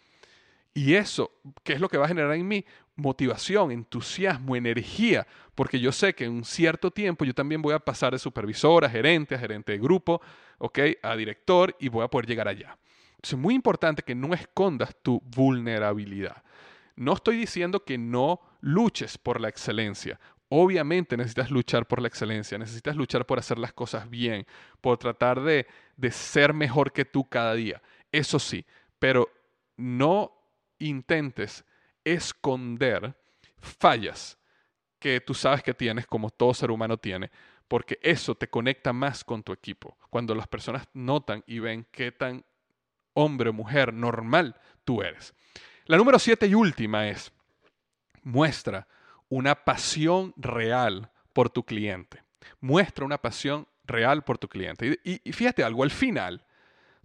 Y 0.77 0.95
eso, 0.95 1.33
¿qué 1.65 1.73
es 1.73 1.81
lo 1.81 1.89
que 1.89 1.97
va 1.97 2.05
a 2.05 2.09
generar 2.09 2.35
en 2.35 2.47
mí? 2.47 2.63
Motivación, 2.97 3.71
entusiasmo, 3.71 4.57
energía, 4.57 5.27
porque 5.55 5.81
yo 5.81 5.91
sé 5.91 6.15
que 6.15 6.27
en 6.27 6.33
un 6.33 6.45
cierto 6.45 6.91
tiempo 6.91 7.25
yo 7.25 7.33
también 7.33 7.63
voy 7.63 7.73
a 7.73 7.79
pasar 7.79 8.13
de 8.13 8.19
supervisor 8.19 8.85
a 8.85 8.91
gerente, 8.91 9.35
a 9.35 9.39
gerente 9.39 9.73
de 9.73 9.79
grupo, 9.79 10.21
¿ok? 10.59 10.79
A 11.03 11.17
director 11.17 11.75
y 11.81 11.89
voy 11.89 12.05
a 12.05 12.09
poder 12.09 12.27
llegar 12.27 12.47
allá. 12.47 12.77
Es 13.23 13.35
muy 13.35 13.55
importante 13.55 14.03
que 14.03 14.15
no 14.15 14.35
escondas 14.35 14.95
tu 15.01 15.23
vulnerabilidad. 15.35 16.43
No 16.95 17.15
estoy 17.15 17.39
diciendo 17.39 17.83
que 17.83 17.97
no 17.97 18.43
luches 18.61 19.17
por 19.17 19.41
la 19.41 19.49
excelencia. 19.49 20.21
Obviamente 20.51 21.17
necesitas 21.17 21.51
luchar 21.51 21.89
por 21.89 22.03
la 22.03 22.09
excelencia, 22.09 22.59
necesitas 22.59 22.97
luchar 22.97 23.25
por 23.25 23.39
hacer 23.39 23.57
las 23.57 23.73
cosas 23.73 24.11
bien, 24.11 24.47
por 24.83 24.99
tratar 24.99 25.41
de, 25.41 25.67
de 25.97 26.11
ser 26.11 26.53
mejor 26.53 26.93
que 26.93 27.07
tú 27.07 27.27
cada 27.27 27.55
día. 27.55 27.81
Eso 28.13 28.39
sí, 28.39 28.67
pero 28.99 29.31
no 29.79 30.36
intentes 30.79 31.65
esconder 32.05 33.15
fallas 33.61 34.39
que 34.99 35.21
tú 35.21 35.35
sabes 35.35 35.63
que 35.63 35.75
tienes, 35.75 36.07
como 36.07 36.31
todo 36.31 36.55
ser 36.55 36.71
humano 36.71 36.97
tiene, 36.97 37.31
porque 37.69 37.99
eso 38.03 38.35
te 38.35 38.49
conecta 38.49 38.93
más 38.93 39.25
con 39.25 39.43
tu 39.43 39.53
equipo. 39.53 39.97
Cuando 40.11 40.35
las 40.35 40.47
personas 40.47 40.87
notan 40.95 41.43
y 41.47 41.59
ven 41.59 41.87
qué 41.91 42.13
tan 42.13 42.45
hombre 43.15 43.51
o 43.51 43.53
mujer 43.53 43.93
normal 43.93 44.59
tú 44.85 45.03
eres. 45.03 45.35
La 45.87 45.97
número 45.97 46.19
siete 46.19 46.47
y 46.47 46.55
última 46.55 47.09
es, 47.09 47.33
muestra 48.23 48.87
una 49.29 49.55
pasión 49.55 50.33
real 50.37 51.11
por 51.33 51.51
tu 51.51 51.65
cliente. 51.65 52.23
Muestra 52.61 53.05
una 53.05 53.19
pasión 53.19 53.67
real 53.85 54.25
por 54.25 54.39
tu 54.39 54.49
cliente. 54.49 54.99
Y, 55.05 55.33
fíjate 55.33 55.65
algo, 55.65 55.83
al 55.83 55.91
final, 55.91 56.45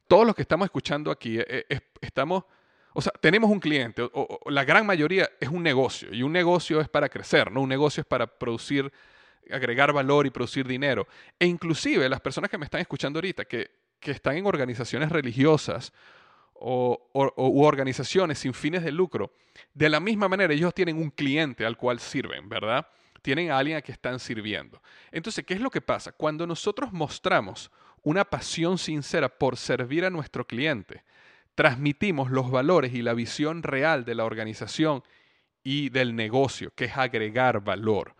todos 0.07 0.25
los 0.25 0.35
que 0.35 0.41
estamos 0.41 0.65
escuchando 0.65 1.11
aquí, 1.11 1.39
eh, 1.39 1.65
eh, 1.69 1.79
estamos 2.01 2.43
o 2.93 3.01
sea, 3.01 3.13
tenemos 3.19 3.49
un 3.49 3.59
cliente, 3.59 4.01
o, 4.01 4.39
la 4.49 4.63
gran 4.63 4.85
mayoría 4.85 5.29
es 5.39 5.49
un 5.49 5.63
negocio, 5.63 6.13
y 6.13 6.23
un 6.23 6.31
negocio 6.31 6.81
es 6.81 6.89
para 6.89 7.09
crecer, 7.09 7.51
¿no? 7.51 7.61
Un 7.61 7.69
negocio 7.69 8.01
es 8.01 8.07
para 8.07 8.27
producir, 8.27 8.91
agregar 9.49 9.93
valor 9.93 10.25
y 10.25 10.29
producir 10.29 10.67
dinero. 10.67 11.07
E 11.39 11.45
inclusive 11.45 12.07
las 12.09 12.21
personas 12.21 12.49
que 12.49 12.57
me 12.57 12.65
están 12.65 12.81
escuchando 12.81 13.17
ahorita, 13.17 13.45
que, 13.45 13.71
que 13.99 14.11
están 14.11 14.35
en 14.35 14.45
organizaciones 14.45 15.09
religiosas 15.09 15.93
o, 16.53 17.09
u 17.13 17.63
organizaciones 17.63 18.39
sin 18.39 18.53
fines 18.53 18.83
de 18.83 18.91
lucro, 18.91 19.31
de 19.73 19.89
la 19.89 19.99
misma 19.99 20.27
manera 20.27 20.53
ellos 20.53 20.73
tienen 20.73 20.97
un 20.97 21.09
cliente 21.09 21.65
al 21.65 21.77
cual 21.77 21.99
sirven, 21.99 22.49
¿verdad? 22.49 22.87
Tienen 23.21 23.51
a 23.51 23.57
alguien 23.57 23.77
a 23.77 23.81
quien 23.81 23.93
están 23.93 24.19
sirviendo. 24.19 24.81
Entonces, 25.11 25.45
¿qué 25.45 25.53
es 25.53 25.61
lo 25.61 25.69
que 25.69 25.81
pasa? 25.81 26.11
Cuando 26.11 26.45
nosotros 26.45 26.91
mostramos 26.91 27.71
una 28.03 28.25
pasión 28.25 28.77
sincera 28.77 29.29
por 29.29 29.57
servir 29.57 30.05
a 30.05 30.09
nuestro 30.09 30.45
cliente, 30.45 31.03
transmitimos 31.55 32.31
los 32.31 32.49
valores 32.49 32.93
y 32.93 33.01
la 33.01 33.13
visión 33.13 33.63
real 33.63 34.05
de 34.05 34.15
la 34.15 34.25
organización 34.25 35.03
y 35.63 35.89
del 35.89 36.15
negocio, 36.15 36.71
que 36.75 36.85
es 36.85 36.97
agregar 36.97 37.63
valor. 37.63 38.15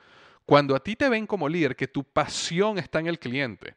Cuando 0.45 0.75
a 0.75 0.83
ti 0.83 0.95
te 0.95 1.09
ven 1.09 1.27
como 1.27 1.49
líder, 1.49 1.75
que 1.75 1.87
tu 1.87 2.03
pasión 2.03 2.77
está 2.77 2.99
en 2.99 3.07
el 3.07 3.19
cliente, 3.19 3.75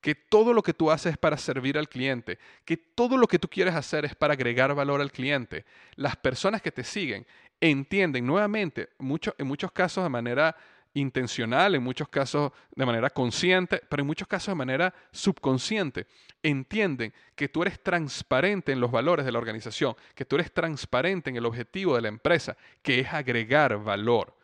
que 0.00 0.14
todo 0.14 0.52
lo 0.52 0.62
que 0.62 0.74
tú 0.74 0.90
haces 0.90 1.12
es 1.12 1.18
para 1.18 1.36
servir 1.36 1.76
al 1.78 1.88
cliente, 1.88 2.38
que 2.64 2.76
todo 2.76 3.16
lo 3.16 3.26
que 3.26 3.38
tú 3.38 3.48
quieres 3.48 3.74
hacer 3.74 4.04
es 4.04 4.14
para 4.14 4.34
agregar 4.34 4.74
valor 4.74 5.00
al 5.00 5.12
cliente, 5.12 5.64
las 5.96 6.16
personas 6.16 6.62
que 6.62 6.72
te 6.72 6.84
siguen 6.84 7.26
entienden 7.60 8.26
nuevamente, 8.26 8.90
en 8.98 9.46
muchos 9.46 9.72
casos 9.72 10.04
de 10.04 10.10
manera 10.10 10.56
intencional, 10.96 11.74
en 11.74 11.82
muchos 11.82 12.08
casos 12.08 12.52
de 12.74 12.86
manera 12.86 13.10
consciente, 13.10 13.82
pero 13.88 14.00
en 14.00 14.06
muchos 14.06 14.26
casos 14.26 14.48
de 14.48 14.56
manera 14.56 14.94
subconsciente, 15.12 16.06
entienden 16.42 17.12
que 17.34 17.48
tú 17.48 17.62
eres 17.62 17.82
transparente 17.82 18.72
en 18.72 18.80
los 18.80 18.90
valores 18.90 19.26
de 19.26 19.32
la 19.32 19.38
organización, 19.38 19.94
que 20.14 20.24
tú 20.24 20.36
eres 20.36 20.52
transparente 20.52 21.28
en 21.28 21.36
el 21.36 21.44
objetivo 21.44 21.94
de 21.94 22.02
la 22.02 22.08
empresa, 22.08 22.56
que 22.82 23.00
es 23.00 23.12
agregar 23.12 23.76
valor. 23.82 24.34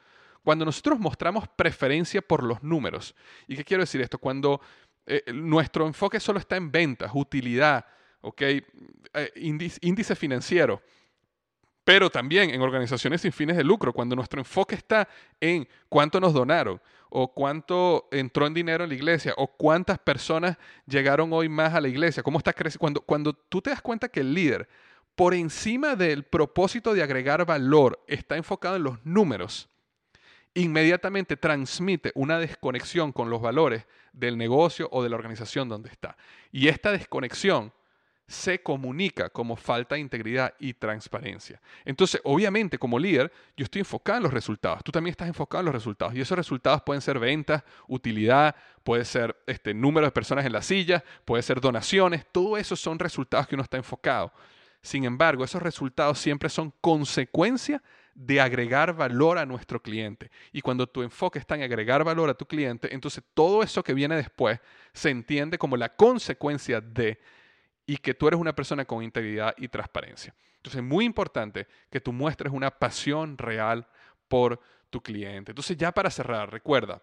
Cuando 0.45 0.65
nosotros 0.65 0.99
mostramos 0.99 1.49
preferencia 1.49 2.21
por 2.21 2.43
los 2.43 2.63
números, 2.63 3.15
¿y 3.49 3.57
qué 3.57 3.65
quiero 3.65 3.83
decir 3.83 4.03
esto? 4.03 4.19
Cuando 4.19 4.61
eh, 5.07 5.23
nuestro 5.33 5.87
enfoque 5.87 6.21
solo 6.21 6.39
está 6.39 6.57
en 6.57 6.71
ventas, 6.71 7.11
utilidad, 7.15 7.87
okay, 8.21 8.63
eh, 9.15 9.33
índice 9.37 10.15
financiero, 10.15 10.83
pero 11.85 12.11
también 12.11 12.51
en 12.51 12.61
organizaciones 12.61 13.23
sin 13.23 13.33
fines 13.33 13.57
de 13.57 13.65
lucro, 13.65 13.93
cuando 13.93 14.15
nuestro 14.15 14.41
enfoque 14.41 14.75
está 14.75 15.09
en 15.41 15.69
cuánto 15.89 16.21
nos 16.21 16.33
donaron, 16.33 16.81
o 17.11 17.33
cuánto 17.33 18.09
entró 18.11 18.47
en 18.47 18.55
dinero 18.55 18.85
en 18.85 18.91
la 18.91 18.95
iglesia, 18.95 19.35
o 19.37 19.49
cuántas 19.49 19.99
personas 19.99 20.57
llegaron 20.87 21.33
hoy 21.33 21.49
más 21.49 21.75
a 21.75 21.81
la 21.81 21.89
iglesia, 21.89 22.23
cómo 22.23 22.39
está 22.39 22.53
creciendo. 22.53 22.81
Cuando, 22.81 23.01
cuando 23.01 23.33
tú 23.33 23.61
te 23.61 23.71
das 23.71 23.83
cuenta 23.83 24.09
que 24.09 24.21
el 24.21 24.33
líder, 24.33 24.69
por 25.15 25.35
encima 25.35 25.97
del 25.97 26.23
propósito 26.23 26.95
de 26.95 27.03
agregar 27.03 27.45
valor, 27.45 28.03
está 28.07 28.37
enfocado 28.37 28.77
en 28.77 28.85
los 28.85 29.05
números, 29.05 29.69
inmediatamente 30.55 31.37
transmite 31.37 32.13
una 32.15 32.39
desconexión 32.39 33.13
con 33.13 33.29
los 33.29 33.43
valores 33.43 33.87
del 34.13 34.39
negocio 34.39 34.89
o 34.93 35.03
de 35.03 35.09
la 35.09 35.17
organización 35.17 35.69
donde 35.69 35.91
está. 35.91 36.17
Y 36.51 36.69
esta 36.69 36.93
desconexión 36.93 37.73
se 38.27 38.63
comunica 38.63 39.29
como 39.29 39.57
falta 39.57 39.95
de 39.95 40.01
integridad 40.01 40.55
y 40.59 40.75
transparencia. 40.75 41.61
Entonces, 41.85 42.21
obviamente, 42.25 42.79
como 42.79 42.99
líder, 42.99 43.33
yo 43.57 43.65
estoy 43.65 43.81
enfocado 43.81 44.19
en 44.19 44.23
los 44.25 44.33
resultados. 44.33 44.83
Tú 44.85 44.93
también 44.93 45.13
estás 45.13 45.29
enfocado 45.29 45.61
en 45.61 45.67
los 45.67 45.75
resultados. 45.75 46.15
Y 46.15 46.21
esos 46.21 46.37
resultados 46.37 46.83
pueden 46.83 47.03
ser 47.03 47.19
ventas, 47.19 47.63
utilidad, 47.89 48.57
puede 48.83 49.05
ser 49.05 49.37
este 49.47 49.75
número 49.75 50.07
de 50.07 50.13
personas 50.13 50.47
en 50.47 50.53
la 50.53 50.63
silla, 50.63 51.05
puede 51.25 51.43
ser 51.43 51.61
donaciones. 51.61 52.25
Todo 52.33 52.57
eso 52.57 52.75
son 52.77 52.99
resultados 52.99 53.47
que 53.47 53.55
uno 53.55 53.65
está 53.65 53.77
enfocado. 53.77 54.33
Sin 54.81 55.05
embargo, 55.05 55.45
esos 55.45 55.63
resultados 55.63 56.19
siempre 56.19 56.49
son 56.49 56.73
consecuencia 56.81 57.83
de 58.15 58.41
agregar 58.41 58.95
valor 58.95 59.39
a 59.39 59.47
nuestro 59.47 59.81
cliente. 59.81 60.31
Y 60.53 60.61
cuando 60.61 60.87
tu 60.87 61.03
enfoque 61.03 61.39
está 61.39 61.55
en 61.55 61.63
agregar 61.63 62.05
valor 62.05 62.29
a 62.29 62.35
tu 62.35 62.47
cliente, 62.47 62.93
entonces 62.95 63.23
todo 63.35 63.63
eso 63.63 63.83
que 63.83 63.95
viene 63.95 64.17
después 64.17 64.59
se 64.93 65.11
entiende 65.11 65.57
como 65.57 65.77
la 65.77 65.95
consecuencia 65.95 66.81
de 66.81 67.21
y 67.87 67.97
que 67.97 68.15
tú 68.15 68.29
eres 68.29 68.41
una 68.41 68.55
persona 68.55 68.85
con 68.85 69.03
integridad 69.03 69.55
y 69.59 69.69
transparencia. 69.69 70.35
Entonces 70.57 70.79
es 70.79 70.85
muy 70.85 71.05
importante 71.05 71.67
que 71.91 72.01
tú 72.01 72.13
muestres 72.13 72.53
una 72.53 72.71
pasión 72.71 73.37
real 73.37 73.87
por 74.29 74.61
tu 74.91 75.03
cliente. 75.03 75.51
Entonces 75.51 75.77
ya 75.77 75.93
para 75.93 76.11
cerrar, 76.11 76.51
recuerda, 76.53 77.03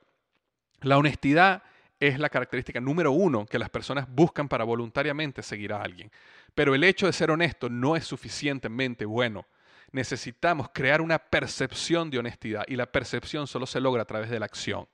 la 0.82 0.98
honestidad 0.98 1.64
es 2.00 2.18
la 2.18 2.30
característica 2.30 2.80
número 2.80 3.12
uno 3.12 3.46
que 3.46 3.60
las 3.60 3.70
personas 3.70 4.08
buscan 4.10 4.48
para 4.48 4.64
voluntariamente 4.64 5.44
seguir 5.44 5.74
a 5.74 5.82
alguien. 5.82 6.10
Pero 6.56 6.74
el 6.74 6.84
hecho 6.84 7.06
de 7.06 7.14
ser 7.14 7.32
honesto 7.32 7.70
no 7.70 7.96
es 7.96 8.06
suficientemente 8.06 9.06
bueno. 9.06 9.46
Necesitamos 9.92 10.70
crear 10.74 11.02
una 11.02 11.20
percepción 11.20 12.10
de 12.10 12.20
honestidad 12.20 12.64
y 12.68 12.76
la 12.76 12.86
percepción 12.86 13.48
solo 13.48 13.66
se 13.66 13.82
logra 13.82 14.04
a 14.04 14.06
través 14.06 14.30
de 14.30 14.40
la 14.40 14.46
acción. 14.46 14.88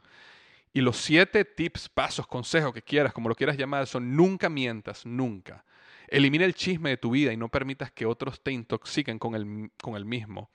Y 0.73 0.81
los 0.81 0.97
siete 0.97 1.45
tips, 1.45 1.87
pasos, 1.89 2.27
consejos 2.27 2.73
que 2.73 2.81
quieras, 2.81 3.13
como 3.13 3.29
lo 3.29 3.35
quieras 3.35 3.57
llamar, 3.57 3.87
son 3.87 4.15
nunca 4.15 4.49
mientas, 4.49 5.05
nunca. 5.05 5.63
Elimina 6.15 6.45
el 6.45 6.53
chisme 6.53 6.91
de 6.91 6.95
tu 6.95 7.09
vida 7.09 7.33
y 7.33 7.35
no 7.35 7.49
permitas 7.49 7.91
que 7.91 8.05
otros 8.05 8.41
te 8.41 8.53
intoxiquen 8.53 9.19
con 9.19 9.35
el, 9.35 9.69
con 9.81 9.97
el 9.97 10.05
mismo. 10.05 10.49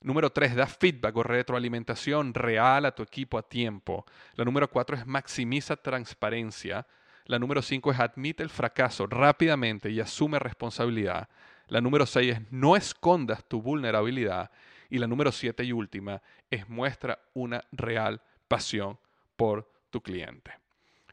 Número 0.00 0.30
tres, 0.30 0.54
da 0.54 0.68
feedback 0.68 1.16
o 1.16 1.24
retroalimentación 1.24 2.32
real 2.32 2.86
a 2.86 2.94
tu 2.94 3.02
equipo 3.02 3.36
a 3.36 3.42
tiempo. 3.42 4.06
La 4.36 4.44
número 4.44 4.70
cuatro 4.70 4.96
es 4.96 5.04
maximiza 5.04 5.74
transparencia. 5.74 6.86
La 7.24 7.40
número 7.40 7.60
cinco 7.60 7.90
es 7.90 7.98
admite 7.98 8.44
el 8.44 8.50
fracaso 8.50 9.08
rápidamente 9.08 9.90
y 9.90 9.98
asume 9.98 10.38
responsabilidad. 10.38 11.28
La 11.66 11.80
número 11.80 12.06
seis 12.06 12.36
es 12.36 12.52
no 12.52 12.76
escondas 12.76 13.44
tu 13.48 13.60
vulnerabilidad. 13.60 14.52
Y 14.90 14.98
la 14.98 15.08
número 15.08 15.32
siete 15.32 15.64
y 15.64 15.72
última 15.72 16.22
es 16.48 16.68
muestra 16.68 17.18
una 17.32 17.64
real 17.72 18.22
pasión 18.46 18.96
por 19.34 19.68
tu 19.90 20.00
cliente. 20.00 20.52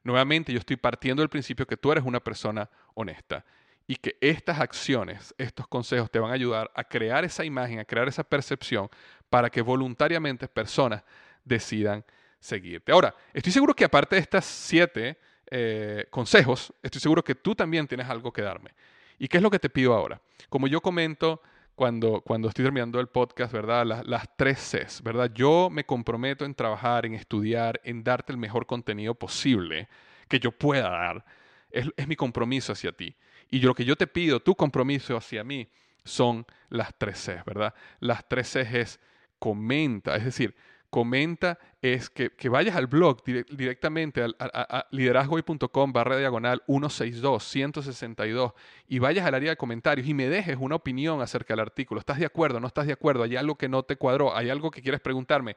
Nuevamente, 0.03 0.53
yo 0.53 0.59
estoy 0.59 0.75
partiendo 0.75 1.23
del 1.23 1.29
principio 1.29 1.65
que 1.65 1.77
tú 1.77 1.91
eres 1.91 2.03
una 2.03 2.19
persona 2.19 2.69
honesta 2.93 3.43
y 3.91 3.97
que 3.97 4.15
estas 4.21 4.57
acciones, 4.61 5.35
estos 5.37 5.67
consejos 5.67 6.09
te 6.09 6.17
van 6.17 6.31
a 6.31 6.35
ayudar 6.35 6.71
a 6.73 6.81
crear 6.85 7.25
esa 7.25 7.43
imagen, 7.43 7.77
a 7.77 7.83
crear 7.83 8.07
esa 8.07 8.23
percepción 8.23 8.89
para 9.29 9.49
que 9.49 9.61
voluntariamente 9.61 10.47
personas 10.47 11.03
decidan 11.43 12.01
seguirte. 12.39 12.93
Ahora, 12.93 13.13
estoy 13.33 13.51
seguro 13.51 13.73
que 13.73 13.83
aparte 13.83 14.15
de 14.15 14.21
estas 14.21 14.45
siete 14.45 15.17
eh, 15.47 16.05
consejos, 16.09 16.73
estoy 16.81 17.01
seguro 17.01 17.21
que 17.21 17.35
tú 17.35 17.53
también 17.53 17.85
tienes 17.85 18.07
algo 18.07 18.31
que 18.31 18.41
darme. 18.41 18.71
¿Y 19.19 19.27
qué 19.27 19.35
es 19.35 19.43
lo 19.43 19.51
que 19.51 19.59
te 19.59 19.69
pido 19.69 19.93
ahora? 19.93 20.21
Como 20.47 20.67
yo 20.67 20.79
comento 20.79 21.41
cuando, 21.75 22.21
cuando 22.21 22.47
estoy 22.47 22.63
terminando 22.63 22.97
el 23.01 23.07
podcast, 23.07 23.51
¿verdad? 23.51 23.85
Las, 23.85 24.07
las 24.07 24.37
tres 24.37 24.57
Cs, 24.57 25.03
¿verdad? 25.03 25.29
Yo 25.33 25.69
me 25.69 25.83
comprometo 25.83 26.45
en 26.45 26.55
trabajar, 26.55 27.05
en 27.05 27.13
estudiar, 27.13 27.81
en 27.83 28.05
darte 28.05 28.31
el 28.31 28.37
mejor 28.37 28.65
contenido 28.65 29.15
posible 29.15 29.89
que 30.29 30.39
yo 30.39 30.53
pueda 30.53 30.89
dar. 30.89 31.25
Es, 31.69 31.89
es 31.97 32.07
mi 32.07 32.15
compromiso 32.15 32.71
hacia 32.71 32.93
ti. 32.93 33.17
Y 33.51 33.59
lo 33.59 33.75
que 33.75 33.85
yo 33.85 33.95
te 33.95 34.07
pido, 34.07 34.39
tu 34.39 34.55
compromiso 34.55 35.15
hacia 35.15 35.43
mí, 35.43 35.67
son 36.03 36.45
las 36.69 36.97
tres 36.97 37.19
Cs, 37.19 37.45
¿verdad? 37.45 37.73
Las 37.99 38.27
tres 38.27 38.49
Cs 38.49 38.73
es 38.73 38.99
comenta, 39.37 40.15
es 40.15 40.25
decir, 40.25 40.55
comenta 40.89 41.57
es 41.81 42.09
que, 42.09 42.31
vayas 42.49 42.75
al 42.75 42.87
blog 42.87 43.23
directamente 43.23 44.21
a, 44.21 44.27
a, 44.39 44.87
liderazgoy.com 44.91 45.93
barra 45.93 46.17
diagonal 46.17 46.61
162, 46.67 47.43
162 47.43 48.53
y 48.87 48.99
vayas 48.99 49.25
al 49.25 49.33
área 49.33 49.51
de 49.51 49.57
comentarios 49.57 50.07
y 50.07 50.13
me 50.13 50.27
dejes 50.27 50.57
una 50.59 50.75
opinión 50.75 51.21
acerca 51.21 51.53
del 51.53 51.61
artículo. 51.61 51.99
¿Estás 51.99 52.19
de 52.19 52.25
acuerdo? 52.25 52.59
¿No 52.59 52.67
estás 52.67 52.87
de 52.87 52.93
acuerdo? 52.93 53.23
¿Hay 53.23 53.35
algo 53.35 53.55
que 53.55 53.69
no 53.69 53.83
te 53.83 53.95
cuadró? 53.95 54.35
¿Hay 54.35 54.49
algo 54.49 54.69
que 54.69 54.81
quieres 54.81 55.01
preguntarme? 55.01 55.55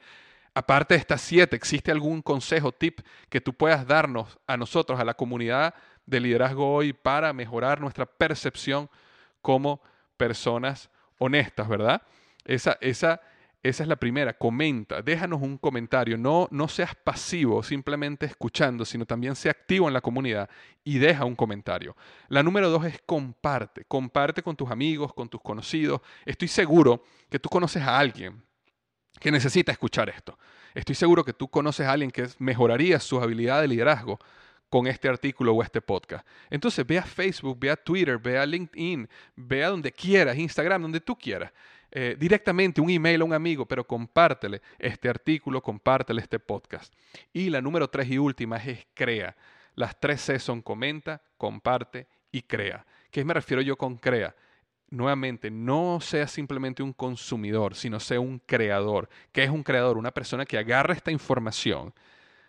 Aparte 0.54 0.94
de 0.94 1.00
estas 1.00 1.20
siete, 1.20 1.56
¿existe 1.56 1.90
algún 1.90 2.22
consejo, 2.22 2.70
tip 2.70 3.00
que 3.28 3.40
tú 3.40 3.54
puedas 3.54 3.86
darnos 3.88 4.38
a 4.46 4.56
nosotros, 4.56 5.00
a 5.00 5.04
la 5.04 5.14
comunidad 5.14 5.74
de 6.06 6.20
liderazgo 6.20 6.72
hoy 6.72 6.92
para 6.92 7.32
mejorar 7.32 7.80
nuestra 7.80 8.06
percepción 8.06 8.88
como 9.40 9.80
personas 10.16 10.90
honestas, 11.18 11.68
¿verdad? 11.68 12.02
Esa, 12.44 12.76
esa, 12.80 13.20
esa 13.62 13.82
es 13.82 13.88
la 13.88 13.96
primera, 13.96 14.34
comenta, 14.34 15.00
déjanos 15.00 15.40
un 15.40 15.56
comentario, 15.56 16.18
no, 16.18 16.48
no 16.50 16.68
seas 16.68 16.94
pasivo 16.94 17.62
simplemente 17.62 18.26
escuchando, 18.26 18.84
sino 18.84 19.06
también 19.06 19.34
sea 19.34 19.52
activo 19.52 19.88
en 19.88 19.94
la 19.94 20.00
comunidad 20.00 20.48
y 20.84 20.98
deja 20.98 21.24
un 21.24 21.34
comentario. 21.34 21.96
La 22.28 22.42
número 22.42 22.68
dos 22.68 22.84
es 22.84 23.00
comparte, 23.06 23.84
comparte 23.86 24.42
con 24.42 24.56
tus 24.56 24.70
amigos, 24.70 25.14
con 25.14 25.28
tus 25.28 25.40
conocidos. 25.40 26.00
Estoy 26.26 26.48
seguro 26.48 27.04
que 27.30 27.38
tú 27.38 27.48
conoces 27.48 27.82
a 27.82 27.98
alguien 27.98 28.42
que 29.18 29.30
necesita 29.30 29.72
escuchar 29.72 30.10
esto. 30.10 30.38
Estoy 30.74 30.94
seguro 30.94 31.24
que 31.24 31.32
tú 31.32 31.48
conoces 31.48 31.86
a 31.86 31.92
alguien 31.92 32.10
que 32.10 32.28
mejoraría 32.38 33.00
su 33.00 33.20
habilidad 33.20 33.62
de 33.62 33.68
liderazgo 33.68 34.18
con 34.74 34.88
este 34.88 35.08
artículo 35.08 35.54
o 35.54 35.62
este 35.62 35.80
podcast. 35.80 36.26
Entonces 36.50 36.84
ve 36.84 36.98
a 36.98 37.04
Facebook, 37.04 37.56
ve 37.60 37.70
a 37.70 37.76
Twitter, 37.76 38.18
ve 38.18 38.36
a 38.36 38.44
LinkedIn, 38.44 39.08
ve 39.36 39.62
a 39.62 39.68
donde 39.68 39.92
quieras, 39.92 40.36
Instagram, 40.36 40.82
donde 40.82 40.98
tú 40.98 41.16
quieras. 41.16 41.52
Eh, 41.92 42.16
directamente 42.18 42.80
un 42.80 42.90
email 42.90 43.20
a 43.20 43.24
un 43.24 43.32
amigo, 43.32 43.66
pero 43.66 43.86
compártele 43.86 44.60
este 44.80 45.08
artículo, 45.08 45.62
compártele 45.62 46.20
este 46.20 46.40
podcast. 46.40 46.92
Y 47.32 47.50
la 47.50 47.60
número 47.60 47.88
tres 47.88 48.10
y 48.10 48.18
última 48.18 48.56
es 48.56 48.84
crea. 48.94 49.36
Las 49.76 50.00
tres 50.00 50.22
C 50.22 50.40
son 50.40 50.60
comenta, 50.60 51.22
comparte 51.36 52.08
y 52.32 52.42
crea. 52.42 52.84
¿Qué 53.12 53.24
me 53.24 53.32
refiero 53.32 53.62
yo 53.62 53.76
con 53.76 53.96
crea? 53.96 54.34
Nuevamente, 54.90 55.52
no 55.52 56.00
sea 56.00 56.26
simplemente 56.26 56.82
un 56.82 56.92
consumidor, 56.92 57.76
sino 57.76 58.00
sea 58.00 58.18
un 58.18 58.40
creador. 58.40 59.08
¿Qué 59.30 59.44
es 59.44 59.50
un 59.50 59.62
creador? 59.62 59.96
Una 59.98 60.10
persona 60.10 60.44
que 60.44 60.58
agarra 60.58 60.94
esta 60.94 61.12
información, 61.12 61.94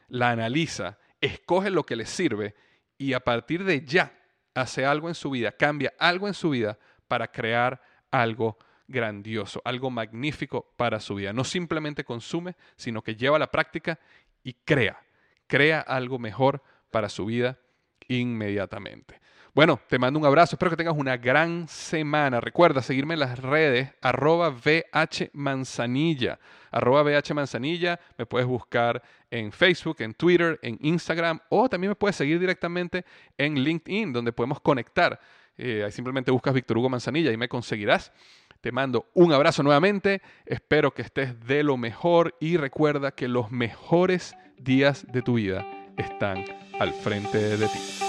la 0.08 0.32
analiza, 0.32 0.98
escoge 1.26 1.70
lo 1.70 1.86
que 1.86 1.96
le 1.96 2.06
sirve 2.06 2.56
y 2.98 3.14
a 3.14 3.20
partir 3.20 3.64
de 3.64 3.86
ya 3.86 4.14
hace 4.54 4.86
algo 4.86 5.10
en 5.10 5.16
su 5.16 5.30
vida, 5.30 5.52
cambia 5.52 5.94
algo 6.00 6.28
en 6.28 6.34
su 6.34 6.52
vida 6.52 6.78
para 7.08 7.32
crear 7.32 7.82
algo 8.10 8.58
grandioso, 8.88 9.62
algo 9.66 9.90
magnífico 9.90 10.74
para 10.78 11.00
su 11.00 11.16
vida. 11.16 11.34
No 11.34 11.44
simplemente 11.44 12.04
consume, 12.04 12.56
sino 12.76 13.02
que 13.02 13.16
lleva 13.16 13.36
a 13.36 13.40
la 13.40 13.52
práctica 13.52 14.00
y 14.44 14.54
crea, 14.54 15.02
crea 15.48 15.82
algo 15.82 16.20
mejor 16.20 16.64
para 16.92 17.10
su 17.10 17.26
vida 17.26 17.60
inmediatamente. 18.08 19.20
Bueno, 19.56 19.80
te 19.88 19.98
mando 19.98 20.20
un 20.20 20.26
abrazo, 20.26 20.58
espero 20.58 20.70
que 20.70 20.76
tengas 20.76 20.98
una 20.98 21.16
gran 21.16 21.70
semana. 21.70 22.42
Recuerda 22.42 22.82
seguirme 22.82 23.14
en 23.14 23.22
las 23.22 23.40
redes, 23.40 23.90
arroba 24.02 24.50
VHManzanilla, 24.50 26.38
arroba 26.72 27.04
VHManzanilla, 27.04 27.98
me 28.18 28.26
puedes 28.26 28.46
buscar 28.46 29.02
en 29.32 29.54
Facebook, 29.54 29.96
en 30.00 30.14
Twitter, 30.14 30.60
en 30.62 30.78
Instagram 30.82 31.40
o 31.48 31.70
también 31.70 31.92
me 31.92 31.96
puedes 31.96 32.18
seguir 32.18 32.38
directamente 32.38 33.06
en 33.38 33.56
LinkedIn, 33.56 34.12
donde 34.12 34.34
podemos 34.34 34.60
conectar. 34.60 35.18
Eh, 35.58 35.86
ahí 35.86 35.92
simplemente 35.94 36.32
buscas 36.32 36.54
Víctor 36.54 36.78
Hugo 36.78 36.90
Manzanilla 36.90 37.32
y 37.32 37.38
me 37.38 37.48
conseguirás. 37.48 38.12
Te 38.60 38.74
mando 38.74 39.06
un 39.14 39.32
abrazo 39.32 39.64
nuevamente, 39.64 40.22
espero 40.46 40.94
que 40.94 41.04
estés 41.04 41.40
de 41.48 41.64
lo 41.64 41.78
mejor 41.78 42.36
y 42.42 42.58
recuerda 42.58 43.12
que 43.12 43.30
los 43.30 43.52
mejores 43.52 44.36
días 44.58 45.08
de 45.14 45.22
tu 45.22 45.36
vida 45.36 45.66
están 45.96 46.44
al 46.78 46.92
frente 46.92 47.56
de 47.56 47.68
ti. 47.68 48.05